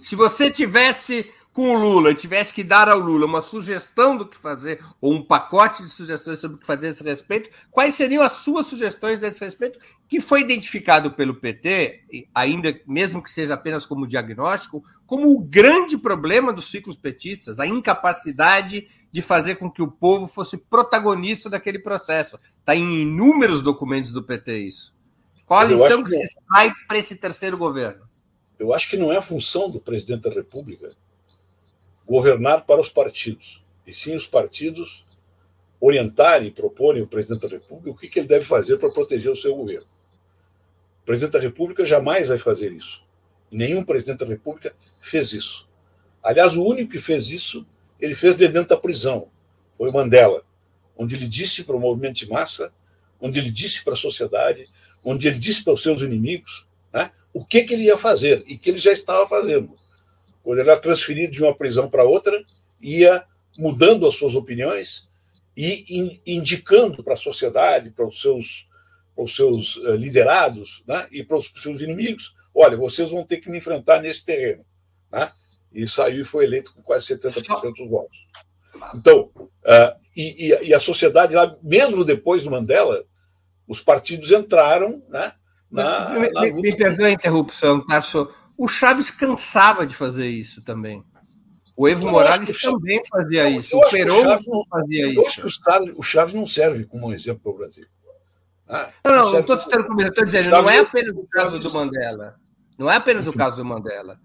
Se 0.00 0.16
você 0.16 0.50
tivesse 0.50 1.30
com 1.56 1.74
o 1.74 1.78
Lula 1.78 2.10
e 2.10 2.14
tivesse 2.14 2.52
que 2.52 2.62
dar 2.62 2.86
ao 2.86 2.98
Lula 2.98 3.24
uma 3.24 3.40
sugestão 3.40 4.14
do 4.14 4.26
que 4.26 4.36
fazer, 4.36 4.78
ou 5.00 5.14
um 5.14 5.22
pacote 5.22 5.82
de 5.82 5.88
sugestões 5.88 6.38
sobre 6.38 6.58
o 6.58 6.60
que 6.60 6.66
fazer 6.66 6.88
a 6.88 6.90
esse 6.90 7.02
respeito, 7.02 7.48
quais 7.70 7.94
seriam 7.94 8.22
as 8.22 8.32
suas 8.32 8.66
sugestões 8.66 9.22
a 9.22 9.28
esse 9.28 9.42
respeito, 9.42 9.78
que 10.06 10.20
foi 10.20 10.42
identificado 10.42 11.12
pelo 11.12 11.34
PT, 11.34 12.28
ainda 12.34 12.78
mesmo 12.86 13.22
que 13.22 13.30
seja 13.30 13.54
apenas 13.54 13.86
como 13.86 14.06
diagnóstico, 14.06 14.84
como 15.06 15.34
o 15.34 15.40
grande 15.40 15.96
problema 15.96 16.52
dos 16.52 16.70
ciclos 16.70 16.94
petistas, 16.94 17.58
a 17.58 17.66
incapacidade 17.66 18.86
de 19.10 19.22
fazer 19.22 19.54
com 19.54 19.70
que 19.70 19.80
o 19.80 19.90
povo 19.90 20.26
fosse 20.26 20.58
protagonista 20.58 21.48
daquele 21.48 21.78
processo. 21.78 22.38
Está 22.60 22.76
em 22.76 23.00
inúmeros 23.00 23.62
documentos 23.62 24.12
do 24.12 24.22
PT 24.22 24.58
isso. 24.58 24.94
Qual 25.46 25.60
a 25.60 25.64
lição 25.64 26.04
que, 26.04 26.10
que 26.10 26.18
se 26.18 26.22
extrai 26.22 26.70
para 26.86 26.98
esse 26.98 27.16
terceiro 27.16 27.56
governo? 27.56 28.06
Eu 28.58 28.74
acho 28.74 28.90
que 28.90 28.98
não 28.98 29.10
é 29.10 29.16
a 29.16 29.22
função 29.22 29.70
do 29.70 29.80
presidente 29.80 30.28
da 30.28 30.30
República 30.30 30.94
governar 32.06 32.64
para 32.64 32.80
os 32.80 32.88
partidos, 32.88 33.64
e 33.86 33.92
sim 33.92 34.14
os 34.14 34.26
partidos 34.26 35.04
orientarem 35.80 36.48
e 36.48 36.50
proporem 36.50 37.02
ao 37.02 37.08
presidente 37.08 37.42
da 37.42 37.48
República 37.48 37.90
o 37.90 37.96
que, 37.96 38.08
que 38.08 38.18
ele 38.18 38.28
deve 38.28 38.44
fazer 38.44 38.78
para 38.78 38.90
proteger 38.90 39.30
o 39.30 39.36
seu 39.36 39.54
governo. 39.54 39.86
O 41.02 41.06
presidente 41.06 41.32
da 41.32 41.40
República 41.40 41.84
jamais 41.84 42.28
vai 42.28 42.38
fazer 42.38 42.72
isso. 42.72 43.04
Nenhum 43.50 43.84
presidente 43.84 44.20
da 44.20 44.26
República 44.26 44.74
fez 45.00 45.32
isso. 45.32 45.68
Aliás, 46.22 46.56
o 46.56 46.64
único 46.64 46.92
que 46.92 46.98
fez 46.98 47.28
isso 47.28 47.66
ele 48.00 48.14
fez 48.14 48.36
de 48.36 48.46
dentro 48.48 48.70
da 48.70 48.76
prisão. 48.76 49.28
Foi 49.76 49.90
Mandela, 49.90 50.42
onde 50.96 51.14
ele 51.14 51.26
disse 51.26 51.64
para 51.64 51.76
o 51.76 51.80
movimento 51.80 52.16
de 52.16 52.28
massa, 52.28 52.72
onde 53.20 53.38
ele 53.38 53.50
disse 53.50 53.82
para 53.82 53.94
a 53.94 53.96
sociedade, 53.96 54.68
onde 55.04 55.28
ele 55.28 55.38
disse 55.38 55.62
para 55.62 55.72
os 55.72 55.82
seus 55.82 56.02
inimigos 56.02 56.66
né, 56.92 57.10
o 57.32 57.44
que, 57.44 57.62
que 57.62 57.74
ele 57.74 57.84
ia 57.84 57.96
fazer 57.96 58.42
e 58.46 58.56
que 58.56 58.70
ele 58.70 58.78
já 58.78 58.92
estava 58.92 59.26
fazendo. 59.28 59.76
Quando 60.46 60.60
ele 60.60 60.70
era 60.70 60.78
transferido 60.78 61.32
de 61.32 61.42
uma 61.42 61.52
prisão 61.52 61.90
para 61.90 62.04
outra, 62.04 62.40
ia 62.80 63.24
mudando 63.58 64.06
as 64.06 64.14
suas 64.14 64.36
opiniões 64.36 65.08
e 65.56 66.20
indicando 66.24 67.02
para 67.02 67.14
a 67.14 67.16
sociedade, 67.16 67.90
para 67.90 68.06
os 68.06 68.20
seus, 68.22 68.64
para 69.12 69.24
os 69.24 69.34
seus 69.34 69.80
eh, 69.84 69.96
liderados 69.96 70.84
né, 70.86 71.08
e 71.10 71.24
para 71.24 71.36
os 71.36 71.52
seus 71.60 71.80
inimigos: 71.80 72.32
olha, 72.54 72.76
vocês 72.76 73.10
vão 73.10 73.26
ter 73.26 73.38
que 73.38 73.50
me 73.50 73.58
enfrentar 73.58 74.00
nesse 74.00 74.24
terreno. 74.24 74.64
Né? 75.10 75.32
e 75.72 75.88
saiu 75.88 76.22
e 76.22 76.24
foi 76.24 76.44
eleito 76.44 76.72
com 76.72 76.80
quase 76.80 77.12
70% 77.12 77.74
dos 77.74 77.90
votos. 77.90 78.16
Então, 78.94 79.30
uh, 79.36 79.98
e, 80.16 80.54
e, 80.68 80.72
a 80.72 80.78
sociedade 80.78 81.34
lá, 81.34 81.56
mesmo 81.60 82.04
depois 82.04 82.44
do 82.44 82.50
Mandela, 82.52 83.04
os 83.66 83.80
partidos 83.80 84.30
entraram 84.30 85.02
né, 85.08 85.32
na, 85.68 86.10
me, 86.10 86.30
na 86.30 86.42
me 86.42 86.76
perdoe 86.76 87.06
a 87.06 87.10
interrupção, 87.10 87.84
Tarso. 87.84 88.30
O 88.56 88.68
Chaves 88.68 89.10
cansava 89.10 89.86
de 89.86 89.94
fazer 89.94 90.28
isso 90.28 90.62
também. 90.62 91.04
O 91.76 91.86
Evo 91.86 92.06
eu 92.06 92.10
Morales 92.10 92.60
também 92.60 93.02
fazia 93.06 93.50
eu, 93.50 93.60
isso. 93.60 93.76
O 93.76 93.90
Perón 93.90 94.64
fazia 94.70 95.08
isso. 95.08 95.20
Eu 95.20 95.26
acho 95.26 95.40
que 95.42 95.46
o 95.46 95.50
Chaves, 95.50 95.94
Chaves 96.02 96.34
não 96.34 96.46
serve 96.46 96.84
como 96.84 97.08
um 97.08 97.12
exemplo 97.12 97.42
para 97.42 97.52
o 97.52 97.56
Brasil. 97.58 97.86
Ah, 98.66 98.88
não, 99.04 99.14
não, 99.14 99.32
não 99.32 99.40
estou 99.40 99.56
estou 99.56 100.24
dizendo, 100.24 100.50
não 100.50 100.68
é 100.68 100.78
apenas 100.78 101.16
o 101.16 101.26
caso 101.30 101.58
do 101.58 101.72
Mandela. 101.72 102.40
Não 102.78 102.90
é 102.90 102.96
apenas 102.96 103.26
o 103.26 103.32
caso 103.32 103.58
do 103.58 103.64
Mandela. 103.64 104.18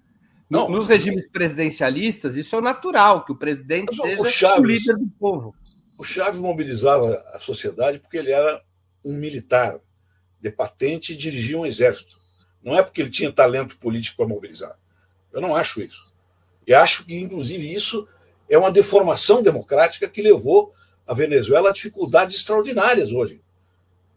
Não, 0.49 0.67
Nos 0.67 0.87
regimes 0.87 1.29
presidencialistas, 1.29 2.35
isso 2.35 2.55
é 2.55 2.61
natural, 2.61 3.23
que 3.23 3.31
o 3.31 3.37
presidente 3.37 3.95
seja 3.95 4.21
o, 4.21 4.25
Chaves, 4.25 4.59
o 4.59 4.63
líder 4.63 4.97
do 4.97 5.07
povo. 5.19 5.55
O 5.97 6.03
Chaves 6.03 6.39
mobilizava 6.39 7.23
a 7.33 7.39
sociedade 7.39 7.99
porque 7.99 8.17
ele 8.17 8.31
era 8.31 8.61
um 9.05 9.13
militar 9.13 9.79
de 10.41 10.51
patente 10.51 11.13
e 11.13 11.17
dirigia 11.17 11.57
um 11.57 11.65
exército. 11.65 12.19
Não 12.63 12.77
é 12.77 12.83
porque 12.83 13.01
ele 13.01 13.09
tinha 13.09 13.31
talento 13.31 13.77
político 13.77 14.17
para 14.17 14.27
mobilizar. 14.27 14.77
Eu 15.31 15.41
não 15.41 15.55
acho 15.55 15.81
isso. 15.81 16.11
E 16.67 16.73
acho 16.73 17.05
que, 17.05 17.19
inclusive, 17.19 17.73
isso 17.73 18.07
é 18.49 18.57
uma 18.57 18.71
deformação 18.71 19.41
democrática 19.41 20.07
que 20.07 20.21
levou 20.21 20.73
a 21.07 21.13
Venezuela 21.13 21.69
a 21.69 21.73
dificuldades 21.73 22.35
extraordinárias 22.35 23.11
hoje 23.11 23.41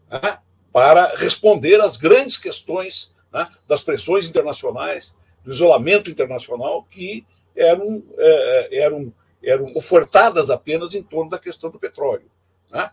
né, 0.09 0.39
para 0.71 1.15
responder 1.15 1.79
às 1.81 1.97
grandes 1.97 2.37
questões 2.37 3.11
né, 3.31 3.47
das 3.67 3.81
pressões 3.81 4.27
internacionais, 4.27 5.13
do 5.43 5.51
isolamento 5.51 6.09
internacional 6.09 6.83
que 6.83 7.25
eram, 7.55 8.03
é, 8.17 8.77
é, 8.77 8.83
eram, 8.83 9.13
eram 9.43 9.71
ofertadas 9.75 10.49
apenas 10.49 10.93
em 10.93 11.01
torno 11.01 11.29
da 11.29 11.39
questão 11.39 11.69
do 11.69 11.79
petróleo. 11.79 12.29
Né? 12.71 12.89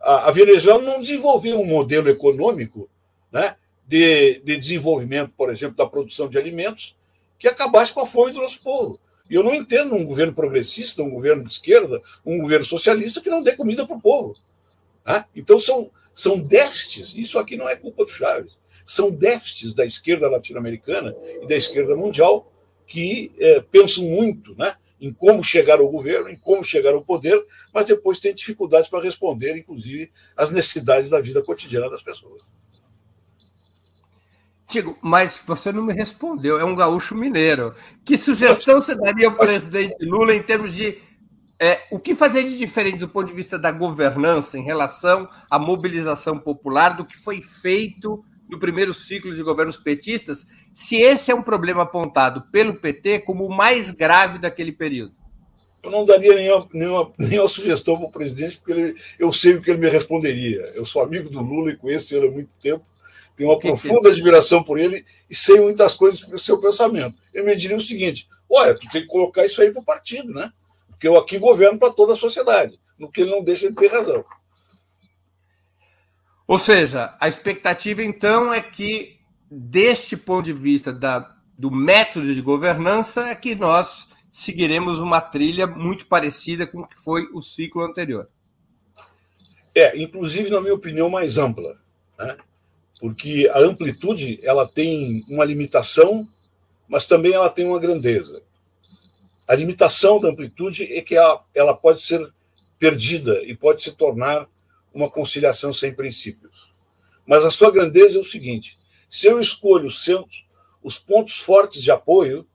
A, 0.00 0.28
a, 0.28 0.30
Venezuela 0.30 0.80
não 0.80 1.00
desenvolveu 1.00 1.60
um 1.60 1.66
modelo 1.66 2.08
econômico 2.08 2.88
né, 3.30 3.56
de, 3.86 4.40
de 4.40 4.56
desenvolvimento, 4.56 5.32
por 5.36 5.50
exemplo, 5.50 5.76
da 5.76 5.86
produção 5.86 6.28
de 6.28 6.38
alimentos 6.38 6.96
que 7.38 7.48
acabasse 7.48 7.92
com 7.92 8.00
a 8.00 8.06
fome 8.06 8.32
do 8.32 8.40
nosso 8.40 8.60
povo. 8.60 8.98
E 9.28 9.34
eu 9.34 9.42
não 9.42 9.54
entendo 9.54 9.94
um 9.94 10.06
governo 10.06 10.32
progressista, 10.32 11.02
um 11.02 11.10
governo 11.10 11.44
de 11.44 11.52
esquerda, 11.52 12.00
um 12.24 12.40
governo 12.40 12.64
socialista 12.64 13.20
que 13.20 13.30
não 13.30 13.42
dê 13.42 13.52
comida 13.52 13.86
para 13.86 13.96
o 13.96 14.00
povo. 14.00 14.36
Né? 15.04 15.24
Então 15.34 15.58
são, 15.58 15.90
são 16.14 16.38
déficits. 16.38 17.14
Isso 17.14 17.38
aqui 17.38 17.56
não 17.56 17.68
é 17.68 17.76
culpa 17.76 18.04
do 18.04 18.10
Chaves 18.10 18.56
são 18.86 19.10
déficits 19.10 19.74
da 19.74 19.84
esquerda 19.84 20.30
latino-americana 20.30 21.14
e 21.42 21.46
da 21.46 21.56
esquerda 21.56 21.96
mundial 21.96 22.52
que 22.86 23.32
é, 23.38 23.60
pensam 23.60 24.04
muito 24.04 24.54
né, 24.56 24.76
em 25.00 25.12
como 25.12 25.42
chegar 25.42 25.80
ao 25.80 25.88
governo, 25.88 26.30
em 26.30 26.36
como 26.36 26.62
chegar 26.62 26.94
ao 26.94 27.02
poder, 27.02 27.44
mas 27.74 27.86
depois 27.86 28.20
tem 28.20 28.32
dificuldades 28.32 28.88
para 28.88 29.02
responder, 29.02 29.56
inclusive, 29.56 30.10
às 30.36 30.50
necessidades 30.50 31.10
da 31.10 31.20
vida 31.20 31.42
cotidiana 31.42 31.90
das 31.90 32.02
pessoas. 32.02 32.42
Tigo, 34.66 34.98
mas 35.00 35.42
você 35.46 35.70
não 35.70 35.82
me 35.82 35.92
respondeu. 35.92 36.58
É 36.58 36.64
um 36.64 36.74
gaúcho 36.74 37.14
mineiro. 37.14 37.74
Que 38.04 38.18
sugestão 38.18 38.82
você 38.82 38.96
daria 38.96 39.28
ao 39.28 39.36
presidente 39.36 39.96
Lula 40.04 40.34
em 40.34 40.42
termos 40.42 40.74
de 40.74 40.98
é, 41.58 41.82
o 41.90 41.98
que 41.98 42.14
fazer 42.14 42.42
de 42.42 42.58
diferente 42.58 42.98
do 42.98 43.08
ponto 43.08 43.28
de 43.28 43.34
vista 43.34 43.58
da 43.58 43.70
governança 43.70 44.58
em 44.58 44.62
relação 44.62 45.28
à 45.50 45.58
mobilização 45.58 46.38
popular 46.38 46.96
do 46.96 47.04
que 47.04 47.16
foi 47.16 47.40
feito 47.40 48.22
no 48.48 48.58
primeiro 48.58 48.94
ciclo 48.94 49.34
de 49.34 49.42
governos 49.42 49.76
petistas, 49.76 50.46
se 50.72 50.96
esse 50.96 51.30
é 51.30 51.34
um 51.34 51.42
problema 51.42 51.82
apontado 51.82 52.42
pelo 52.52 52.74
PT 52.74 53.20
como 53.20 53.44
o 53.44 53.54
mais 53.54 53.90
grave 53.90 54.38
daquele 54.38 54.72
período? 54.72 55.14
Eu 55.82 55.90
não 55.90 56.04
daria 56.04 56.34
nenhuma, 56.34 56.68
nenhuma, 56.72 57.12
nenhuma 57.18 57.48
sugestão 57.48 57.96
para 57.96 58.06
o 58.06 58.10
presidente, 58.10 58.58
porque 58.58 58.72
ele, 58.72 58.94
eu 59.18 59.32
sei 59.32 59.54
o 59.54 59.60
que 59.60 59.70
ele 59.70 59.80
me 59.80 59.88
responderia. 59.88 60.72
Eu 60.74 60.84
sou 60.84 61.02
amigo 61.02 61.30
do 61.30 61.40
Lula 61.40 61.70
e 61.70 61.76
conheço 61.76 62.14
ele 62.14 62.28
há 62.28 62.30
muito 62.30 62.50
tempo, 62.60 62.84
tenho 63.36 63.50
uma 63.50 63.58
que 63.58 63.68
profunda 63.68 64.08
que... 64.08 64.16
admiração 64.16 64.62
por 64.62 64.78
ele 64.78 65.04
e 65.28 65.34
sei 65.34 65.60
muitas 65.60 65.94
coisas 65.94 66.20
do 66.22 66.38
seu 66.38 66.58
pensamento. 66.58 67.16
Ele 67.32 67.44
me 67.44 67.54
diria 67.54 67.76
o 67.76 67.80
seguinte: 67.80 68.28
olha, 68.48 68.74
tu 68.74 68.88
tem 68.88 69.02
que 69.02 69.06
colocar 69.06 69.44
isso 69.44 69.60
aí 69.60 69.70
para 69.70 69.82
o 69.82 69.84
partido, 69.84 70.32
né? 70.32 70.52
Porque 70.88 71.06
eu 71.06 71.16
aqui 71.16 71.38
governo 71.38 71.78
para 71.78 71.92
toda 71.92 72.14
a 72.14 72.16
sociedade, 72.16 72.80
no 72.98 73.10
que 73.10 73.20
ele 73.20 73.30
não 73.30 73.44
deixa 73.44 73.68
de 73.68 73.76
ter 73.76 73.88
razão. 73.88 74.24
Ou 76.46 76.58
seja, 76.58 77.14
a 77.20 77.28
expectativa 77.28 78.02
então 78.02 78.54
é 78.54 78.60
que, 78.60 79.18
deste 79.50 80.16
ponto 80.16 80.44
de 80.44 80.52
vista 80.52 80.92
da, 80.92 81.36
do 81.58 81.70
método 81.70 82.32
de 82.34 82.40
governança, 82.40 83.28
é 83.28 83.34
que 83.34 83.54
nós 83.54 84.08
seguiremos 84.30 84.98
uma 84.98 85.20
trilha 85.20 85.66
muito 85.66 86.06
parecida 86.06 86.66
com 86.66 86.80
o 86.80 86.86
que 86.86 86.98
foi 87.02 87.28
o 87.32 87.42
ciclo 87.42 87.82
anterior. 87.82 88.28
É, 89.74 89.98
inclusive, 90.00 90.48
na 90.50 90.60
minha 90.60 90.74
opinião, 90.74 91.10
mais 91.10 91.36
ampla. 91.36 91.76
Né? 92.18 92.36
Porque 93.00 93.48
a 93.52 93.58
amplitude 93.58 94.40
ela 94.42 94.66
tem 94.66 95.24
uma 95.28 95.44
limitação, 95.44 96.26
mas 96.88 97.06
também 97.06 97.32
ela 97.32 97.50
tem 97.50 97.66
uma 97.66 97.78
grandeza. 97.78 98.42
A 99.46 99.54
limitação 99.54 100.20
da 100.20 100.28
amplitude 100.28 100.92
é 100.92 101.00
que 101.02 101.14
ela, 101.14 101.44
ela 101.54 101.74
pode 101.74 102.02
ser 102.02 102.32
perdida 102.78 103.42
e 103.44 103.54
pode 103.54 103.82
se 103.82 103.92
tornar 103.92 104.48
uma 104.92 105.10
conciliação 105.10 105.72
sem 105.72 105.94
princípios. 105.94 106.66
Mas 107.26 107.44
a 107.44 107.50
sua 107.50 107.70
grandeza 107.70 108.18
é 108.18 108.20
o 108.20 108.24
seguinte: 108.24 108.78
se 109.08 109.26
eu 109.26 109.38
escolho 109.38 109.86
os, 109.86 110.02
centros, 110.02 110.44
os 110.82 110.98
pontos 110.98 111.38
fortes 111.38 111.82
de 111.82 111.90
apoio 111.90 112.46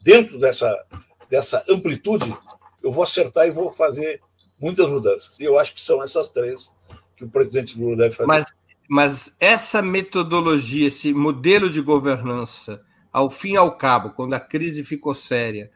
dentro 0.00 0.38
dessa, 0.38 0.84
dessa 1.28 1.64
amplitude, 1.68 2.34
eu 2.82 2.92
vou 2.92 3.04
acertar 3.04 3.46
e 3.46 3.50
vou 3.50 3.72
fazer 3.72 4.20
muitas 4.58 4.88
mudanças. 4.88 5.38
E 5.40 5.44
eu 5.44 5.58
acho 5.58 5.74
que 5.74 5.80
são 5.80 6.02
essas 6.02 6.28
três 6.28 6.72
que 7.16 7.24
o 7.24 7.28
presidente 7.28 7.78
Lula 7.78 7.96
deve 7.96 8.14
fazer. 8.14 8.26
Mas, 8.26 8.46
mas 8.88 9.34
essa 9.38 9.80
metodologia, 9.80 10.86
esse 10.86 11.12
modelo 11.12 11.70
de 11.70 11.80
governança, 11.80 12.82
ao 13.12 13.30
fim 13.30 13.52
e 13.52 13.56
ao 13.56 13.76
cabo, 13.76 14.10
quando 14.10 14.34
a 14.34 14.40
crise 14.40 14.84
ficou 14.84 15.14
séria, 15.14 15.70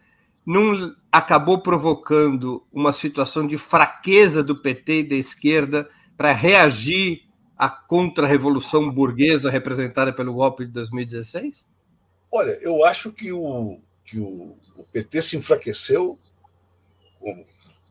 não 0.45 0.95
acabou 1.11 1.59
provocando 1.59 2.65
uma 2.73 2.93
situação 2.93 3.47
de 3.47 3.59
fraqueza 3.59 4.43
do 4.43 4.57
PT 4.57 5.01
e 5.01 5.09
da 5.09 5.17
esquerda 5.17 5.89
para 6.17 6.33
reagir 6.33 7.23
à 7.59 7.69
contra-revolução 7.69 8.91
burguesa 8.91 9.51
representada 9.51 10.13
pelo 10.13 10.35
golpe 10.35 10.65
de 10.65 10.73
2016? 10.73 11.67
Olha, 12.31 12.59
eu 12.61 12.85
acho 12.85 13.13
que 13.13 13.33
o, 13.33 13.81
que 14.05 14.19
o, 14.19 14.57
o 14.77 14.85
PT 14.93 15.23
se 15.23 15.37
enfraqueceu, 15.37 16.19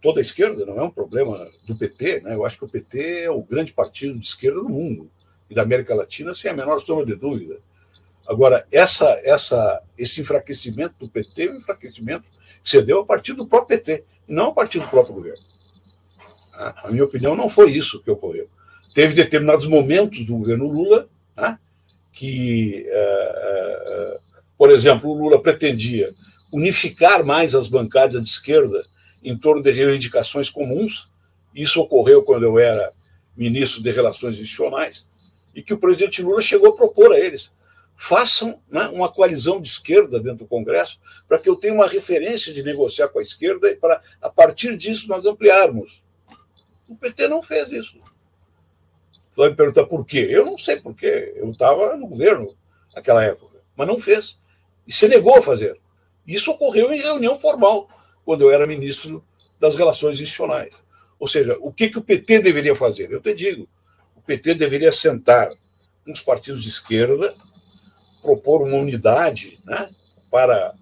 toda 0.06 0.20
a 0.20 0.22
esquerda, 0.22 0.68
não 0.68 0.78
é 0.78 0.84
um 0.84 0.91
problema 0.91 1.49
do 1.66 1.76
PT, 1.76 2.22
né? 2.22 2.36
eu 2.36 2.45
acho 2.45 2.60
que 2.60 2.64
o 2.64 2.70
PT 2.70 3.24
é 3.24 3.32
o 3.32 3.41
grande 3.41 3.74
partido 3.74 4.20
de 4.20 4.28
esquerda 4.28 4.62
do 4.62 4.70
mundo 4.70 5.10
e 5.49 5.56
da 5.56 5.64
América 5.64 5.95
Latina, 5.95 6.32
sem 6.32 6.51
a 6.51 6.53
menor 6.53 6.80
sombra 6.82 7.08
de 7.08 7.16
dúvida. 7.16 7.58
Agora, 8.28 8.68
essa, 8.72 9.20
essa, 9.24 9.82
esse 9.97 10.22
enfraquecimento 10.22 10.93
do 10.99 11.10
PT 11.10 11.47
é 11.47 11.51
um 11.53 11.58
enfraquecimento 11.58 12.26
cedeu 12.64 12.99
a 12.99 13.03
partir 13.03 13.34
do 13.34 13.47
próprio 13.47 13.80
PT, 13.80 14.03
não 14.28 14.49
a 14.49 14.53
partir 14.53 14.78
do 14.78 14.88
próprio 14.88 15.16
governo. 15.16 15.43
Né? 16.56 16.74
A 16.84 16.91
minha 16.91 17.03
opinião 17.03 17.36
não 17.36 17.49
foi 17.49 17.72
isso 17.72 17.99
que 18.03 18.12
ocorreu. 18.12 18.47
Teve 18.93 19.16
determinados 19.16 19.66
momentos 19.66 20.24
do 20.24 20.38
governo 20.38 20.68
Lula 20.68 21.10
né, 21.36 21.58
que, 22.14 22.86
uh, 22.88 24.16
uh, 24.16 24.20
por 24.56 24.70
exemplo, 24.70 25.10
o 25.10 25.16
Lula 25.16 25.41
pretendia 25.41 26.14
unificar 26.51 27.26
mais 27.26 27.56
as 27.56 27.68
bancadas 27.68 28.22
de 28.22 28.30
esquerda 28.30 28.86
em 29.28 29.38
torno 29.38 29.61
de 29.61 29.71
reivindicações 29.71 30.49
comuns. 30.49 31.09
Isso 31.53 31.82
ocorreu 31.82 32.23
quando 32.23 32.43
eu 32.43 32.59
era 32.59 32.93
ministro 33.36 33.82
de 33.82 33.91
Relações 33.91 34.39
Institucionais, 34.39 35.09
e 35.53 35.61
que 35.61 35.73
o 35.73 35.78
presidente 35.78 36.21
Lula 36.21 36.41
chegou 36.41 36.69
a 36.69 36.76
propor 36.76 37.11
a 37.11 37.19
eles 37.19 37.51
façam 37.95 38.61
né, 38.69 38.88
uma 38.89 39.09
coalizão 39.09 39.61
de 39.61 39.69
esquerda 39.69 40.19
dentro 40.19 40.39
do 40.39 40.47
Congresso 40.47 40.99
para 41.28 41.39
que 41.39 41.49
eu 41.49 41.55
tenha 41.55 41.73
uma 41.73 41.88
referência 41.88 42.53
de 42.53 42.61
negociar 42.61 43.07
com 43.07 43.19
a 43.19 43.23
esquerda 43.23 43.69
e 43.69 43.76
para, 43.76 44.01
a 44.21 44.30
partir 44.30 44.76
disso, 44.76 45.07
nós 45.07 45.26
ampliarmos. 45.26 46.03
O 46.88 46.95
PT 46.95 47.28
não 47.28 47.41
fez 47.41 47.71
isso. 47.71 47.97
Você 49.13 49.41
vai 49.41 49.49
me 49.49 49.55
perguntar 49.55 49.86
por 49.86 50.05
quê? 50.05 50.28
Eu 50.30 50.45
não 50.45 50.57
sei 50.57 50.80
por 50.80 50.93
quê. 50.93 51.34
Eu 51.36 51.49
estava 51.51 51.95
no 51.95 52.07
governo 52.07 52.55
naquela 52.93 53.23
época, 53.23 53.57
mas 53.76 53.88
não 53.88 53.99
fez. 53.99 54.38
E 54.86 54.93
se 54.93 55.07
negou 55.07 55.38
a 55.38 55.41
fazer. 55.41 55.80
Isso 56.28 56.51
ocorreu 56.51 56.93
em 56.93 56.99
reunião 56.99 57.39
formal, 57.39 57.89
quando 58.26 58.41
eu 58.41 58.51
era 58.51 58.65
ministro 58.65 59.23
das 59.59 59.76
Relações 59.76 60.19
Institucionais. 60.19 60.84
Ou 61.19 61.28
seja, 61.28 61.57
o 61.61 61.71
que, 61.71 61.89
que 61.89 61.97
o 61.97 62.03
PT 62.03 62.39
deveria 62.39 62.76
fazer? 62.76 63.11
Eu 63.11 63.21
te 63.21 63.34
digo, 63.34 63.69
o 64.15 64.21
PT 64.21 64.55
deveria 64.55 64.91
sentar 64.91 65.49
com 66.03 66.11
os 66.11 66.21
partidos 66.21 66.63
de 66.63 66.69
esquerda 66.69 67.34
propor 68.21 68.63
uma 68.63 68.78
unidade 68.78 69.59
né, 69.63 69.89
para, 70.32 70.73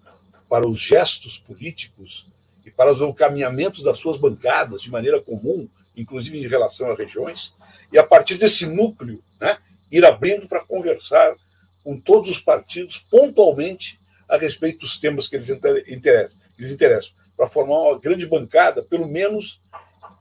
para 0.49 0.67
os 0.67 0.79
gestos 0.79 1.37
políticos 1.37 2.25
e 2.65 2.71
para 2.71 2.91
os 2.91 3.01
encaminhamentos 3.01 3.83
das 3.83 3.99
suas 3.99 4.17
bancadas 4.17 4.81
de 4.81 4.89
maneira 4.89 5.21
comum, 5.21 5.67
inclusive 5.95 6.39
em 6.39 6.47
relação 6.47 6.89
a 6.89 6.95
regiões, 6.95 7.53
e 7.91 7.99
a 7.99 8.03
partir 8.03 8.35
desse 8.35 8.65
núcleo 8.65 9.21
né, 9.39 9.57
ir 9.91 10.05
abrindo 10.05 10.47
para 10.47 10.63
conversar 10.63 11.35
com 11.83 11.99
todos 11.99 12.29
os 12.29 12.39
partidos 12.39 13.05
pontualmente 13.09 13.99
a 14.27 14.37
respeito 14.37 14.79
dos 14.79 14.97
temas 14.97 15.27
que 15.27 15.35
eles 15.35 15.49
interessam, 15.49 16.39
que 16.55 16.63
eles 16.63 16.71
interessam 16.71 17.13
para 17.35 17.47
formar 17.47 17.79
uma 17.79 17.99
grande 17.99 18.25
bancada, 18.25 18.83
pelo 18.83 19.07
menos 19.07 19.61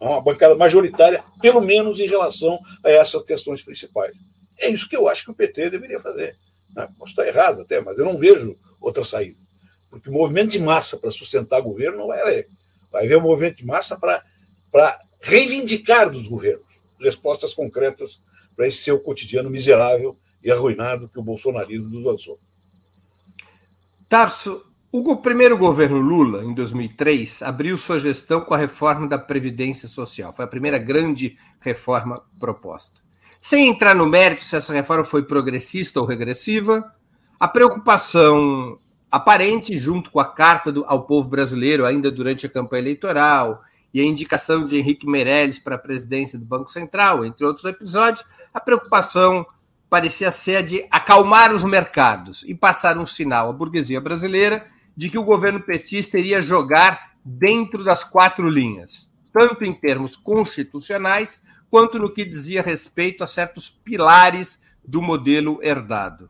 uma 0.00 0.20
bancada 0.20 0.54
majoritária, 0.54 1.22
pelo 1.40 1.60
menos 1.60 2.00
em 2.00 2.08
relação 2.08 2.58
a 2.84 2.90
essas 2.90 3.22
questões 3.22 3.62
principais. 3.62 4.16
É 4.60 4.68
isso 4.68 4.88
que 4.88 4.96
eu 4.96 5.08
acho 5.08 5.24
que 5.24 5.30
o 5.30 5.34
PT 5.34 5.70
deveria 5.70 6.00
fazer. 6.00 6.36
Né? 6.74 6.88
Posso 6.98 7.12
estar 7.12 7.26
errado 7.26 7.62
até, 7.62 7.80
mas 7.80 7.98
eu 7.98 8.04
não 8.04 8.18
vejo 8.18 8.56
outra 8.80 9.04
saída. 9.04 9.38
Porque 9.88 10.08
o 10.08 10.12
movimento 10.12 10.50
de 10.50 10.58
massa 10.58 10.96
para 10.96 11.10
sustentar 11.10 11.60
o 11.60 11.64
governo 11.64 11.98
não 11.98 12.06
vai 12.08 12.20
haver. 12.20 12.48
Vai 12.90 13.04
haver 13.04 13.18
um 13.18 13.22
movimento 13.22 13.58
de 13.58 13.66
massa 13.66 13.98
para, 13.98 14.24
para 14.70 15.00
reivindicar 15.20 16.10
dos 16.10 16.26
governos 16.26 16.72
respostas 17.02 17.52
concretas 17.52 18.20
para 18.54 18.66
esse 18.66 18.78
seu 18.78 18.98
cotidiano 19.00 19.50
miserável 19.50 20.16
e 20.42 20.50
arruinado 20.50 21.08
que 21.08 21.18
o 21.18 21.22
bolsonarismo 21.22 21.88
nos 21.88 22.04
lançou. 22.04 22.40
Tarso, 24.08 24.71
o 24.93 25.16
primeiro 25.16 25.57
governo 25.57 25.99
Lula, 25.99 26.45
em 26.45 26.53
2003, 26.53 27.40
abriu 27.40 27.78
sua 27.78 27.99
gestão 27.99 28.43
com 28.43 28.53
a 28.53 28.59
reforma 28.59 29.09
da 29.09 29.18
Previdência 29.18 29.88
Social. 29.88 30.34
Foi 30.34 30.45
a 30.45 30.49
primeira 30.49 30.76
grande 30.76 31.38
reforma 31.61 32.22
proposta. 32.38 33.01
Sem 33.40 33.68
entrar 33.68 33.95
no 33.95 34.05
mérito 34.05 34.43
se 34.43 34.55
essa 34.55 34.72
reforma 34.72 35.03
foi 35.03 35.22
progressista 35.22 35.99
ou 35.99 36.05
regressiva, 36.05 36.93
a 37.40 37.49
preocupação 37.49 38.78
aparente, 39.11 39.78
junto 39.78 40.11
com 40.11 40.20
a 40.20 40.26
carta 40.26 40.70
do, 40.70 40.84
ao 40.86 41.07
povo 41.07 41.26
brasileiro, 41.26 41.86
ainda 41.86 42.11
durante 42.11 42.45
a 42.45 42.51
campanha 42.51 42.82
eleitoral, 42.82 43.62
e 43.95 44.01
a 44.01 44.05
indicação 44.05 44.66
de 44.66 44.76
Henrique 44.76 45.07
Meirelles 45.07 45.59
para 45.59 45.76
a 45.76 45.78
presidência 45.78 46.38
do 46.38 46.45
Banco 46.45 46.70
Central, 46.70 47.24
entre 47.24 47.47
outros 47.47 47.64
episódios, 47.64 48.24
a 48.53 48.61
preocupação 48.61 49.47
parecia 49.88 50.30
ser 50.30 50.57
a 50.57 50.62
de 50.62 50.86
acalmar 50.90 51.53
os 51.53 51.64
mercados 51.64 52.45
e 52.47 52.55
passar 52.55 52.97
um 52.97 53.07
sinal 53.07 53.51
à 53.51 53.53
burguesia 53.53 54.01
brasileira 54.01 54.66
de 54.97 55.09
que 55.09 55.18
o 55.18 55.24
governo 55.24 55.61
petista 55.61 56.18
iria 56.18 56.43
jogar 56.43 57.12
dentro 57.24 57.84
das 57.84 58.05
quatro 58.05 58.49
linhas, 58.49 59.12
tanto 59.32 59.64
em 59.64 59.72
termos 59.72 60.16
constitucionais 60.16 61.43
quanto 61.70 61.99
no 61.99 62.12
que 62.12 62.24
dizia 62.24 62.61
respeito 62.61 63.24
a 63.24 63.26
certos 63.26 63.70
pilares 63.70 64.61
do 64.84 65.01
modelo 65.01 65.59
herdado. 65.62 66.28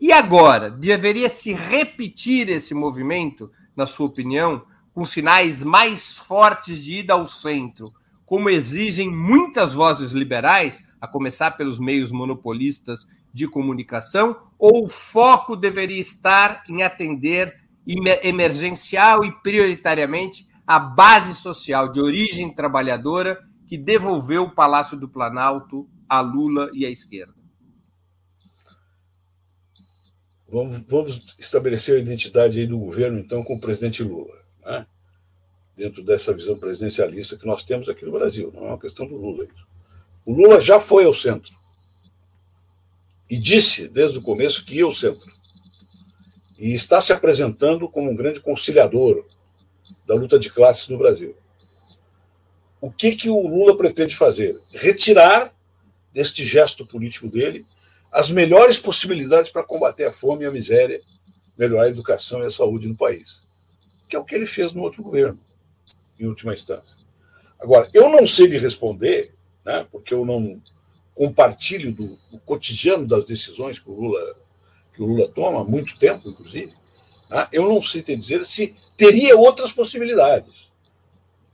E 0.00 0.12
agora, 0.12 0.68
deveria 0.68 1.28
se 1.28 1.52
repetir 1.52 2.48
esse 2.48 2.74
movimento, 2.74 3.50
na 3.74 3.86
sua 3.86 4.06
opinião, 4.06 4.66
com 4.92 5.04
sinais 5.04 5.62
mais 5.62 6.18
fortes 6.18 6.82
de 6.82 6.98
ida 6.98 7.14
ao 7.14 7.26
centro, 7.26 7.92
como 8.26 8.50
exigem 8.50 9.10
muitas 9.10 9.74
vozes 9.74 10.12
liberais, 10.12 10.82
a 11.00 11.06
começar 11.06 11.52
pelos 11.52 11.78
meios 11.78 12.12
monopolistas 12.12 13.06
de 13.32 13.48
comunicação, 13.48 14.36
ou 14.58 14.84
o 14.84 14.88
foco 14.88 15.56
deveria 15.56 16.00
estar 16.00 16.64
em 16.68 16.82
atender 16.82 17.61
emergencial 17.86 19.24
e 19.24 19.32
prioritariamente 19.42 20.46
a 20.66 20.78
base 20.78 21.34
social 21.34 21.90
de 21.90 22.00
origem 22.00 22.54
trabalhadora 22.54 23.40
que 23.66 23.76
devolveu 23.76 24.44
o 24.44 24.54
Palácio 24.54 24.96
do 24.96 25.08
Planalto 25.08 25.88
a 26.08 26.20
Lula 26.20 26.70
e 26.74 26.84
à 26.84 26.90
esquerda? 26.90 27.34
Vamos, 30.46 30.80
vamos 30.86 31.34
estabelecer 31.38 31.96
a 31.96 32.00
identidade 32.00 32.60
aí 32.60 32.66
do 32.66 32.78
governo, 32.78 33.18
então, 33.18 33.42
com 33.42 33.54
o 33.54 33.60
presidente 33.60 34.02
Lula. 34.02 34.38
Né? 34.62 34.86
Dentro 35.74 36.04
dessa 36.04 36.34
visão 36.34 36.58
presidencialista 36.58 37.38
que 37.38 37.46
nós 37.46 37.64
temos 37.64 37.88
aqui 37.88 38.04
no 38.04 38.12
Brasil. 38.12 38.52
Não 38.54 38.66
é 38.66 38.68
uma 38.68 38.78
questão 38.78 39.06
do 39.06 39.16
Lula. 39.16 39.46
O 40.26 40.34
Lula 40.34 40.60
já 40.60 40.78
foi 40.78 41.06
ao 41.06 41.14
centro. 41.14 41.54
E 43.30 43.38
disse, 43.38 43.88
desde 43.88 44.18
o 44.18 44.22
começo, 44.22 44.62
que 44.66 44.74
ia 44.74 44.84
ao 44.84 44.92
centro. 44.92 45.31
E 46.62 46.74
está 46.74 47.00
se 47.00 47.12
apresentando 47.12 47.88
como 47.88 48.08
um 48.08 48.14
grande 48.14 48.38
conciliador 48.38 49.26
da 50.06 50.14
luta 50.14 50.38
de 50.38 50.48
classes 50.48 50.86
no 50.86 50.96
Brasil. 50.96 51.36
O 52.80 52.88
que, 52.88 53.16
que 53.16 53.28
o 53.28 53.48
Lula 53.48 53.76
pretende 53.76 54.14
fazer? 54.14 54.60
Retirar 54.70 55.52
deste 56.14 56.46
gesto 56.46 56.86
político 56.86 57.26
dele 57.26 57.66
as 58.12 58.30
melhores 58.30 58.78
possibilidades 58.78 59.50
para 59.50 59.64
combater 59.64 60.04
a 60.04 60.12
fome 60.12 60.44
e 60.44 60.46
a 60.46 60.52
miséria, 60.52 61.02
melhorar 61.58 61.86
a 61.86 61.88
educação 61.88 62.44
e 62.44 62.46
a 62.46 62.50
saúde 62.50 62.86
no 62.86 62.94
país. 62.94 63.42
Que 64.08 64.14
é 64.14 64.18
o 64.20 64.24
que 64.24 64.36
ele 64.36 64.46
fez 64.46 64.72
no 64.72 64.82
outro 64.82 65.02
governo, 65.02 65.40
em 66.16 66.26
última 66.26 66.54
instância. 66.54 66.96
Agora, 67.58 67.90
eu 67.92 68.08
não 68.08 68.24
sei 68.24 68.46
lhe 68.46 68.58
responder, 68.58 69.34
né, 69.64 69.84
porque 69.90 70.14
eu 70.14 70.24
não 70.24 70.62
compartilho 71.12 71.90
do, 71.90 72.16
do 72.30 72.38
cotidiano 72.38 73.04
das 73.04 73.24
decisões 73.24 73.80
que 73.80 73.90
o 73.90 73.94
Lula, 73.94 74.36
que 74.92 75.02
o 75.02 75.06
Lula 75.06 75.28
toma, 75.28 75.60
há 75.60 75.64
muito 75.64 75.98
tempo, 75.98 76.28
inclusive. 76.28 76.72
Né, 77.30 77.48
eu 77.52 77.68
não 77.68 77.82
sei 77.82 78.02
te 78.02 78.14
dizer 78.16 78.44
se 78.46 78.74
teria 78.96 79.36
outras 79.36 79.72
possibilidades 79.72 80.70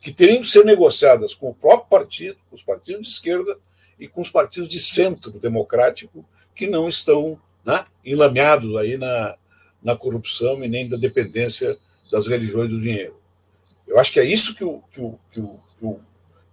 que 0.01 0.13
teriam 0.13 0.43
que 0.43 0.49
ser 0.49 0.65
negociadas 0.65 1.35
com 1.35 1.51
o 1.51 1.55
próprio 1.55 1.89
partido, 1.89 2.37
com 2.49 2.57
os 2.57 2.63
partidos 2.63 3.07
de 3.07 3.13
esquerda 3.15 3.59
e 3.99 4.07
com 4.07 4.21
os 4.21 4.31
partidos 4.31 4.69
de 4.69 4.81
centro 4.81 5.33
democrático 5.33 6.25
que 6.55 6.67
não 6.67 6.89
estão 6.89 7.41
né, 7.65 7.85
enlameados 8.05 8.77
aí 8.77 8.97
na, 8.97 9.37
na 9.83 9.97
corrupção 9.97 10.63
e 10.63 10.69
nem 10.69 10.89
da 10.89 10.97
dependência 10.97 11.77
das 12.11 12.27
religiões 12.27 12.71
do 12.71 12.81
dinheiro. 12.81 13.17
Eu 13.87 13.99
acho 13.99 14.13
que 14.13 14.21
é 14.21 14.25
isso 14.25 14.55
que 14.55 14.65
o, 14.65 14.83
que 14.91 15.01
o, 15.01 15.19
que 15.33 15.41
o, 15.41 15.61
que 15.79 15.85
o, 15.85 16.01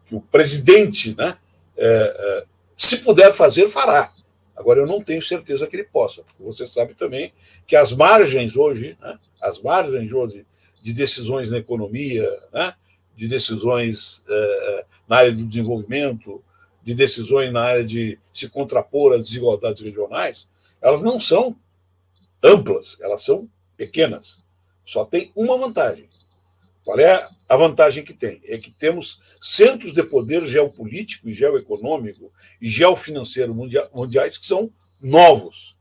que 0.05 0.15
o 0.15 0.21
presidente, 0.21 1.15
né, 1.15 1.37
é, 1.77 1.85
é, 1.87 2.45
se 2.77 2.97
puder 2.97 3.33
fazer, 3.33 3.67
fará. 3.67 4.13
Agora, 4.55 4.79
eu 4.79 4.87
não 4.87 5.01
tenho 5.01 5.21
certeza 5.21 5.67
que 5.67 5.75
ele 5.75 5.83
possa, 5.83 6.23
porque 6.23 6.43
você 6.43 6.65
sabe 6.65 6.93
também 6.93 7.33
que 7.67 7.75
as 7.75 7.91
margens 7.91 8.55
hoje, 8.55 8.97
né, 9.01 9.19
as 9.41 9.61
margens 9.61 10.11
hoje 10.13 10.45
de 10.81 10.93
decisões 10.93 11.51
na 11.51 11.57
economia, 11.57 12.29
né, 12.53 12.73
de 13.15 13.27
decisões 13.27 14.23
é, 14.27 14.85
na 15.07 15.17
área 15.17 15.31
do 15.31 15.45
desenvolvimento, 15.45 16.43
de 16.83 16.93
decisões 16.93 17.51
na 17.51 17.61
área 17.61 17.83
de 17.83 18.19
se 18.31 18.47
contrapor 18.47 19.13
às 19.13 19.23
desigualdades 19.23 19.81
regionais, 19.81 20.47
elas 20.81 21.01
não 21.01 21.19
são 21.19 21.55
amplas, 22.43 22.95
elas 23.01 23.23
são 23.23 23.49
pequenas. 23.75 24.37
Só 24.85 25.03
tem 25.03 25.31
uma 25.35 25.57
vantagem. 25.57 26.07
Qual 26.83 26.99
é 26.99 27.27
a 27.47 27.55
vantagem 27.55 28.03
que 28.03 28.13
tem? 28.13 28.41
É 28.45 28.57
que 28.57 28.71
temos 28.71 29.21
centros 29.39 29.93
de 29.93 30.03
poder 30.03 30.45
geopolítico 30.45 31.29
e 31.29 31.33
geoeconômico 31.33 32.31
e 32.59 32.67
geofinanceiro 32.67 33.53
mundiais 33.93 34.37
que 34.37 34.45
são 34.45 34.71
novos. 34.99 35.75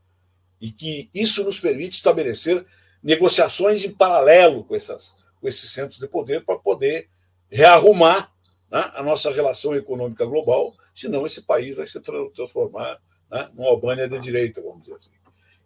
E 0.60 0.70
que 0.70 1.08
isso 1.14 1.42
nos 1.44 1.58
permite 1.58 1.94
estabelecer 1.94 2.64
negociações 3.02 3.84
em 3.84 3.92
paralelo 3.92 4.64
com, 4.64 4.74
essas, 4.74 5.12
com 5.40 5.48
esses 5.48 5.70
centros 5.70 5.98
de 5.98 6.06
poder 6.06 6.44
para 6.44 6.58
poder 6.58 7.08
rearrumar 7.50 8.32
né, 8.70 8.90
a 8.94 9.02
nossa 9.02 9.30
relação 9.30 9.74
econômica 9.74 10.24
global, 10.24 10.74
senão 10.94 11.26
esse 11.26 11.42
país 11.42 11.76
vai 11.76 11.86
se 11.86 12.00
transformar 12.34 13.00
né, 13.30 13.48
numa 13.54 13.68
Albânia 13.68 14.08
de 14.08 14.18
direita, 14.18 14.60
vamos 14.62 14.82
dizer 14.82 14.96
assim. 14.96 15.10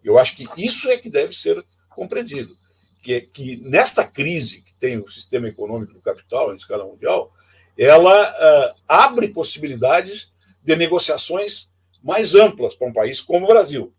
Eu 0.02 0.18
acho 0.18 0.36
que 0.36 0.46
isso 0.56 0.88
é 0.88 0.96
que 0.96 1.10
deve 1.10 1.34
ser 1.34 1.64
compreendido, 1.90 2.56
que, 3.02 3.20
que 3.20 3.56
nesta 3.58 4.06
crise 4.06 4.62
que 4.62 4.74
tem 4.74 4.98
o 4.98 5.08
sistema 5.08 5.48
econômico 5.48 5.94
do 5.94 6.00
capital 6.00 6.52
em 6.52 6.56
escala 6.56 6.84
mundial, 6.84 7.32
ela 7.76 8.30
uh, 8.30 8.74
abre 8.86 9.28
possibilidades 9.28 10.32
de 10.62 10.74
negociações 10.74 11.70
mais 12.02 12.34
amplas 12.34 12.74
para 12.74 12.88
um 12.88 12.92
país 12.92 13.20
como 13.20 13.44
o 13.44 13.48
Brasil, 13.48 13.92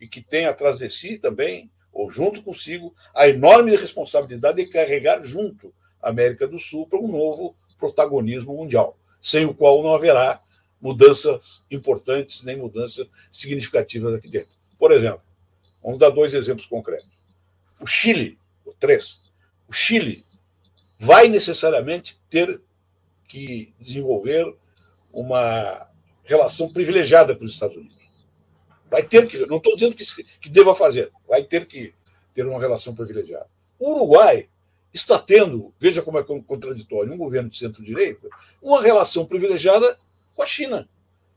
e 0.00 0.08
que 0.08 0.22
tem 0.22 0.46
atrás 0.46 0.78
de 0.78 0.88
si 0.88 1.18
também, 1.18 1.70
ou 1.92 2.10
junto 2.10 2.42
consigo, 2.42 2.94
a 3.14 3.28
enorme 3.28 3.76
responsabilidade 3.76 4.56
de 4.56 4.70
carregar 4.70 5.22
junto 5.22 5.72
a 6.02 6.08
América 6.08 6.48
do 6.48 6.58
Sul 6.58 6.86
para 6.86 6.98
um 6.98 7.08
novo 7.08 7.54
protagonismo 7.78 8.56
mundial, 8.56 8.98
sem 9.20 9.44
o 9.44 9.54
qual 9.54 9.82
não 9.82 9.92
haverá 9.92 10.42
mudanças 10.80 11.62
importantes 11.70 12.42
nem 12.42 12.56
mudanças 12.56 13.06
significativas 13.30 14.14
aqui 14.14 14.28
dentro. 14.28 14.52
Por 14.78 14.92
exemplo, 14.92 15.22
vamos 15.82 15.98
dar 15.98 16.08
dois 16.08 16.32
exemplos 16.32 16.66
concretos. 16.66 17.19
O 17.80 17.86
Chile, 17.86 18.38
ou 18.64 18.74
três, 18.78 19.20
o 19.68 19.72
Chile 19.72 20.24
vai 20.98 21.28
necessariamente 21.28 22.20
ter 22.28 22.60
que 23.26 23.72
desenvolver 23.80 24.54
uma 25.12 25.88
relação 26.24 26.72
privilegiada 26.72 27.34
com 27.34 27.44
os 27.44 27.52
Estados 27.52 27.76
Unidos. 27.76 27.96
Vai 28.90 29.02
ter 29.02 29.26
que, 29.26 29.46
não 29.46 29.56
estou 29.56 29.74
dizendo 29.74 29.94
que, 29.94 30.04
que 30.40 30.48
deva 30.48 30.74
fazer, 30.74 31.10
vai 31.28 31.42
ter 31.44 31.66
que 31.66 31.94
ter 32.34 32.44
uma 32.44 32.60
relação 32.60 32.94
privilegiada. 32.94 33.48
O 33.78 33.92
Uruguai 33.94 34.48
está 34.92 35.18
tendo, 35.18 35.72
veja 35.78 36.02
como 36.02 36.18
é 36.18 36.24
contraditório, 36.24 37.12
um 37.12 37.16
governo 37.16 37.48
de 37.48 37.56
centro-direita, 37.56 38.28
uma 38.60 38.82
relação 38.82 39.24
privilegiada 39.24 39.96
com 40.34 40.42
a 40.42 40.46
China. 40.46 40.88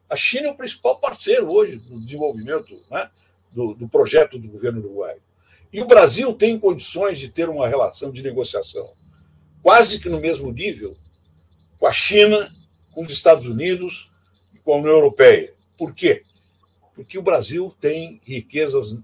A 0.10 0.16
China 0.16 0.48
é 0.48 0.52
o 0.52 0.56
principal 0.56 1.00
parceiro 1.00 1.50
hoje 1.50 1.78
do 1.78 2.00
desenvolvimento 2.00 2.82
né, 2.90 3.10
do, 3.52 3.74
do 3.74 3.88
projeto 3.88 4.38
do 4.38 4.48
governo 4.48 4.80
uruguaio. 4.80 5.22
E 5.74 5.82
o 5.82 5.86
Brasil 5.86 6.32
tem 6.34 6.60
condições 6.60 7.18
de 7.18 7.30
ter 7.30 7.50
uma 7.50 7.68
relação 7.68 8.12
de 8.12 8.22
negociação 8.22 8.94
quase 9.64 10.00
que 10.00 10.10
no 10.10 10.20
mesmo 10.20 10.52
nível 10.52 10.96
com 11.80 11.88
a 11.88 11.92
China, 11.92 12.54
com 12.92 13.02
os 13.02 13.10
Estados 13.10 13.48
Unidos 13.48 14.12
e 14.54 14.60
com 14.60 14.74
a 14.74 14.78
União 14.78 14.92
Europeia. 14.92 15.54
Por 15.76 15.96
quê? 15.96 16.24
Porque 16.94 17.18
o 17.18 17.24
Brasil 17.24 17.74
tem 17.80 18.22
riquezas 18.24 18.92
uh, 18.92 19.04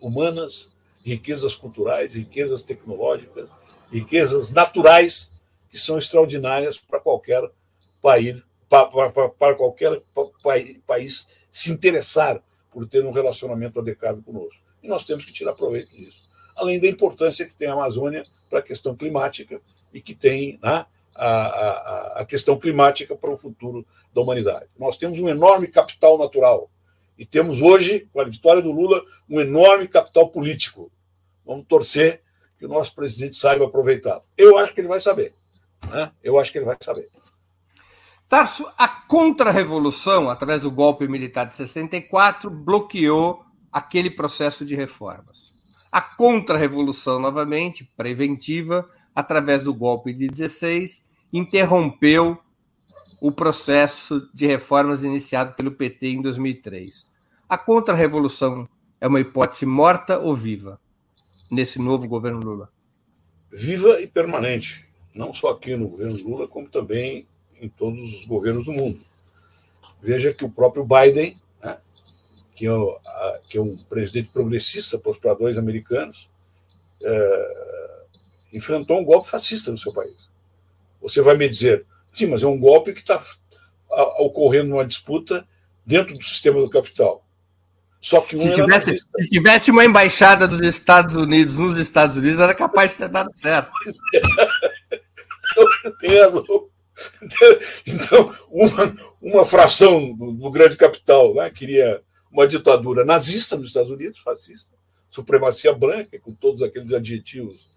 humanas, 0.00 0.72
riquezas 1.04 1.54
culturais, 1.54 2.14
riquezas 2.14 2.62
tecnológicas, 2.62 3.48
riquezas 3.92 4.50
naturais 4.50 5.32
que 5.70 5.78
são 5.78 5.96
extraordinárias 5.96 6.76
para 6.76 6.98
qualquer 6.98 7.48
país, 8.02 8.42
para, 8.68 8.88
para 9.10 9.54
qualquer 9.54 10.02
país 10.86 11.28
se 11.52 11.70
interessar 11.70 12.42
por 12.70 12.86
ter 12.86 13.04
um 13.04 13.12
relacionamento 13.12 13.78
adequado 13.78 14.22
conosco. 14.22 14.69
E 14.82 14.88
nós 14.88 15.04
temos 15.04 15.24
que 15.24 15.32
tirar 15.32 15.52
proveito 15.52 15.94
disso. 15.94 16.22
Além 16.56 16.80
da 16.80 16.88
importância 16.88 17.46
que 17.46 17.54
tem 17.54 17.68
a 17.68 17.72
Amazônia 17.72 18.26
para 18.48 18.58
a 18.58 18.62
questão 18.62 18.94
climática 18.96 19.60
e 19.92 20.00
que 20.00 20.14
tem 20.14 20.58
né, 20.62 20.86
a, 21.14 21.26
a, 21.26 22.20
a 22.20 22.24
questão 22.24 22.58
climática 22.58 23.14
para 23.14 23.30
o 23.30 23.36
futuro 23.36 23.86
da 24.14 24.20
humanidade. 24.20 24.66
Nós 24.78 24.96
temos 24.96 25.18
um 25.18 25.28
enorme 25.28 25.68
capital 25.68 26.18
natural 26.18 26.70
e 27.18 27.26
temos 27.26 27.60
hoje, 27.60 28.08
com 28.12 28.20
a 28.20 28.24
vitória 28.24 28.62
do 28.62 28.72
Lula, 28.72 29.04
um 29.28 29.40
enorme 29.40 29.86
capital 29.86 30.28
político. 30.28 30.90
Vamos 31.44 31.66
torcer 31.66 32.22
que 32.58 32.64
o 32.64 32.68
nosso 32.68 32.94
presidente 32.94 33.36
saiba 33.36 33.66
aproveitar. 33.66 34.22
Eu 34.36 34.56
acho 34.58 34.72
que 34.72 34.80
ele 34.80 34.88
vai 34.88 35.00
saber. 35.00 35.34
Né? 35.88 36.10
Eu 36.22 36.38
acho 36.38 36.50
que 36.50 36.58
ele 36.58 36.64
vai 36.64 36.76
saber. 36.82 37.10
Tarso, 38.28 38.70
a 38.78 38.86
contra-revolução, 38.86 40.30
através 40.30 40.62
do 40.62 40.70
golpe 40.70 41.08
militar 41.08 41.46
de 41.46 41.54
64, 41.54 42.48
bloqueou 42.48 43.44
aquele 43.72 44.10
processo 44.10 44.64
de 44.64 44.74
reformas. 44.74 45.52
A 45.90 46.00
contra-revolução, 46.00 47.18
novamente, 47.18 47.84
preventiva, 47.96 48.88
através 49.14 49.62
do 49.62 49.74
golpe 49.74 50.12
de 50.12 50.28
16, 50.28 51.06
interrompeu 51.32 52.38
o 53.20 53.30
processo 53.30 54.28
de 54.32 54.46
reformas 54.46 55.02
iniciado 55.02 55.54
pelo 55.54 55.72
PT 55.72 56.08
em 56.08 56.22
2003. 56.22 57.06
A 57.48 57.58
contra-revolução 57.58 58.68
é 59.00 59.08
uma 59.08 59.20
hipótese 59.20 59.66
morta 59.66 60.18
ou 60.18 60.34
viva? 60.34 60.80
nesse 61.50 61.78
novo 61.80 62.06
governo 62.06 62.40
Lula? 62.40 62.70
Viva 63.50 64.00
e 64.00 64.06
permanente, 64.06 64.88
não 65.12 65.34
só 65.34 65.50
aqui 65.50 65.74
no 65.74 65.88
governo 65.88 66.16
Lula, 66.22 66.46
como 66.46 66.68
também 66.68 67.26
em 67.60 67.68
todos 67.68 68.14
os 68.14 68.24
governos 68.24 68.64
do 68.64 68.72
mundo. 68.72 69.00
Veja 70.00 70.32
que 70.32 70.44
o 70.44 70.50
próprio 70.50 70.86
Biden, 70.86 71.36
que, 72.60 72.66
é, 72.66 72.70
a, 72.70 73.38
que, 73.48 73.56
é, 73.56 73.60
um 73.60 73.74
presidente 73.74 74.28
progressista 74.30 74.98
para 74.98 75.12
os 75.12 75.18
padrões 75.18 75.56
americanos, 75.56 76.28
é, 77.02 78.02
enfrentou 78.52 79.00
um 79.00 79.04
golpe 79.04 79.30
fascista 79.30 79.70
no 79.70 79.78
seu 79.78 79.94
país. 79.94 80.28
Você 81.00 81.22
vai 81.22 81.38
me 81.38 81.48
dizer, 81.48 81.86
sim, 82.12 82.26
mas 82.26 82.42
é 82.42 82.46
um 82.46 82.58
golpe 82.58 82.92
que 82.92 83.00
está 83.00 83.24
ocorrendo 84.18 84.68
numa 84.68 84.84
disputa 84.84 85.48
dentro 85.86 86.12
do 86.14 86.22
sistema 86.22 86.60
do 86.60 86.68
capital. 86.68 87.24
Só 87.98 88.20
que 88.20 88.36
um 88.36 88.40
se, 88.40 88.52
tivesse, 88.52 88.98
se 88.98 89.30
tivesse 89.30 89.70
uma 89.70 89.84
embaixada 89.84 90.46
dos 90.46 90.60
Estados 90.60 91.16
Unidos 91.16 91.58
nos 91.58 91.78
Estados 91.78 92.18
Unidos, 92.18 92.40
era 92.40 92.54
capaz 92.54 92.90
de 92.92 92.98
ter 92.98 93.08
dado 93.08 93.30
certo. 93.34 93.72
Tem 95.98 96.20
razão. 96.20 96.68
Então, 97.86 98.34
uma, 98.50 98.94
uma 99.22 99.46
fração 99.46 100.12
do, 100.12 100.32
do 100.32 100.50
grande 100.50 100.76
capital 100.76 101.34
né, 101.34 101.48
queria 101.48 102.02
uma 102.30 102.46
ditadura 102.46 103.04
nazista 103.04 103.56
nos 103.56 103.68
Estados 103.68 103.90
Unidos, 103.90 104.20
fascista, 104.20 104.74
supremacia 105.10 105.72
branca, 105.72 106.18
com 106.20 106.32
todos 106.32 106.62
aqueles 106.62 106.92
adjetivos 106.92 107.68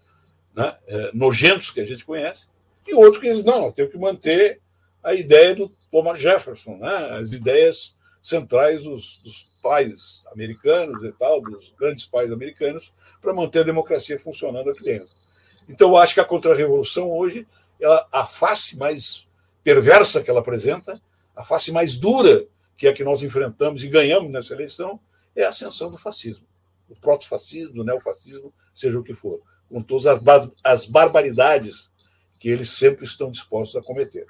né, 0.54 0.76
é, 0.86 1.10
nojentos 1.12 1.70
que 1.70 1.80
a 1.80 1.84
gente 1.84 2.04
conhece, 2.04 2.46
e 2.86 2.94
outro 2.94 3.20
que 3.20 3.32
diz, 3.32 3.42
não, 3.42 3.72
tem 3.72 3.88
que 3.88 3.98
manter 3.98 4.60
a 5.02 5.14
ideia 5.14 5.54
do 5.54 5.68
Thomas 5.90 6.18
Jefferson, 6.20 6.76
né, 6.76 7.18
as 7.18 7.32
ideias 7.32 7.96
centrais 8.22 8.84
dos, 8.84 9.20
dos 9.22 9.46
pais 9.62 10.22
americanos 10.32 11.02
e 11.02 11.12
tal, 11.12 11.40
dos 11.40 11.72
grandes 11.78 12.04
pais 12.04 12.30
americanos, 12.30 12.92
para 13.20 13.34
manter 13.34 13.60
a 13.60 13.64
democracia 13.64 14.18
funcionando 14.18 14.70
aqui 14.70 14.84
dentro. 14.84 15.08
Então, 15.68 15.90
eu 15.90 15.96
acho 15.96 16.14
que 16.14 16.20
a 16.20 16.24
contra-revolução 16.24 17.10
hoje, 17.10 17.46
ela, 17.80 18.06
a 18.12 18.26
face 18.26 18.76
mais 18.76 19.26
perversa 19.62 20.22
que 20.22 20.30
ela 20.30 20.40
apresenta, 20.40 21.00
a 21.34 21.42
face 21.42 21.72
mais 21.72 21.96
dura 21.96 22.46
que 22.76 22.86
é 22.86 22.92
que 22.92 23.04
nós 23.04 23.22
enfrentamos 23.22 23.82
e 23.84 23.88
ganhamos 23.88 24.30
nessa 24.30 24.54
eleição, 24.54 25.00
é 25.34 25.44
a 25.44 25.50
ascensão 25.50 25.90
do 25.90 25.98
fascismo. 25.98 26.46
O 26.88 26.94
proto-fascismo, 26.94 27.82
o 27.82 27.84
neofascismo, 27.84 28.52
seja 28.72 28.98
o 28.98 29.02
que 29.02 29.14
for, 29.14 29.40
com 29.68 29.82
todas 29.82 30.06
as, 30.06 30.18
bar 30.18 30.50
as 30.62 30.86
barbaridades 30.86 31.88
que 32.38 32.48
eles 32.48 32.70
sempre 32.70 33.04
estão 33.04 33.30
dispostos 33.30 33.76
a 33.76 33.84
cometer. 33.84 34.26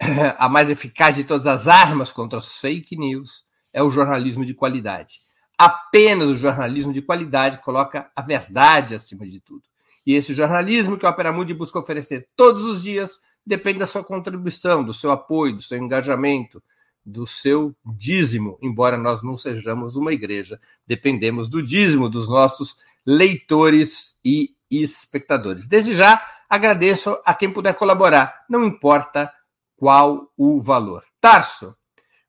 A 0.38 0.48
mais 0.48 0.70
eficaz 0.70 1.16
de 1.16 1.24
todas 1.24 1.46
as 1.46 1.68
armas 1.68 2.12
contra 2.12 2.38
as 2.38 2.58
fake 2.58 2.96
news 2.96 3.44
é 3.72 3.82
o 3.82 3.90
jornalismo 3.90 4.44
de 4.44 4.54
qualidade. 4.54 5.20
Apenas 5.56 6.28
o 6.28 6.36
jornalismo 6.36 6.92
de 6.92 7.02
qualidade 7.02 7.58
coloca 7.58 8.10
a 8.14 8.22
verdade 8.22 8.94
acima 8.94 9.26
de 9.26 9.40
tudo. 9.40 9.62
E 10.06 10.14
esse 10.14 10.34
jornalismo 10.34 10.96
que 10.96 11.04
a 11.04 11.10
Opera 11.10 11.32
Mundi 11.32 11.52
busca 11.52 11.78
oferecer 11.78 12.28
todos 12.36 12.62
os 12.62 12.82
dias 12.82 13.18
depende 13.44 13.80
da 13.80 13.86
sua 13.86 14.04
contribuição, 14.04 14.84
do 14.84 14.94
seu 14.94 15.10
apoio, 15.10 15.56
do 15.56 15.62
seu 15.62 15.78
engajamento, 15.78 16.62
do 17.04 17.26
seu 17.26 17.74
dízimo. 17.84 18.58
Embora 18.62 18.96
nós 18.96 19.22
não 19.22 19.36
sejamos 19.36 19.96
uma 19.96 20.12
igreja, 20.12 20.60
dependemos 20.86 21.48
do 21.48 21.62
dízimo 21.62 22.08
dos 22.08 22.28
nossos 22.28 22.76
leitores 23.04 24.18
e 24.24 24.54
espectadores. 24.70 25.66
Desde 25.66 25.94
já, 25.94 26.22
agradeço 26.48 27.20
a 27.24 27.34
quem 27.34 27.52
puder 27.52 27.74
colaborar, 27.74 28.44
não 28.48 28.64
importa 28.64 29.32
qual 29.76 30.32
o 30.36 30.60
valor. 30.60 31.04
Tarso, 31.20 31.76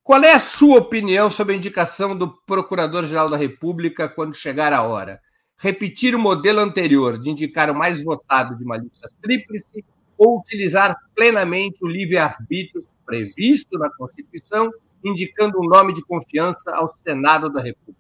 qual 0.04 0.24
é 0.24 0.34
a 0.34 0.40
sua 0.40 0.80
opinião 0.80 1.30
sobre 1.30 1.54
a 1.54 1.58
indicação 1.58 2.18
do 2.18 2.30
Procurador-Geral 2.46 3.30
da 3.30 3.38
República 3.38 4.10
quando 4.10 4.36
chegar 4.36 4.74
a 4.74 4.84
hora? 4.84 5.22
Repetir 5.58 6.16
o 6.16 6.20
modelo 6.20 6.60
anterior 6.60 7.20
de 7.20 7.30
indicar 7.30 7.70
o 7.70 7.76
mais 7.76 8.04
votado 8.04 8.56
de 8.56 8.64
uma 8.64 8.78
lista 8.78 9.10
tríplice 9.22 9.84
ou 10.18 10.40
utilizar 10.40 10.96
plenamente 11.16 11.78
o 11.82 11.88
livre-arbítrio 11.88 12.86
previsto 13.06 13.78
na 13.78 13.90
Constituição, 13.90 14.70
indicando 15.04 15.60
um 15.60 15.68
nome 15.68 15.94
de 15.94 16.02
confiança 16.04 16.72
ao 16.72 16.94
Senado 16.96 17.50
da 17.50 17.62
República? 17.62 18.00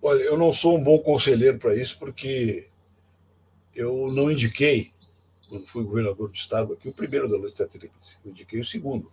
Olha, 0.00 0.22
eu 0.22 0.38
não 0.38 0.52
sou 0.52 0.78
um 0.78 0.82
bom 0.82 0.98
conselheiro 0.98 1.58
para 1.58 1.74
isso, 1.74 1.98
porque 1.98 2.69
eu 3.74 4.10
não 4.12 4.30
indiquei, 4.30 4.92
quando 5.48 5.66
fui 5.66 5.84
governador 5.84 6.28
do 6.28 6.34
Estado 6.34 6.72
aqui, 6.72 6.88
o 6.88 6.92
primeiro 6.92 7.28
da 7.28 7.36
lista 7.38 7.66
tríplice, 7.66 8.16
eu 8.24 8.30
indiquei 8.30 8.60
o 8.60 8.64
segundo. 8.64 9.10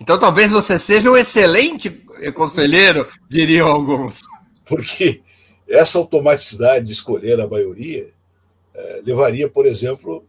Então 0.00 0.18
talvez 0.18 0.50
você 0.50 0.78
seja 0.78 1.10
um 1.10 1.16
excelente 1.16 1.90
conselheiro, 2.34 3.08
diriam 3.28 3.68
alguns. 3.68 4.20
Porque 4.66 5.22
essa 5.68 5.98
automaticidade 5.98 6.86
de 6.86 6.92
escolher 6.92 7.40
a 7.40 7.46
maioria 7.46 8.12
é, 8.74 9.02
levaria, 9.04 9.48
por 9.48 9.66
exemplo, 9.66 10.26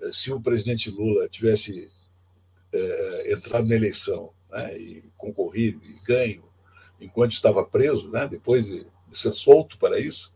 eh, 0.00 0.10
se 0.12 0.32
o 0.32 0.40
presidente 0.40 0.90
Lula 0.90 1.28
tivesse 1.28 1.90
é, 2.72 3.32
entrado 3.32 3.68
na 3.68 3.74
eleição 3.74 4.32
né, 4.50 4.76
e 4.78 5.04
concorrido 5.16 5.84
e 5.84 5.94
ganho 6.04 6.42
enquanto 7.00 7.32
estava 7.32 7.64
preso, 7.64 8.10
né, 8.10 8.26
depois 8.26 8.64
de, 8.64 8.86
de 9.08 9.18
ser 9.18 9.32
solto 9.34 9.76
para 9.78 9.98
isso, 9.98 10.31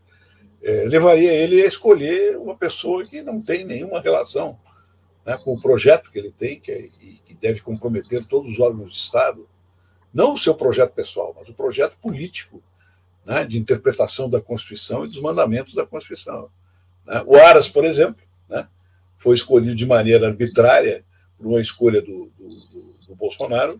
é, 0.61 0.85
levaria 0.85 1.31
ele 1.31 1.61
a 1.61 1.67
escolher 1.67 2.37
uma 2.37 2.55
pessoa 2.55 3.05
que 3.05 3.21
não 3.21 3.41
tem 3.41 3.65
nenhuma 3.65 4.01
relação 4.01 4.59
né, 5.25 5.37
com 5.37 5.53
o 5.53 5.61
projeto 5.61 6.11
que 6.11 6.17
ele 6.17 6.31
tem, 6.31 6.59
que, 6.59 6.71
é, 6.71 6.81
que 7.25 7.37
deve 7.39 7.61
comprometer 7.61 8.25
todos 8.25 8.53
os 8.53 8.59
órgãos 8.59 8.91
de 8.91 8.97
Estado, 8.97 9.47
não 10.13 10.33
o 10.33 10.37
seu 10.37 10.55
projeto 10.55 10.93
pessoal, 10.93 11.35
mas 11.37 11.47
o 11.49 11.53
projeto 11.53 11.97
político 12.01 12.61
né, 13.25 13.45
de 13.45 13.57
interpretação 13.57 14.29
da 14.29 14.41
Constituição 14.41 15.05
e 15.05 15.09
dos 15.09 15.21
mandamentos 15.21 15.73
da 15.73 15.85
Constituição. 15.85 16.49
Né? 17.05 17.21
O 17.25 17.35
Aras, 17.35 17.67
por 17.67 17.85
exemplo, 17.85 18.23
né, 18.49 18.67
foi 19.17 19.35
escolhido 19.35 19.75
de 19.75 19.85
maneira 19.85 20.27
arbitrária 20.27 21.03
por 21.37 21.45
uma 21.45 21.61
escolha 21.61 22.01
do, 22.01 22.31
do, 22.37 22.47
do, 22.47 22.93
do 23.07 23.15
Bolsonaro, 23.15 23.79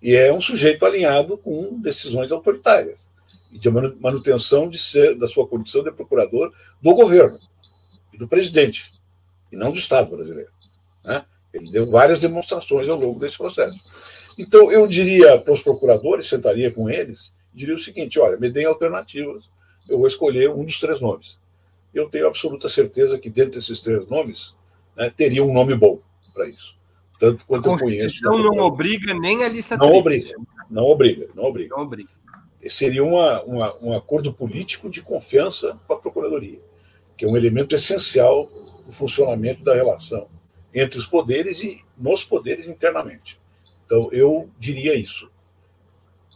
e 0.00 0.14
é 0.14 0.32
um 0.32 0.40
sujeito 0.40 0.84
alinhado 0.84 1.38
com 1.38 1.80
decisões 1.80 2.30
autoritárias 2.30 3.08
e 3.54 3.58
de 3.58 3.70
manutenção 3.70 4.68
de 4.68 4.76
ser, 4.76 5.14
da 5.14 5.28
sua 5.28 5.46
condição 5.46 5.84
de 5.84 5.92
procurador 5.92 6.52
do 6.82 6.92
governo 6.92 7.38
e 8.12 8.18
do 8.18 8.26
presidente, 8.26 8.92
e 9.50 9.56
não 9.56 9.70
do 9.70 9.78
Estado 9.78 10.14
brasileiro. 10.14 10.50
Né? 11.04 11.24
Ele 11.52 11.70
deu 11.70 11.88
várias 11.88 12.18
demonstrações 12.18 12.88
ao 12.88 12.98
longo 12.98 13.20
desse 13.20 13.38
processo. 13.38 13.78
Então, 14.36 14.72
eu 14.72 14.84
diria 14.88 15.38
para 15.38 15.54
os 15.54 15.62
procuradores, 15.62 16.28
sentaria 16.28 16.72
com 16.72 16.90
eles, 16.90 17.32
diria 17.54 17.76
o 17.76 17.78
seguinte: 17.78 18.18
olha, 18.18 18.36
me 18.36 18.50
deem 18.50 18.66
alternativas, 18.66 19.48
eu 19.88 19.98
vou 19.98 20.08
escolher 20.08 20.50
um 20.50 20.64
dos 20.64 20.80
três 20.80 21.00
nomes. 21.00 21.38
Eu 21.94 22.10
tenho 22.10 22.26
absoluta 22.26 22.68
certeza 22.68 23.16
que 23.16 23.30
dentro 23.30 23.52
desses 23.52 23.78
três 23.78 24.04
nomes 24.08 24.52
né, 24.96 25.08
teria 25.16 25.44
um 25.44 25.52
nome 25.52 25.76
bom 25.76 26.00
para 26.34 26.48
isso 26.48 26.74
tanto 27.18 27.46
quanto 27.46 27.68
eu 27.70 27.78
conheço. 27.78 28.16
Então 28.18 28.38
não 28.38 28.58
obriga 28.58 29.14
nem 29.14 29.44
a 29.44 29.48
lista 29.48 29.76
Não 29.76 29.94
obriga, 29.94 30.34
não 30.70 30.84
obriga, 30.84 31.28
não 31.34 31.44
obriga. 31.44 31.74
Não 31.74 31.82
obriga. 31.82 32.10
Seria 32.68 33.04
uma, 33.04 33.42
uma, 33.42 33.76
um 33.82 33.92
acordo 33.92 34.32
político 34.32 34.88
de 34.88 35.02
confiança 35.02 35.78
com 35.86 35.94
a 35.94 35.98
Procuradoria, 35.98 36.60
que 37.16 37.24
é 37.24 37.28
um 37.28 37.36
elemento 37.36 37.74
essencial 37.74 38.50
no 38.86 38.92
funcionamento 38.92 39.62
da 39.62 39.74
relação 39.74 40.28
entre 40.74 40.98
os 40.98 41.06
poderes 41.06 41.62
e 41.62 41.84
nos 41.96 42.24
poderes 42.24 42.66
internamente. 42.66 43.40
Então, 43.86 44.08
eu 44.12 44.50
diria 44.58 44.94
isso. 44.94 45.30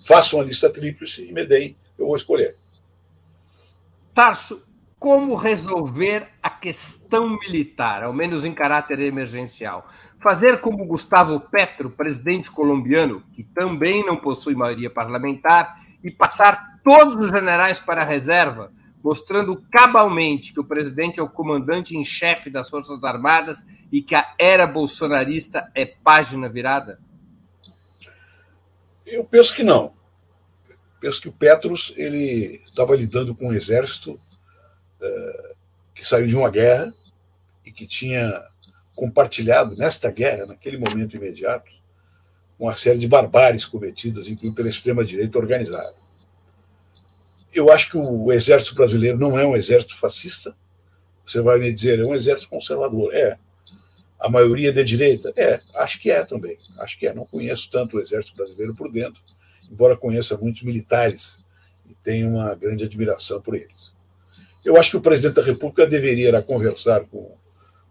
Faça 0.05 0.37
uma 0.37 0.45
lista 0.45 0.71
tríplice 0.71 1.25
e 1.25 1.33
me 1.33 1.45
deem, 1.45 1.77
eu 1.99 2.07
vou 2.07 2.17
escolher. 2.17 2.57
Tarso, 4.15 4.63
como 4.99 5.35
resolver 5.35 6.29
a 6.43 6.51
questão 6.51 7.29
militar, 7.29 8.03
ao 8.03 8.13
menos 8.13 8.45
em 8.45 8.53
caráter 8.53 8.99
emergencial? 9.01 9.87
Fazer 10.19 10.61
como 10.61 10.87
Gustavo 10.87 11.39
Petro, 11.39 11.91
presidente 11.91 12.51
colombiano, 12.51 13.23
que 13.33 13.45
também 13.45 14.05
não 14.05 14.17
possui 14.17 14.55
maioria 14.55 14.91
parlamentar, 14.91 15.81
e 16.03 16.11
passar 16.11 16.81
todos 16.83 17.17
os 17.17 17.31
generais 17.31 17.81
para 17.81 18.03
a 18.03 18.05
reserva, 18.05 18.73
mostrando 19.03 19.63
cabalmente 19.71 20.53
que 20.53 20.61
o 20.61 20.65
presidente 20.65 21.21
é 21.21 21.23
o 21.23 21.29
comandante 21.29 21.97
em 21.97 22.05
chefe 22.05 22.51
das 22.51 22.69
Forças 22.69 23.03
Armadas 23.05 23.65
e 23.91 24.03
que 24.03 24.15
a 24.15 24.35
era 24.39 24.67
bolsonarista 24.67 25.71
é 25.75 25.85
página 25.87 26.49
virada? 26.49 27.01
Eu 29.07 29.25
penso 29.25 29.55
que 29.55 29.63
não. 29.63 29.95
Penso 31.01 31.21
que 31.21 31.29
o 31.29 31.33
Petros 31.33 31.93
ele 31.97 32.61
estava 32.67 32.97
lidando 32.97 33.35
com 33.35 33.49
um 33.49 33.53
exército 33.55 34.21
uh, 35.01 35.57
que 35.95 36.05
saiu 36.05 36.27
de 36.27 36.37
uma 36.37 36.51
guerra 36.51 36.93
e 37.65 37.71
que 37.71 37.87
tinha 37.87 38.45
compartilhado 38.95 39.77
nesta 39.77 40.11
guerra, 40.11 40.47
naquele 40.47 40.77
momento 40.77 41.17
imediato, 41.17 41.71
uma 42.59 42.75
série 42.75 42.99
de 42.99 43.07
barbáries 43.07 43.65
cometidas, 43.65 44.27
inclusive 44.27 44.55
pela 44.55 44.69
extrema-direita 44.69 45.39
organizada. 45.39 45.95
Eu 47.53 47.71
acho 47.71 47.91
que 47.91 47.97
o 47.97 48.33
exército 48.33 48.75
brasileiro 48.75 49.17
não 49.17 49.39
é 49.39 49.47
um 49.47 49.57
exército 49.57 49.97
fascista. 49.97 50.55
Você 51.25 51.41
vai 51.41 51.59
me 51.59 51.73
dizer, 51.73 52.01
é 52.01 52.05
um 52.05 52.15
exército 52.15 52.49
conservador. 52.49 53.15
É. 53.15 53.39
A 54.19 54.29
maioria 54.29 54.71
é 54.71 54.73
de 54.73 54.85
direita? 54.85 55.33
É, 55.37 55.61
acho 55.75 56.01
que 56.01 56.11
é 56.11 56.25
também. 56.25 56.59
Acho 56.79 56.99
que 56.99 57.07
é. 57.07 57.15
Não 57.15 57.25
conheço 57.25 57.71
tanto 57.71 57.97
o 57.97 58.01
exército 58.01 58.37
brasileiro 58.37 58.75
por 58.75 58.91
dentro, 58.91 59.21
embora 59.71 59.97
conheça 59.97 60.37
muitos 60.37 60.63
militares 60.63 61.37
e 61.89 61.95
tenha 61.95 62.27
uma 62.27 62.55
grande 62.55 62.85
admiração 62.85 63.41
por 63.41 63.55
eles. 63.55 63.93
Eu 64.65 64.77
acho 64.77 64.91
que 64.91 64.97
o 64.97 65.01
presidente 65.01 65.35
da 65.35 65.43
República 65.43 65.87
deveria 65.87 66.43
conversar 66.43 67.05
com 67.07 67.35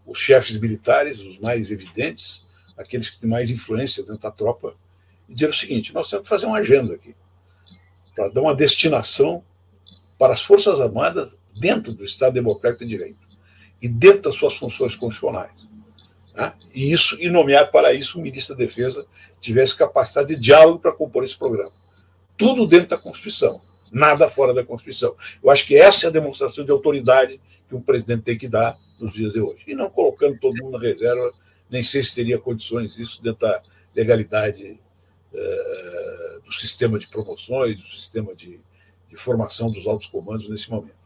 os 0.06 0.18
chefes 0.18 0.58
militares, 0.58 1.20
os 1.20 1.38
mais 1.38 1.70
evidentes, 1.70 2.42
aqueles 2.78 3.10
que 3.10 3.18
têm 3.18 3.28
mais 3.28 3.50
influência 3.50 4.02
dentro 4.02 4.22
da 4.22 4.30
tropa, 4.30 4.74
e 5.28 5.34
dizer 5.34 5.50
o 5.50 5.52
seguinte: 5.52 5.92
nós 5.92 6.08
temos 6.08 6.22
que 6.22 6.28
fazer 6.28 6.46
uma 6.46 6.58
agenda 6.58 6.94
aqui, 6.94 7.14
para 8.14 8.28
dar 8.28 8.40
uma 8.40 8.54
destinação 8.54 9.44
para 10.18 10.32
as 10.32 10.42
Forças 10.42 10.80
Armadas 10.80 11.36
dentro 11.54 11.92
do 11.92 12.04
Estado 12.04 12.34
Democrático 12.34 12.84
de 12.84 12.90
Direito 12.90 13.28
e 13.80 13.88
dentro 13.88 14.22
das 14.22 14.36
suas 14.36 14.54
funções 14.54 14.96
constitucionais. 14.96 15.68
Né? 16.34 16.52
E, 16.72 16.92
isso, 16.92 17.16
e 17.20 17.28
nomear 17.28 17.70
para 17.70 17.92
isso 17.92 18.18
um 18.18 18.22
ministro 18.22 18.56
da 18.56 18.64
Defesa 18.64 19.06
tivesse 19.40 19.76
capacidade 19.76 20.28
de 20.28 20.36
diálogo 20.36 20.78
para 20.78 20.92
compor 20.92 21.24
esse 21.24 21.36
programa. 21.36 21.72
Tudo 22.36 22.66
dentro 22.66 22.88
da 22.88 22.98
Constituição, 22.98 23.60
nada 23.90 24.28
fora 24.28 24.54
da 24.54 24.64
Constituição. 24.64 25.14
Eu 25.42 25.50
acho 25.50 25.66
que 25.66 25.76
essa 25.76 26.06
é 26.06 26.08
a 26.08 26.12
demonstração 26.12 26.64
de 26.64 26.70
autoridade 26.70 27.40
que 27.68 27.74
um 27.74 27.80
presidente 27.80 28.22
tem 28.22 28.38
que 28.38 28.48
dar 28.48 28.78
nos 28.98 29.12
dias 29.12 29.32
de 29.32 29.40
hoje. 29.40 29.64
E 29.66 29.74
não 29.74 29.90
colocando 29.90 30.38
todo 30.38 30.56
mundo 30.62 30.78
na 30.78 30.84
reserva 30.84 31.32
nem 31.70 31.82
sei 31.82 32.02
se 32.02 32.14
teria 32.14 32.38
condições 32.38 32.96
isso 32.98 33.22
dentro 33.22 33.40
da 33.46 33.62
legalidade 33.94 34.80
uh, 35.32 36.40
do 36.42 36.52
sistema 36.52 36.98
de 36.98 37.08
promoções, 37.08 37.80
do 37.80 37.88
sistema 37.88 38.34
de, 38.34 38.60
de, 39.08 39.16
formação 39.16 39.70
dos 39.70 39.86
altos 39.86 40.06
comandos 40.06 40.48
nesse 40.48 40.70
momento. 40.70 40.96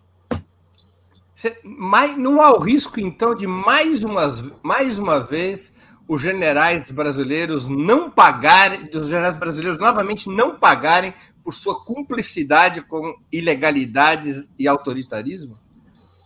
Mas 1.65 2.17
não 2.17 2.41
há 2.41 2.53
o 2.53 2.61
risco, 2.61 3.01
então, 3.01 3.35
de 3.35 3.47
mais 3.47 4.05
uma, 4.05 4.31
mais 4.63 4.99
uma 4.99 5.19
vez 5.19 5.75
os 6.07 6.21
generais 6.21 6.91
brasileiros 6.91 7.67
não 7.67 8.11
pagarem, 8.11 8.89
os 8.95 9.07
generais 9.07 9.37
brasileiros 9.37 9.79
novamente 9.79 10.29
não 10.29 10.59
pagarem 10.59 11.13
por 11.43 11.55
sua 11.55 11.85
cumplicidade 11.85 12.83
com 12.83 13.17
ilegalidades 13.33 14.49
e 14.59 14.69
autoritarismo? 14.69 15.59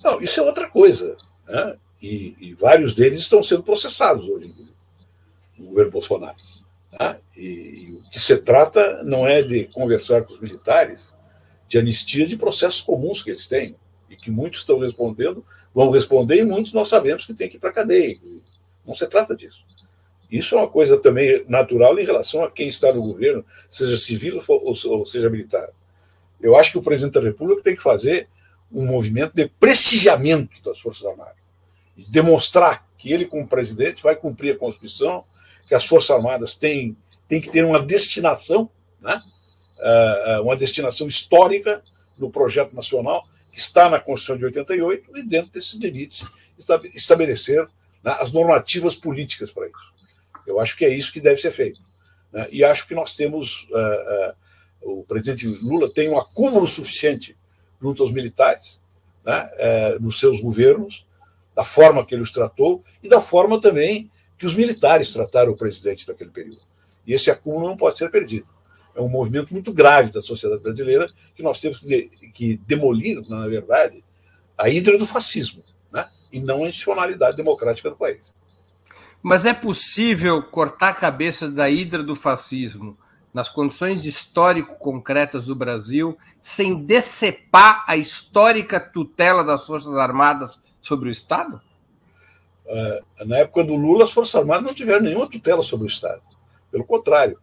Não, 0.04 0.20
isso 0.20 0.40
é 0.40 0.42
outra 0.42 0.68
coisa. 0.68 1.16
Né? 1.46 1.78
E, 2.00 2.36
e, 2.40 2.54
vários 2.54 2.94
deles 2.94 3.20
estão 3.20 3.42
sendo 3.42 3.62
processados 3.62 4.28
hoje 4.28 4.52
no 5.56 5.66
governo 5.66 5.90
Bolsonaro. 5.90 6.36
Tá? 6.90 7.18
E, 7.36 7.40
e, 7.42 7.92
o 7.92 8.10
que 8.10 8.20
se 8.20 8.36
trata 8.38 9.02
não 9.02 9.26
é 9.26 9.42
de 9.42 9.64
conversar 9.64 10.24
com 10.24 10.34
os 10.34 10.40
militares 10.40 11.12
de 11.68 11.78
anistia 11.78 12.26
de 12.26 12.36
processos 12.36 12.82
comuns 12.82 13.22
que 13.22 13.30
eles 13.30 13.46
têm 13.46 13.74
e 14.08 14.16
que 14.16 14.30
muitos 14.30 14.60
estão 14.60 14.78
respondendo, 14.78 15.44
vão 15.74 15.90
responder 15.90 16.36
e 16.36 16.44
muitos 16.44 16.72
nós 16.72 16.88
sabemos 16.88 17.24
que 17.24 17.34
tem 17.34 17.48
que 17.48 17.56
ir 17.56 17.60
para 17.60 17.70
a 17.70 17.72
cadeia. 17.72 18.18
Não 18.86 18.94
se 18.94 19.06
trata 19.06 19.34
disso. 19.34 19.64
Isso 20.30 20.54
é 20.54 20.58
uma 20.58 20.68
coisa 20.68 20.96
também 20.98 21.44
natural 21.48 21.98
em 21.98 22.04
relação 22.04 22.44
a 22.44 22.50
quem 22.50 22.68
está 22.68 22.92
no 22.92 23.02
governo, 23.02 23.44
seja 23.70 23.96
civil 23.96 24.42
ou 24.48 25.06
seja 25.06 25.30
militar. 25.30 25.70
Eu 26.40 26.56
acho 26.56 26.72
que 26.72 26.78
o 26.78 26.82
presidente 26.82 27.14
da 27.14 27.20
República 27.20 27.62
tem 27.62 27.74
que 27.74 27.82
fazer 27.82 28.28
um 28.70 28.84
movimento 28.84 29.32
de 29.34 29.48
prestigiamento 29.48 30.62
das 30.62 30.78
Forças 30.78 31.04
Armadas 31.04 31.45
demonstrar 31.96 32.86
que 32.98 33.12
ele, 33.12 33.24
como 33.24 33.46
presidente, 33.46 34.02
vai 34.02 34.16
cumprir 34.16 34.54
a 34.54 34.58
Constituição, 34.58 35.24
que 35.66 35.74
as 35.74 35.84
Forças 35.84 36.10
Armadas 36.10 36.54
têm, 36.54 36.96
têm 37.28 37.40
que 37.40 37.50
ter 37.50 37.64
uma 37.64 37.80
destinação, 37.80 38.70
né? 39.00 39.22
Uh, 39.78 40.42
uma 40.42 40.56
destinação 40.56 41.06
histórica 41.06 41.82
no 42.16 42.30
projeto 42.30 42.74
nacional, 42.74 43.26
que 43.52 43.58
está 43.58 43.90
na 43.90 44.00
Constituição 44.00 44.38
de 44.38 44.44
88, 44.46 45.18
e 45.18 45.22
dentro 45.22 45.50
desses 45.50 45.74
limites 45.74 46.26
estabelecer 46.94 47.62
né, 48.02 48.16
as 48.18 48.32
normativas 48.32 48.94
políticas 48.94 49.50
para 49.50 49.66
isso. 49.66 49.94
Eu 50.46 50.58
acho 50.58 50.76
que 50.76 50.84
é 50.84 50.88
isso 50.88 51.12
que 51.12 51.20
deve 51.20 51.40
ser 51.40 51.50
feito. 51.50 51.80
Né? 52.32 52.48
E 52.50 52.64
acho 52.64 52.86
que 52.86 52.94
nós 52.94 53.14
temos. 53.14 53.68
Uh, 53.70 54.46
o 54.82 55.04
presidente 55.04 55.46
Lula 55.46 55.92
tem 55.92 56.08
um 56.08 56.16
acúmulo 56.16 56.66
suficiente 56.66 57.36
junto 57.82 58.02
aos 58.02 58.12
militares, 58.12 58.80
né, 59.24 59.50
nos 59.98 60.20
seus 60.20 60.40
governos, 60.40 61.04
da 61.56 61.64
forma 61.64 62.04
que 62.04 62.14
ele 62.14 62.22
os 62.22 62.30
tratou 62.30 62.84
e 63.02 63.08
da 63.08 63.22
forma 63.22 63.58
também 63.58 64.10
que 64.36 64.44
os 64.44 64.54
militares 64.54 65.10
trataram 65.10 65.52
o 65.52 65.56
presidente 65.56 66.06
naquele 66.06 66.28
período. 66.28 66.60
E 67.06 67.14
esse 67.14 67.30
acúmulo 67.30 67.66
não 67.66 67.76
pode 67.78 67.96
ser 67.96 68.10
perdido. 68.10 68.46
É 68.94 69.00
um 69.00 69.08
movimento 69.08 69.54
muito 69.54 69.72
grave 69.72 70.12
da 70.12 70.20
sociedade 70.20 70.62
brasileira 70.62 71.08
que 71.34 71.42
nós 71.42 71.58
temos 71.58 71.78
que, 71.78 72.10
que 72.34 72.56
demolir, 72.58 73.26
na 73.28 73.48
verdade, 73.48 74.04
a 74.56 74.68
hidra 74.68 74.98
do 74.98 75.06
fascismo, 75.06 75.62
né? 75.90 76.08
e 76.30 76.40
não 76.40 76.64
a 76.64 76.68
institucionalidade 76.68 77.36
democrática 77.38 77.88
do 77.88 77.96
país. 77.96 78.20
Mas 79.22 79.46
é 79.46 79.54
possível 79.54 80.42
cortar 80.42 80.90
a 80.90 80.94
cabeça 80.94 81.50
da 81.50 81.70
hidra 81.70 82.02
do 82.02 82.14
fascismo 82.14 82.98
nas 83.32 83.48
condições 83.48 84.04
histórico 84.04 84.76
concretas 84.76 85.46
do 85.46 85.54
Brasil, 85.54 86.16
sem 86.40 86.84
decepar 86.84 87.84
a 87.86 87.96
histórica 87.96 88.80
tutela 88.80 89.44
das 89.44 89.66
Forças 89.66 89.94
Armadas 89.96 90.58
sobre 90.86 91.08
o 91.08 91.12
Estado? 91.12 91.60
É, 92.66 93.02
na 93.24 93.38
época 93.38 93.64
do 93.64 93.74
Lula, 93.74 94.04
as 94.04 94.12
Forças 94.12 94.34
Armadas 94.34 94.64
não 94.64 94.74
tiveram 94.74 95.02
nenhuma 95.02 95.28
tutela 95.28 95.62
sobre 95.62 95.86
o 95.86 95.88
Estado. 95.88 96.22
Pelo 96.70 96.84
contrário, 96.84 97.38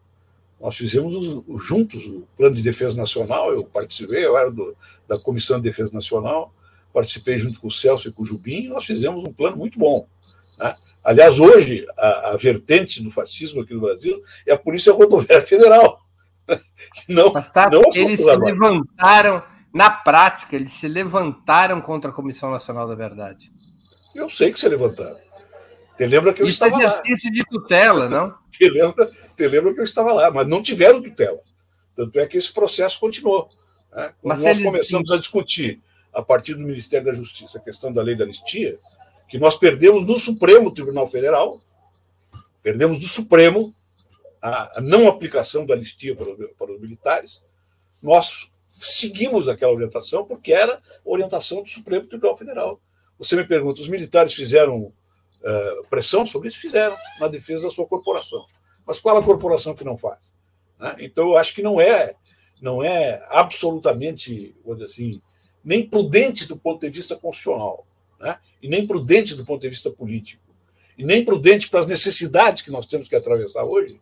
nós 0.60 0.76
fizemos 0.76 1.44
juntos 1.62 2.06
o 2.06 2.28
Plano 2.38 2.56
de 2.56 2.62
Defesa 2.62 2.98
Nacional, 2.98 3.52
eu 3.52 3.66
participei, 3.66 4.26
eu 4.26 4.38
era 4.38 4.50
do, 4.50 4.76
da 5.08 5.20
Comissão 5.20 5.58
de 5.58 5.64
Defesa 5.64 5.92
Nacional, 5.94 6.54
participei 6.94 7.38
junto 7.38 7.60
com 7.60 7.68
o 7.68 7.72
Celso 7.72 8.08
e 8.08 8.12
com 8.12 8.24
o 8.24 8.26
Jubim, 8.26 8.64
e 8.64 8.70
nós 8.70 8.86
fizemos 8.86 9.24
um 9.24 9.34
plano 9.34 9.58
muito 9.58 9.78
bom. 9.78 10.08
Né? 10.58 10.76
Aliás, 11.04 11.40
hoje, 11.40 11.86
a, 11.98 12.32
a, 12.32 12.38
vertente 12.38 13.04
do 13.04 13.12
fascismo 13.12 13.62
aqui 13.62 13.74
no 13.74 13.82
Brasil 13.82 14.22
é 14.48 14.54
a 14.54 14.58
Polícia 14.58 14.94
Rodoviária 14.94 15.46
Federal. 15.46 16.00
Não, 17.08 17.32
Mas 17.32 17.50
tá, 17.50 17.70
não 17.70 17.82
eles 17.94 18.20
se 18.20 18.36
levantaram, 18.36 19.42
na 19.74 19.90
prática, 19.90 20.56
eles 20.56 20.72
se 20.72 20.88
levantaram 20.88 21.82
contra 21.82 22.12
a 22.12 22.14
Comissão 22.14 22.52
Nacional 22.52 22.88
da 22.88 22.94
Verdade. 22.94 23.52
Eu 24.14 24.30
sei 24.30 24.54
que 24.54 24.60
se 24.60 24.70
levantaram. 24.70 25.18
Te 25.98 26.06
lembra 26.06 26.32
que 26.32 26.44
eu 26.44 26.48
Isso 26.48 26.64
é 26.64 26.68
estava 26.68 26.84
é 26.84 26.86
exercício 26.86 27.30
lá. 27.30 27.34
de 27.34 27.44
tutela, 27.46 28.10
não? 28.10 28.38
Te 28.54 28.70
lembra, 28.70 29.10
te 29.36 29.48
lembra 29.48 29.74
que 29.74 29.80
eu 29.80 29.84
estava 29.84 30.14
lá, 30.14 30.30
mas 30.30 30.48
não 30.48 30.62
tiveram 30.62 31.02
tutela. 31.02 31.40
Tanto 31.96 32.20
é 32.20 32.28
que 32.28 32.38
esse 32.38 32.54
processo 32.54 33.00
continuou. 33.00 33.50
Né? 33.92 34.14
Mas 34.24 34.44
nós 34.44 34.62
começamos 34.62 35.10
sim. 35.10 35.16
a 35.16 35.18
discutir, 35.18 35.82
a 36.14 36.22
partir 36.22 36.54
do 36.54 36.62
Ministério 36.62 37.08
da 37.08 37.14
Justiça, 37.14 37.58
a 37.58 37.62
questão 37.62 37.92
da 37.92 38.04
lei 38.04 38.16
da 38.16 38.26
anistia, 38.26 38.78
que 39.28 39.40
nós 39.40 39.58
perdemos 39.58 40.06
no 40.06 40.16
Supremo 40.20 40.70
Tribunal 40.72 41.08
Federal, 41.08 41.60
perdemos 42.62 43.00
do 43.00 43.08
Supremo 43.08 43.74
a, 44.40 44.80
não 44.82 45.08
aplicação 45.08 45.66
da 45.66 45.74
anistia 45.74 46.16
para, 46.16 46.28
para 46.58 46.72
os 46.72 46.80
militares, 46.80 47.44
nós 48.02 48.48
seguimos 48.80 49.48
aquela 49.48 49.74
orientação 49.74 50.26
porque 50.26 50.52
era 50.52 50.82
orientação 51.06 51.62
do 51.62 51.70
Supremo 51.70 52.08
Tribunal 52.08 52.38
Federal. 52.38 52.82
Você 53.18 53.36
me 53.36 53.46
pergunta, 53.46 53.82
os 53.82 53.88
militares 53.88 54.34
fizeram 54.34 54.86
uh, 54.86 55.88
pressão 55.90 56.26
sobre 56.26 56.50
isso? 56.50 56.60
Fizeram, 56.60 56.96
na 57.20 57.28
defesa 57.28 57.64
da 57.64 57.72
sua 57.72 57.86
corporação. 57.86 58.46
Mas 58.86 59.00
qual 59.00 59.18
a 59.18 59.24
corporação 59.24 59.76
que 59.76 59.84
não 59.84 59.98
faz? 59.98 60.34
Né? 60.80 60.96
Então, 61.00 61.30
eu 61.30 61.38
acho 61.38 61.54
que 61.54 61.62
não 61.62 61.80
é, 61.80 62.16
não 62.62 62.84
é 62.84 63.26
absolutamente, 63.30 64.56
vou 64.66 64.76
dizer 64.76 64.88
assim, 64.88 65.22
nem 65.64 65.88
prudente 65.88 66.48
do 66.48 66.58
ponto 66.58 66.82
de 66.82 66.90
vista 66.90 67.16
constitucional, 67.16 67.88
né? 68.20 68.38
e 68.62 68.68
nem 68.68 68.86
prudente 68.86 69.36
do 69.36 69.46
ponto 69.46 69.62
de 69.62 69.70
vista 69.70 69.90
político, 69.90 70.44
e 70.98 71.06
nem 71.06 71.24
prudente 71.24 71.70
para 71.70 71.82
as 71.82 71.88
necessidades 71.88 72.62
que 72.62 72.72
nós 72.72 72.86
temos 72.86 73.08
que 73.08 73.16
atravessar 73.16 73.64
hoje, 73.64 74.02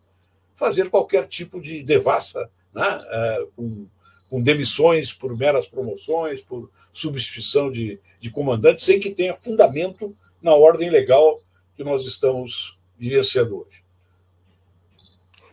fazer 0.55 0.89
qualquer 0.89 1.27
tipo 1.27 1.61
de 1.61 1.83
devassa 1.83 2.49
né? 2.73 2.97
Uh, 2.97 3.51
com 3.55 3.87
com 4.31 4.41
demissões 4.41 5.11
por 5.11 5.37
meras 5.37 5.67
promoções, 5.67 6.39
por 6.39 6.71
substituição 6.93 7.69
de, 7.69 7.99
de 8.17 8.31
comandantes, 8.31 8.85
sem 8.85 8.97
que 8.97 9.11
tenha 9.11 9.35
fundamento 9.35 10.15
na 10.41 10.55
ordem 10.55 10.89
legal 10.89 11.41
que 11.75 11.83
nós 11.83 12.05
estamos 12.05 12.79
vivenciando 12.97 13.57
hoje. 13.57 13.83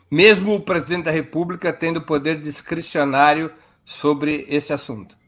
Mesmo 0.09 0.55
o 0.55 0.61
presidente 0.61 1.07
da 1.07 1.11
República 1.11 1.73
tendo 1.73 2.03
poder 2.03 2.39
discricionário 2.39 3.53
sobre 3.85 4.47
esse 4.49 4.73
assunto. 4.73 5.19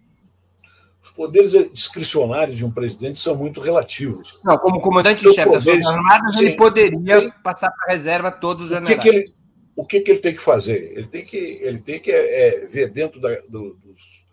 Os 1.03 1.11
poderes 1.11 1.51
discricionários 1.72 2.57
de 2.57 2.64
um 2.64 2.70
presidente 2.70 3.18
são 3.18 3.34
muito 3.34 3.61
relativos. 3.61 4.38
Não, 4.44 4.57
como 4.59 4.80
comandante-chefe 4.80 5.51
das 5.51 5.64
Forças 5.64 5.86
Armadas, 5.86 6.36
ele 6.36 6.53
poderia 6.53 7.20
sim. 7.20 7.32
passar 7.42 7.68
para 7.72 7.92
a 7.92 7.96
reserva 7.96 8.30
todos 8.30 8.66
os 8.66 8.68
generais. 8.68 8.96
O 8.96 9.01
que, 9.01 9.11
que 9.11 9.16
ele, 9.16 9.34
o 9.80 9.84
que, 9.86 10.00
que 10.00 10.10
ele 10.10 10.20
tem 10.20 10.34
que 10.34 10.42
fazer? 10.42 10.92
Ele 10.94 11.06
tem 11.06 11.24
que, 11.24 11.36
ele 11.36 11.78
tem 11.78 11.98
que 11.98 12.12
é, 12.12 12.66
ver 12.66 12.90
dentro 12.90 13.18
da, 13.18 13.40
do, 13.48 13.78
dos, 13.82 14.26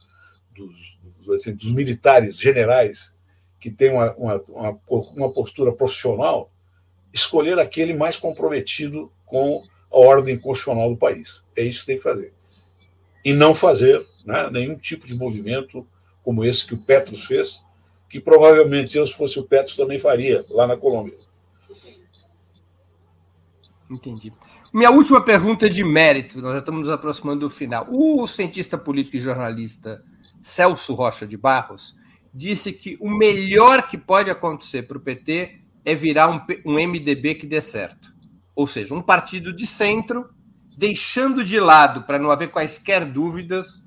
dos, 0.54 1.36
assim, 1.36 1.54
dos, 1.54 1.72
militares 1.72 2.36
generais 2.36 3.14
que 3.58 3.72
têm 3.72 3.94
uma, 3.94 4.14
uma, 4.16 4.44
uma, 4.50 4.80
uma 4.90 5.32
postura 5.32 5.72
profissional, 5.72 6.52
escolher 7.14 7.58
aquele 7.60 7.94
mais 7.94 8.18
comprometido 8.18 9.10
com 9.26 9.64
a 9.90 9.98
ordem 9.98 10.38
constitucional 10.38 10.90
do 10.90 10.98
país. 10.98 11.46
É 11.56 11.64
isso 11.64 11.80
que 11.80 11.86
tem 11.86 11.98
que 11.98 12.04
fazer. 12.04 12.34
E 13.24 13.32
não 13.32 13.56
fazer 13.56 14.06
né, 14.26 14.50
nenhum 14.52 14.78
tipo 14.78 15.08
de 15.08 15.16
movimento 15.16 15.88
como 16.26 16.44
esse 16.44 16.68
que 16.68 16.74
o 16.74 16.78
Petros 16.78 17.24
fez, 17.24 17.64
que 18.10 18.20
provavelmente 18.20 18.98
eu, 18.98 19.08
se 19.08 19.14
fosse 19.14 19.40
o 19.40 19.44
Petros, 19.44 19.78
também 19.78 19.98
faria 19.98 20.46
lá 20.50 20.68
na 20.68 20.76
Colômbia. 20.76 21.18
Entendi. 23.90 24.34
Minha 24.74 24.92
última 24.92 25.22
pergunta 25.22 25.66
é 25.66 25.70
de 25.70 25.84
mérito, 25.84 26.42
nós 26.42 26.54
já 26.54 26.60
estamos 26.60 26.82
nos 26.82 26.90
aproximando 26.90 27.42
do 27.42 27.50
final. 27.50 27.88
O 27.90 28.28
cientista 28.28 28.78
político 28.78 29.18
e 29.18 29.22
jornalista 29.22 30.04
Celso 30.42 30.94
Rocha 30.94 31.26
de 31.26 31.38
Barros 31.38 31.96
disse 32.34 32.74
que 32.74 32.98
o 33.00 33.10
melhor 33.10 33.88
que 33.88 33.98
pode 33.98 34.30
acontecer 34.30 34.84
para 34.84 34.98
o 34.98 35.02
PT 35.02 35.62
é 35.86 35.96
virar 35.96 36.30
um, 36.30 36.42
um 36.66 36.74
MDB 36.76 37.36
que 37.36 37.48
dê 37.48 37.62
certo. 37.62 38.14
Ou 38.54 38.68
seja, 38.68 38.94
um 38.94 39.02
partido 39.02 39.54
de 39.54 39.66
centro, 39.66 40.30
deixando 40.78 41.46
de 41.46 41.60
lado, 41.60 42.04
para 42.04 42.20
não 42.20 42.30
haver 42.30 42.50
quaisquer 42.50 43.06
dúvidas, 43.06 43.87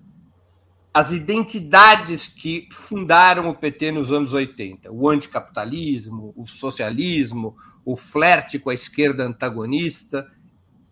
as 0.93 1.13
identidades 1.13 2.27
que 2.27 2.69
fundaram 2.73 3.49
o 3.49 3.55
PT 3.55 3.93
nos 3.93 4.13
anos 4.13 4.33
80, 4.33 4.91
o 4.91 5.09
anticapitalismo, 5.09 6.35
o 6.37 6.45
socialismo, 6.47 7.57
o 7.85 7.97
flerte 7.97 8.59
com 8.59 8.71
a 8.71 8.75
esquerda 8.75 9.23
antagonista. 9.23 10.27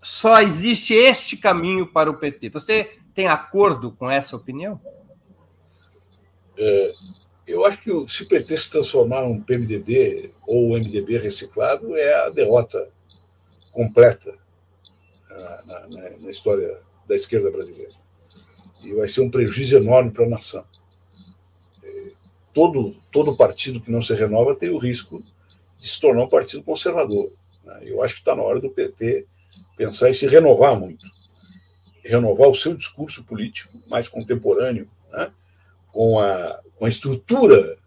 Só 0.00 0.40
existe 0.40 0.94
este 0.94 1.36
caminho 1.36 1.86
para 1.86 2.08
o 2.08 2.16
PT. 2.16 2.50
Você 2.50 2.98
tem 3.12 3.26
acordo 3.26 3.90
com 3.90 4.08
essa 4.08 4.36
opinião? 4.36 4.80
É, 6.56 6.92
eu 7.44 7.64
acho 7.64 7.82
que 7.82 7.90
se 8.12 8.22
o 8.22 8.28
PT 8.28 8.56
se 8.56 8.70
transformar 8.70 9.22
num 9.22 9.42
PMDB 9.42 10.32
ou 10.46 10.78
MDB 10.78 11.18
reciclado, 11.18 11.96
é 11.96 12.26
a 12.26 12.30
derrota 12.30 12.88
completa 13.72 14.38
na, 15.28 15.62
na, 15.88 16.10
na 16.18 16.30
história 16.30 16.80
da 17.08 17.16
esquerda 17.16 17.50
brasileira 17.50 18.07
e 18.82 18.92
vai 18.92 19.08
ser 19.08 19.20
um 19.22 19.30
prejuízo 19.30 19.76
enorme 19.76 20.10
para 20.10 20.24
a 20.24 20.28
nação. 20.28 20.64
É, 21.82 22.12
todo, 22.52 22.94
todo 23.10 23.36
partido 23.36 23.80
que 23.80 23.90
não 23.90 24.02
se 24.02 24.14
renova 24.14 24.54
tem 24.54 24.70
o 24.70 24.78
risco 24.78 25.22
de 25.78 25.88
se 25.88 26.00
tornar 26.00 26.24
um 26.24 26.28
partido 26.28 26.62
conservador. 26.62 27.32
Né? 27.64 27.80
Eu 27.82 28.02
acho 28.02 28.14
que 28.14 28.20
está 28.20 28.34
na 28.34 28.42
hora 28.42 28.60
do 28.60 28.70
PT 28.70 29.26
pensar 29.76 30.10
em 30.10 30.14
se 30.14 30.26
renovar 30.26 30.78
muito. 30.78 31.06
Renovar 32.02 32.48
o 32.48 32.54
seu 32.54 32.74
discurso 32.74 33.24
político 33.24 33.72
mais 33.86 34.08
contemporâneo, 34.08 34.88
né? 35.12 35.30
com, 35.92 36.18
a, 36.18 36.60
com 36.76 36.84
a 36.84 36.88
estrutura, 36.88 37.78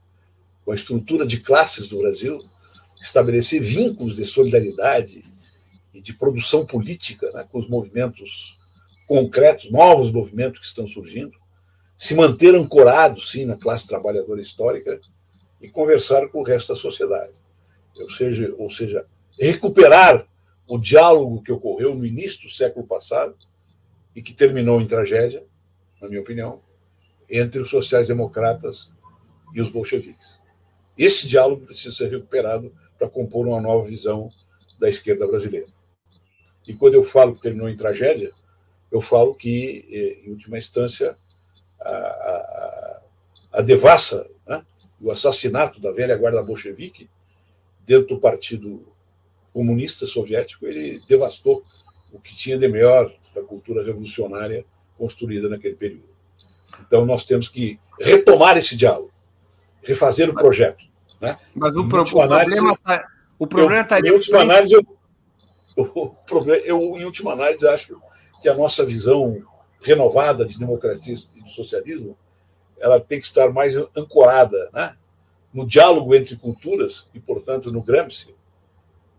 com 0.63 0.71
a 0.71 0.75
estrutura 0.75 1.25
de 1.25 1.39
classes 1.39 1.87
do 1.87 1.99
Brasil, 1.99 2.43
estabelecer 3.01 3.61
vínculos 3.61 4.15
de 4.15 4.25
solidariedade 4.25 5.25
e 5.93 5.99
de 5.99 6.13
produção 6.13 6.65
política 6.65 7.31
né? 7.31 7.45
com 7.51 7.57
os 7.59 7.67
movimentos 7.67 8.57
concretos, 9.11 9.69
novos 9.69 10.09
movimentos 10.09 10.61
que 10.61 10.65
estão 10.65 10.87
surgindo, 10.87 11.37
se 11.97 12.15
manter 12.15 12.55
ancorado, 12.55 13.19
sim, 13.19 13.43
na 13.43 13.57
classe 13.57 13.85
trabalhadora 13.85 14.39
histórica 14.39 15.01
e 15.59 15.67
conversar 15.67 16.29
com 16.29 16.39
o 16.39 16.43
resto 16.43 16.73
da 16.73 16.79
sociedade. 16.79 17.33
Ou 17.97 18.09
seja, 18.09 18.55
ou 18.57 18.69
seja 18.69 19.05
recuperar 19.37 20.25
o 20.65 20.77
diálogo 20.77 21.43
que 21.43 21.51
ocorreu 21.51 21.93
no 21.93 22.05
início 22.05 22.43
do 22.43 22.49
século 22.49 22.87
passado 22.87 23.35
e 24.15 24.21
que 24.21 24.33
terminou 24.33 24.79
em 24.79 24.87
tragédia, 24.87 25.45
na 26.01 26.07
minha 26.07 26.21
opinião, 26.21 26.61
entre 27.29 27.59
os 27.59 27.69
sociais-democratas 27.69 28.89
e 29.53 29.59
os 29.59 29.69
bolcheviques. 29.69 30.39
Esse 30.97 31.27
diálogo 31.27 31.65
precisa 31.65 31.93
ser 31.93 32.09
recuperado 32.11 32.73
para 32.97 33.09
compor 33.09 33.45
uma 33.45 33.59
nova 33.59 33.85
visão 33.85 34.31
da 34.79 34.87
esquerda 34.87 35.27
brasileira. 35.27 35.67
E 36.65 36.73
quando 36.73 36.93
eu 36.93 37.03
falo 37.03 37.35
que 37.35 37.41
terminou 37.41 37.67
em 37.67 37.75
tragédia, 37.75 38.31
eu 38.91 39.01
falo 39.01 39.33
que, 39.33 39.85
eh, 39.89 40.27
em 40.27 40.31
última 40.31 40.57
instância, 40.57 41.15
a, 41.79 41.89
a, 41.89 43.01
a 43.53 43.61
devassa, 43.61 44.29
né, 44.45 44.63
o 44.99 45.11
assassinato 45.11 45.79
da 45.79 45.91
velha 45.91 46.17
guarda 46.17 46.43
bolchevique 46.43 47.09
dentro 47.85 48.15
do 48.15 48.19
Partido 48.19 48.85
Comunista 49.53 50.05
Soviético, 50.05 50.67
ele 50.67 51.01
devastou 51.07 51.63
o 52.11 52.19
que 52.19 52.35
tinha 52.35 52.57
de 52.57 52.67
melhor 52.67 53.13
da 53.33 53.41
cultura 53.41 53.83
revolucionária 53.83 54.65
construída 54.97 55.49
naquele 55.49 55.75
período. 55.75 56.09
Então, 56.85 57.05
nós 57.05 57.23
temos 57.23 57.47
que 57.47 57.79
retomar 57.99 58.57
esse 58.57 58.75
diálogo, 58.75 59.11
refazer 59.81 60.29
o 60.29 60.33
projeto. 60.33 60.83
Né? 61.19 61.37
Mas 61.55 61.75
o, 61.75 61.87
pro, 61.87 62.01
o 62.01 62.05
problema 62.05 62.73
está. 62.73 63.07
O 63.37 63.47
problema 63.47 63.81
está 63.81 63.99
Em 63.99 64.11
última 64.11 64.41
análise, 64.41 64.75
eu, 64.75 64.85
o 65.95 66.09
problema, 66.09 66.63
eu, 66.63 66.79
em 66.97 67.05
última 67.05 67.33
análise, 67.33 67.67
acho 67.67 67.99
que 68.41 68.49
a 68.49 68.55
nossa 68.55 68.85
visão 68.85 69.45
renovada 69.81 70.45
de 70.45 70.57
democracia 70.57 71.15
e 71.35 71.41
de 71.41 71.51
socialismo 71.51 72.17
ela 72.79 72.99
tem 72.99 73.19
que 73.19 73.25
estar 73.25 73.51
mais 73.51 73.75
ancorada 73.95 74.69
né? 74.73 74.95
no 75.53 75.65
diálogo 75.67 76.15
entre 76.15 76.35
culturas 76.35 77.07
e, 77.13 77.19
portanto, 77.19 77.71
no 77.71 77.81
Gramsci, 77.81 78.33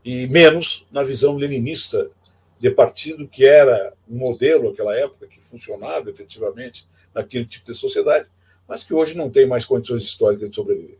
e 0.05 0.27
menos 0.27 0.85
na 0.91 1.05
visão 1.05 1.37
leninista 1.37 2.11
de 2.59 2.70
partido 2.70 3.29
que 3.29 3.45
era 3.45 3.93
um 4.09 4.18
modelo 4.18 4.70
naquela 4.70 4.97
época 4.97 5.27
que 5.27 5.41
funcionava 5.41 6.11
efetivamente 6.11 6.87
naquele 7.14 7.45
tipo 7.45 7.66
de 7.66 7.75
sociedade, 7.75 8.29
mas 8.66 8.83
que 8.83 8.95
hoje 8.95 9.16
não 9.16 9.31
tem 9.31 9.47
mais 9.47 9.64
condições 9.64 10.03
históricas 10.03 10.51
de 10.51 10.57
sobreviver. 10.57 10.99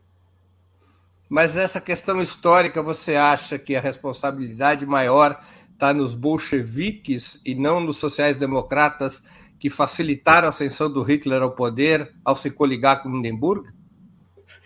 Mas 1.27 1.57
essa 1.57 1.81
questão 1.81 2.21
histórica, 2.21 2.81
você 2.81 3.15
acha 3.15 3.57
que 3.57 3.75
a 3.75 3.81
responsabilidade 3.81 4.85
maior 4.85 5.43
está 5.73 5.93
nos 5.93 6.15
bolcheviques 6.15 7.41
e 7.45 7.53
não 7.53 7.79
nos 7.79 7.97
sociais-democratas 7.97 9.21
que 9.59 9.69
facilitaram 9.69 10.47
a 10.47 10.49
ascensão 10.49 10.91
do 10.91 11.03
Hitler 11.03 11.41
ao 11.41 11.51
poder 11.51 12.13
ao 12.23 12.35
se 12.35 12.49
coligar 12.49 13.03
com 13.03 13.09
Hindenburg? 13.09 13.69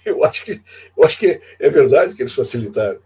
Eu 0.05 0.23
acho 0.23 0.45
que, 0.45 0.61
eu 0.95 1.03
acho 1.03 1.17
que 1.17 1.41
é 1.59 1.69
verdade 1.69 2.15
que 2.15 2.21
eles 2.21 2.33
facilitaram. 2.33 2.99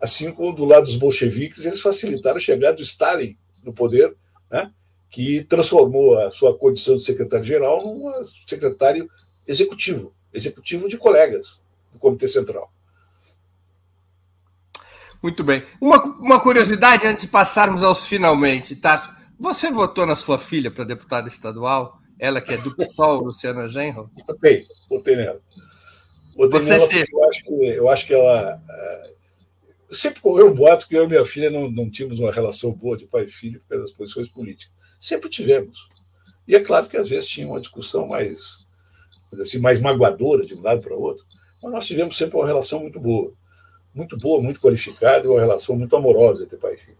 Assim 0.00 0.32
como 0.32 0.52
do 0.52 0.64
lado 0.64 0.86
dos 0.86 0.96
bolcheviques, 0.96 1.64
eles 1.64 1.80
facilitaram 1.80 2.36
a 2.36 2.40
chegada 2.40 2.76
do 2.76 2.82
Stalin 2.82 3.36
no 3.62 3.72
poder, 3.72 4.16
né? 4.50 4.72
que 5.10 5.42
transformou 5.44 6.18
a 6.18 6.30
sua 6.30 6.56
condição 6.56 6.96
de 6.96 7.04
secretário-geral 7.04 7.84
num 7.84 8.12
secretário 8.46 9.08
executivo, 9.46 10.14
executivo 10.32 10.88
de 10.88 10.98
colegas 10.98 11.60
do 11.92 11.98
Comitê 11.98 12.28
Central. 12.28 12.72
Muito 15.22 15.42
bem. 15.42 15.64
Uma, 15.80 16.00
uma 16.18 16.40
curiosidade 16.40 17.06
antes 17.06 17.22
de 17.22 17.28
passarmos 17.28 17.82
aos 17.82 18.06
finalmente, 18.06 18.76
Tarso. 18.76 19.10
Você 19.38 19.70
votou 19.70 20.06
na 20.06 20.16
sua 20.16 20.38
filha 20.38 20.70
para 20.70 20.84
deputada 20.84 21.28
estadual? 21.28 22.00
Ela 22.18 22.40
que 22.40 22.54
é 22.54 22.56
do 22.56 22.74
PSOL, 22.74 23.22
Luciana 23.22 23.68
Genro? 23.68 24.10
Votei, 24.26 24.66
votei 24.88 25.16
nela. 25.16 25.40
Votei 26.36 26.60
Você 26.60 26.70
nela 26.70 26.88
porque 26.88 27.14
eu 27.14 27.24
acho, 27.24 27.44
que, 27.44 27.52
eu 27.52 27.88
acho 27.88 28.06
que 28.06 28.14
ela. 28.14 28.62
É, 28.68 29.12
sempre 29.92 30.20
correu 30.20 30.50
um 30.50 30.54
boato 30.54 30.88
que 30.88 30.96
eu 30.96 31.04
e 31.04 31.08
minha 31.08 31.24
filha 31.24 31.50
não, 31.50 31.70
não 31.70 31.90
tínhamos 31.90 32.18
uma 32.18 32.32
relação 32.32 32.72
boa 32.72 32.96
de 32.96 33.06
pai 33.06 33.24
e 33.24 33.28
filho 33.28 33.60
das 33.68 33.92
posições 33.92 34.28
políticas. 34.28 34.74
Sempre 35.00 35.28
tivemos. 35.28 35.88
E 36.46 36.56
é 36.56 36.60
claro 36.60 36.88
que 36.88 36.96
às 36.96 37.08
vezes 37.08 37.28
tinha 37.28 37.46
uma 37.46 37.60
discussão 37.60 38.08
mais, 38.08 38.66
assim, 39.40 39.58
mais 39.58 39.80
magoadora 39.80 40.44
de 40.44 40.54
um 40.54 40.62
lado 40.62 40.80
para 40.80 40.96
o 40.96 41.00
outro, 41.00 41.24
mas 41.62 41.72
nós 41.72 41.86
tivemos 41.86 42.16
sempre 42.16 42.36
uma 42.36 42.46
relação 42.46 42.80
muito 42.80 42.98
boa 42.98 43.32
muito 43.98 44.16
boa, 44.16 44.40
muito 44.40 44.60
qualificada 44.60 45.26
e 45.26 45.28
uma 45.28 45.40
relação 45.40 45.76
muito 45.76 45.94
amorosa 45.96 46.44
entre 46.44 46.56
pai 46.56 46.74
e 46.74 46.76
filho. 46.76 46.96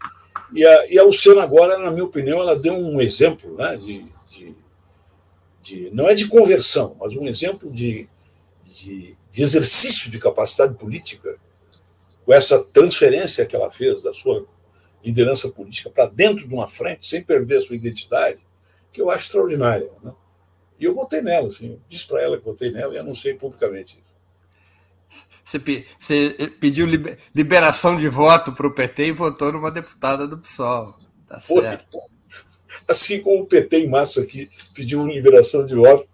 E 0.52 0.66
a, 0.66 0.86
e 0.92 0.98
a 0.98 1.04
Luciana 1.04 1.42
agora, 1.42 1.78
na 1.78 1.90
minha 1.90 2.04
opinião, 2.04 2.40
ela 2.40 2.58
deu 2.58 2.74
um 2.74 3.00
exemplo 3.00 3.54
né, 3.56 3.76
de, 3.76 4.04
de, 4.28 4.54
de 5.62 5.90
não 5.92 6.08
é 6.08 6.14
de 6.14 6.26
conversão, 6.26 6.96
mas 6.98 7.14
um 7.16 7.26
exemplo 7.26 7.70
de, 7.70 8.08
de, 8.66 9.14
de 9.30 9.42
exercício 9.42 10.10
de 10.10 10.18
capacidade 10.18 10.74
política 10.74 11.36
com 12.24 12.32
essa 12.34 12.58
transferência 12.58 13.46
que 13.46 13.54
ela 13.54 13.70
fez 13.70 14.02
da 14.02 14.12
sua 14.12 14.44
liderança 15.04 15.48
política 15.48 15.90
para 15.90 16.06
dentro 16.06 16.46
de 16.48 16.52
uma 16.52 16.66
frente, 16.66 17.06
sem 17.06 17.22
perder 17.22 17.58
a 17.58 17.62
sua 17.62 17.76
identidade, 17.76 18.40
que 18.92 19.00
eu 19.00 19.10
acho 19.10 19.26
extraordinária. 19.26 19.88
Né? 20.02 20.12
E 20.80 20.84
eu 20.84 20.94
votei 20.94 21.22
nela, 21.22 21.48
assim, 21.48 21.78
disse 21.88 22.06
para 22.06 22.20
ela 22.22 22.36
que 22.36 22.44
votei 22.44 22.70
nela 22.72 22.94
e 22.94 22.98
anunciei 22.98 23.34
publicamente. 23.34 24.02
Você, 25.44 25.58
pediu 26.60 26.86
liberação 27.34 27.96
de 27.96 28.08
voto 28.08 28.52
para 28.52 28.66
o 28.66 28.70
PT 28.70 29.06
e 29.06 29.12
votou 29.12 29.52
numa 29.52 29.70
deputada 29.70 30.28
do 30.28 30.36
PSOL. 30.36 30.98
Tá 31.26 31.40
certo. 31.40 31.98
Assim 32.86 33.20
como 33.20 33.42
o 33.42 33.46
PT 33.46 33.78
em 33.78 33.88
massa 33.88 34.20
aqui 34.20 34.50
pediu 34.74 35.06
liberação 35.06 35.64
de 35.64 35.74
voto 35.74 36.08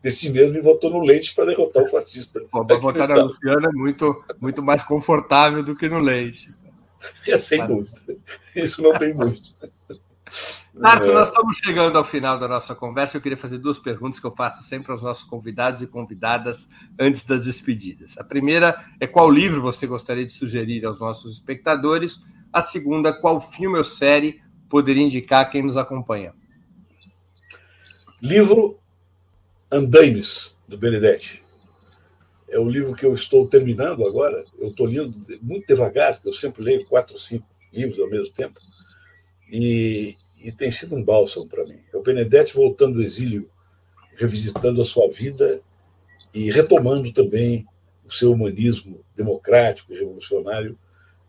desse 0.00 0.30
mesmo 0.30 0.56
e 0.56 0.60
votou 0.60 0.90
no 0.90 1.00
Leite 1.00 1.34
para 1.34 1.46
derrotar 1.46 1.82
o 1.82 1.88
fascista. 1.88 2.40
Para 2.50 2.78
votar 2.78 3.08
na 3.08 3.22
Luciana 3.22 3.68
é 3.68 3.72
muito, 3.72 4.24
muito 4.40 4.62
mais 4.62 4.82
confortável 4.82 5.62
do 5.62 5.76
que 5.76 5.88
no 5.88 5.98
Leite. 5.98 6.46
É, 7.28 7.38
sem 7.38 7.64
dúvida. 7.64 7.92
Isso 8.56 8.82
não 8.82 8.92
tem 8.98 9.14
dúvida. 9.14 9.40
Marcos, 10.78 11.08
nós 11.08 11.28
estamos 11.28 11.56
chegando 11.56 11.98
ao 11.98 12.04
final 12.04 12.38
da 12.38 12.46
nossa 12.46 12.72
conversa. 12.72 13.16
Eu 13.16 13.20
queria 13.20 13.36
fazer 13.36 13.58
duas 13.58 13.80
perguntas 13.80 14.20
que 14.20 14.26
eu 14.26 14.34
faço 14.34 14.62
sempre 14.62 14.92
aos 14.92 15.02
nossos 15.02 15.24
convidados 15.24 15.82
e 15.82 15.86
convidadas 15.88 16.68
antes 16.98 17.24
das 17.24 17.46
despedidas. 17.46 18.16
A 18.16 18.22
primeira 18.22 18.84
é 19.00 19.06
qual 19.06 19.28
livro 19.28 19.60
você 19.60 19.88
gostaria 19.88 20.24
de 20.24 20.32
sugerir 20.32 20.86
aos 20.86 21.00
nossos 21.00 21.34
espectadores? 21.34 22.22
A 22.52 22.62
segunda, 22.62 23.12
qual 23.12 23.40
filme 23.40 23.76
ou 23.76 23.82
série 23.82 24.40
poderia 24.68 25.02
indicar 25.02 25.50
quem 25.50 25.62
nos 25.62 25.76
acompanha? 25.76 26.32
Livro 28.22 28.78
Andaimes, 29.70 30.56
do 30.68 30.78
Benedetti. 30.78 31.42
É 32.48 32.58
o 32.58 32.68
livro 32.68 32.94
que 32.94 33.04
eu 33.04 33.12
estou 33.14 33.48
terminando 33.48 34.06
agora. 34.06 34.44
Eu 34.56 34.68
estou 34.68 34.86
lendo 34.86 35.14
muito 35.42 35.66
devagar, 35.66 36.14
porque 36.14 36.28
eu 36.28 36.34
sempre 36.34 36.62
leio 36.62 36.86
quatro 36.86 37.14
ou 37.14 37.20
cinco 37.20 37.46
livros 37.72 37.98
ao 37.98 38.08
mesmo 38.08 38.32
tempo. 38.32 38.60
E, 39.50 40.16
e 40.42 40.52
tem 40.52 40.70
sido 40.70 40.94
um 40.94 41.02
bálsamo 41.02 41.46
para 41.46 41.64
mim. 41.64 41.80
É 41.92 41.96
o 41.96 42.02
Benedetti 42.02 42.54
voltando 42.54 42.94
do 42.94 43.02
exílio, 43.02 43.50
revisitando 44.16 44.80
a 44.80 44.84
sua 44.84 45.08
vida 45.10 45.60
e 46.32 46.50
retomando 46.50 47.12
também 47.12 47.66
o 48.04 48.12
seu 48.12 48.32
humanismo 48.32 49.04
democrático 49.16 49.92
e 49.92 49.98
revolucionário 49.98 50.78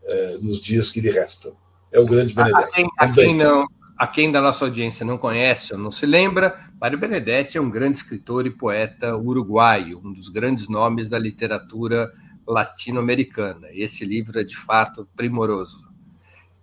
eh, 0.04 0.38
nos 0.42 0.60
dias 0.60 0.90
que 0.90 1.02
lhe 1.02 1.10
restam. 1.10 1.56
É 1.92 2.00
o 2.00 2.06
grande 2.06 2.34
Benedetti. 2.34 2.64
A 2.64 2.72
quem, 2.72 2.88
a 2.98 3.12
quem 3.12 3.36
não, 3.36 3.68
a 3.98 4.08
quem 4.08 4.32
da 4.32 4.42
nossa 4.42 4.64
audiência 4.64 5.06
não 5.06 5.18
conhece 5.18 5.74
ou 5.74 5.80
não 5.80 5.92
se 5.92 6.06
lembra, 6.06 6.58
Mário 6.80 6.98
Benedetti 6.98 7.58
é 7.58 7.62
um 7.62 7.70
grande 7.70 7.98
escritor 7.98 8.48
e 8.48 8.52
poeta 8.52 9.16
uruguaio, 9.18 10.00
um 10.04 10.14
dos 10.14 10.30
grandes 10.30 10.70
nomes 10.70 11.10
da 11.10 11.20
literatura 11.20 12.10
latino-americana. 12.48 13.68
Esse 13.72 14.06
livro 14.06 14.40
é 14.40 14.44
de 14.44 14.56
fato 14.56 15.08
primoroso. 15.16 15.86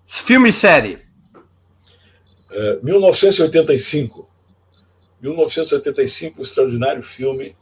Filme 0.07 0.49
e 0.49 0.53
série. 0.53 1.07
1985. 2.83 4.29
1985, 5.21 6.39
um 6.39 6.43
extraordinário 6.43 7.03
filme 7.03 7.57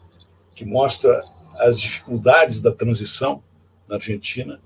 que 0.55 0.65
mostra 0.65 1.25
as 1.59 1.81
dificuldades 1.81 2.61
da 2.61 2.73
transição 2.73 3.43
na 3.89 3.97
Argentina 3.97 4.61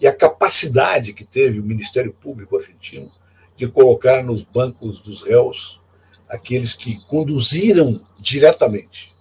e 0.00 0.06
a 0.06 0.14
capacidade 0.14 1.12
que 1.12 1.24
teve 1.24 1.60
o 1.60 1.64
Ministério 1.64 2.12
Público 2.12 2.56
argentino 2.56 3.10
de 3.56 3.68
colocar 3.68 4.22
nos 4.22 4.42
bancos 4.42 5.00
dos 5.00 5.22
réus 5.22 5.80
aqueles 6.28 6.74
que 6.74 7.00
conduziram 7.06 8.04
diretamente. 8.18 9.14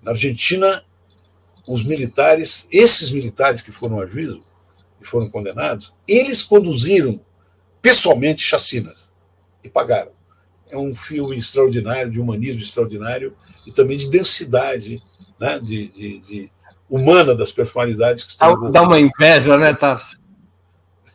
Na 0.00 0.12
Argentina, 0.12 0.84
os 1.66 1.82
militares, 1.82 2.68
esses 2.70 3.10
militares 3.10 3.60
que 3.60 3.72
foram 3.72 4.00
a 4.00 4.06
juízo 4.06 4.44
e 5.00 5.04
foram 5.04 5.28
condenados, 5.28 5.92
eles 6.06 6.42
conduziram 6.42 7.20
pessoalmente 7.82 8.42
chacinas 8.42 9.05
e 9.66 9.70
pagaram. 9.70 10.12
É 10.68 10.76
um 10.76 10.94
filme 10.94 11.38
extraordinário, 11.38 12.10
de 12.10 12.20
humanismo 12.20 12.60
extraordinário 12.60 13.36
e 13.66 13.72
também 13.72 13.96
de 13.96 14.08
densidade 14.08 15.02
né, 15.38 15.58
de, 15.58 15.88
de, 15.88 16.18
de 16.20 16.50
humana 16.88 17.34
das 17.34 17.52
personalidades 17.52 18.24
que 18.24 18.30
estão. 18.32 18.70
Dá 18.70 18.82
uma 18.82 18.98
inveja, 18.98 19.56
né, 19.58 19.74
Tarso? 19.74 20.18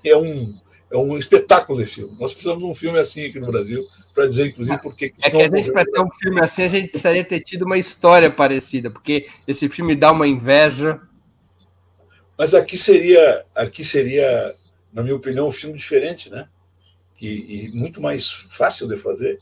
É 0.04 0.16
um, 0.16 0.58
é 0.92 0.98
um 0.98 1.18
espetáculo 1.18 1.82
esse 1.82 1.96
filme. 1.96 2.16
Nós 2.20 2.34
precisamos 2.34 2.64
de 2.64 2.70
um 2.70 2.76
filme 2.76 3.00
assim 3.00 3.26
aqui 3.26 3.40
no 3.40 3.48
Brasil, 3.48 3.88
para 4.14 4.28
dizer, 4.28 4.48
inclusive, 4.48 4.78
porque. 4.82 5.14
É 5.22 5.30
que 5.30 5.42
a 5.42 5.50
gente, 5.50 5.72
para 5.72 5.86
ter 5.86 6.02
um 6.02 6.12
filme 6.12 6.40
assim, 6.40 6.64
a 6.64 6.68
gente 6.68 6.90
precisaria 6.90 7.24
ter 7.24 7.40
tido 7.42 7.64
uma 7.64 7.78
história 7.78 8.30
parecida, 8.30 8.90
porque 8.90 9.28
esse 9.48 9.70
filme 9.70 9.96
dá 9.96 10.12
uma 10.12 10.28
inveja. 10.28 11.00
Mas 12.38 12.54
aqui 12.54 12.78
seria, 12.78 13.46
aqui 13.54 13.84
seria, 13.84 14.56
na 14.92 15.04
minha 15.04 15.16
opinião, 15.16 15.48
um 15.48 15.52
filme 15.52 15.78
diferente, 15.78 16.30
né? 16.30 16.48
E, 17.22 17.66
e 17.66 17.72
muito 17.72 18.02
mais 18.02 18.32
fácil 18.32 18.88
de 18.88 18.98
fazer, 18.98 19.40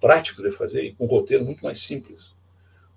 prático 0.00 0.42
de 0.42 0.52
fazer, 0.52 0.84
e 0.84 0.94
com 0.94 1.06
um 1.06 1.08
roteiro 1.08 1.44
muito 1.44 1.64
mais 1.64 1.80
simples. 1.82 2.34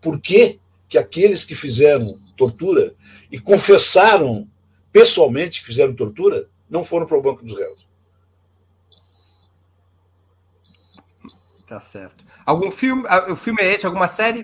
Por 0.02 0.20
que, 0.20 0.60
que 0.88 0.98
aqueles 0.98 1.46
que 1.46 1.56
fizeram 1.56 2.20
tortura 2.36 2.94
e 3.32 3.40
confessaram 3.40 4.50
pessoalmente 4.92 5.62
que 5.62 5.68
fizeram 5.68 5.96
tortura 5.96 6.50
não 6.70 6.84
foram 6.84 7.06
para 7.06 7.18
o 7.18 7.22
banco 7.22 7.46
dos 7.46 7.58
réus? 7.58 7.88
Tá 11.66 11.80
certo. 11.80 12.26
Algum 12.46 12.72
filme? 12.72 13.04
Ah, 13.08 13.32
o 13.32 13.36
filme 13.36 13.62
é 13.62 13.74
esse? 13.74 13.86
Alguma 13.86 14.08
série? 14.08 14.44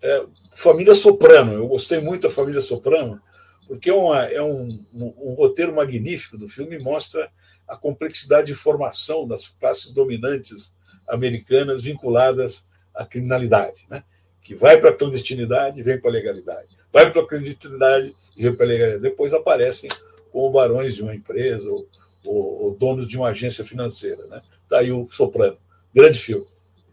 É, 0.00 0.24
Família 0.52 0.94
Soprano. 0.94 1.54
Eu 1.54 1.66
gostei 1.66 2.00
muito 2.00 2.22
da 2.22 2.30
Família 2.30 2.60
Soprano, 2.60 3.20
porque 3.66 3.90
é, 3.90 3.94
uma, 3.94 4.22
é 4.26 4.40
um, 4.40 4.86
um, 4.92 5.30
um, 5.30 5.34
roteiro 5.34 5.74
magnífico 5.74 6.38
do 6.38 6.48
filme 6.48 6.76
e 6.76 6.78
mostra 6.78 7.32
a 7.66 7.76
complexidade 7.76 8.48
de 8.48 8.54
formação 8.54 9.26
das 9.26 9.48
classes 9.48 9.92
dominantes 9.92 10.76
americanas 11.08 11.82
vinculadas 11.82 12.66
à 12.94 13.04
criminalidade, 13.04 13.86
né? 13.88 14.04
que 14.42 14.54
vai 14.54 14.78
para 14.78 14.90
a 14.90 14.92
clandestinidade 14.92 15.80
e 15.80 15.82
vem 15.82 15.98
para 15.98 16.10
a 16.10 16.12
legalidade, 16.12 16.76
vai 16.92 17.10
para 17.10 17.22
a 17.22 17.26
clandestinidade 17.26 18.14
e 18.36 18.42
vem 18.42 18.54
para 18.54 18.66
a 18.66 18.68
legalidade. 18.68 19.02
Depois 19.02 19.32
aparecem 19.32 19.88
como 20.30 20.50
barões 20.50 20.94
de 20.94 21.02
uma 21.02 21.14
empresa 21.14 21.68
ou, 21.68 21.88
ou, 22.24 22.62
ou 22.64 22.74
donos 22.74 23.06
de 23.08 23.16
uma 23.16 23.28
agência 23.28 23.64
financeira. 23.64 24.26
Né? 24.26 24.42
Está 24.64 24.78
aí 24.78 24.92
o 24.92 25.08
Soprano. 25.10 25.56
Grande 25.94 26.18
filme. 26.18 26.46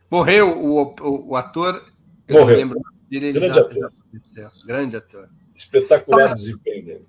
Morreu 0.09 0.57
o, 0.57 0.95
o, 1.01 1.29
o 1.29 1.35
ator. 1.35 1.83
Morreu. 2.29 2.81
Dele, 3.09 3.33
Grande 3.33 3.55
já, 3.55 3.61
ator. 3.61 3.93
Já 4.35 4.51
Grande 4.65 4.95
ator. 4.95 5.29
Espetacular 5.55 6.25
então, 6.25 6.35
desempenho 6.35 6.85
dele. 6.85 7.05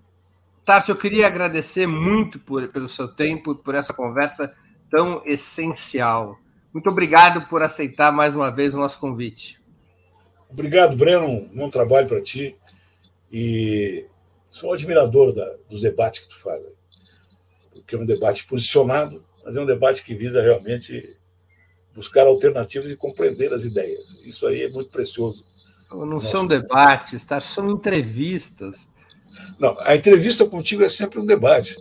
Tarso, 0.64 0.92
eu 0.92 0.96
queria 0.96 1.26
agradecer 1.26 1.86
muito 1.86 2.38
por, 2.38 2.68
pelo 2.68 2.88
seu 2.88 3.08
tempo, 3.08 3.54
por 3.54 3.74
essa 3.74 3.92
conversa 3.92 4.54
tão 4.90 5.22
essencial. 5.26 6.38
Muito 6.72 6.88
obrigado 6.88 7.48
por 7.48 7.62
aceitar 7.62 8.12
mais 8.12 8.36
uma 8.36 8.50
vez 8.50 8.74
o 8.74 8.78
nosso 8.78 8.98
convite. 9.00 9.60
Obrigado, 10.48 10.96
Breno. 10.96 11.26
Um 11.26 11.48
bom 11.48 11.70
trabalho 11.70 12.06
para 12.06 12.20
ti. 12.20 12.56
E 13.30 14.06
sou 14.50 14.70
um 14.70 14.72
admirador 14.72 15.34
da, 15.34 15.56
dos 15.68 15.80
debates 15.80 16.20
que 16.20 16.28
tu 16.28 16.38
faz. 16.38 16.62
Porque 17.72 17.94
é 17.94 17.98
um 17.98 18.06
debate 18.06 18.46
posicionado, 18.46 19.24
mas 19.44 19.56
é 19.56 19.60
um 19.60 19.66
debate 19.66 20.04
que 20.04 20.14
visa 20.14 20.40
realmente 20.40 21.18
buscar 21.94 22.26
alternativas 22.26 22.90
e 22.90 22.96
compreender 22.96 23.52
as 23.52 23.64
ideias. 23.64 24.20
Isso 24.24 24.46
aí 24.46 24.62
é 24.62 24.68
muito 24.68 24.90
precioso. 24.90 25.44
Não 25.90 26.20
são 26.20 26.46
debates, 26.46 27.24
tá? 27.24 27.40
são 27.40 27.70
entrevistas. 27.70 28.91
Não, 29.58 29.76
a 29.80 29.94
entrevista 29.94 30.46
contigo 30.46 30.82
é 30.82 30.88
sempre 30.88 31.18
um 31.18 31.26
debate, 31.26 31.76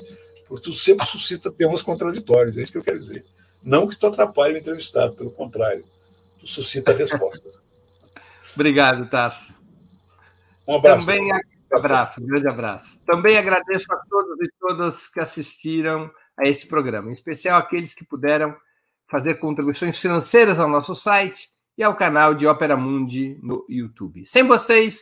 porque 0.47 0.63
tu 0.63 0.73
sempre 0.73 1.05
suscita 1.05 1.51
temas 1.51 1.81
contraditórios, 1.81 2.57
é 2.57 2.61
isso 2.61 2.71
que 2.71 2.77
eu 2.77 2.83
quero 2.83 2.99
dizer. 2.99 3.25
Não 3.63 3.87
que 3.87 3.95
tu 3.95 4.07
atrapalhe 4.07 4.55
o 4.55 4.57
entrevistado, 4.57 5.13
pelo 5.13 5.31
contrário, 5.31 5.83
tu 6.39 6.47
suscita 6.47 6.93
respostas. 6.93 7.59
Obrigado, 8.55 9.07
Tarso. 9.09 9.53
Um 10.67 10.75
abraço. 10.75 11.05
Também 11.05 11.31
abraço, 11.71 12.21
um 12.21 12.25
grande 12.25 12.47
abraço. 12.47 12.99
Também 13.05 13.37
agradeço 13.37 13.91
a 13.91 13.97
todos 14.09 14.37
e 14.41 14.51
todas 14.59 15.07
que 15.07 15.19
assistiram 15.19 16.11
a 16.37 16.47
esse 16.47 16.67
programa, 16.67 17.09
em 17.09 17.13
especial 17.13 17.57
aqueles 17.57 17.93
que 17.93 18.05
puderam 18.05 18.55
fazer 19.09 19.35
contribuições 19.35 19.99
financeiras 19.99 20.59
ao 20.59 20.69
nosso 20.69 20.95
site 20.95 21.49
e 21.77 21.83
ao 21.83 21.95
canal 21.95 22.33
de 22.33 22.47
Ópera 22.47 22.77
Mundi 22.77 23.37
no 23.41 23.65
YouTube. 23.67 24.25
Sem 24.25 24.43
vocês, 24.43 25.01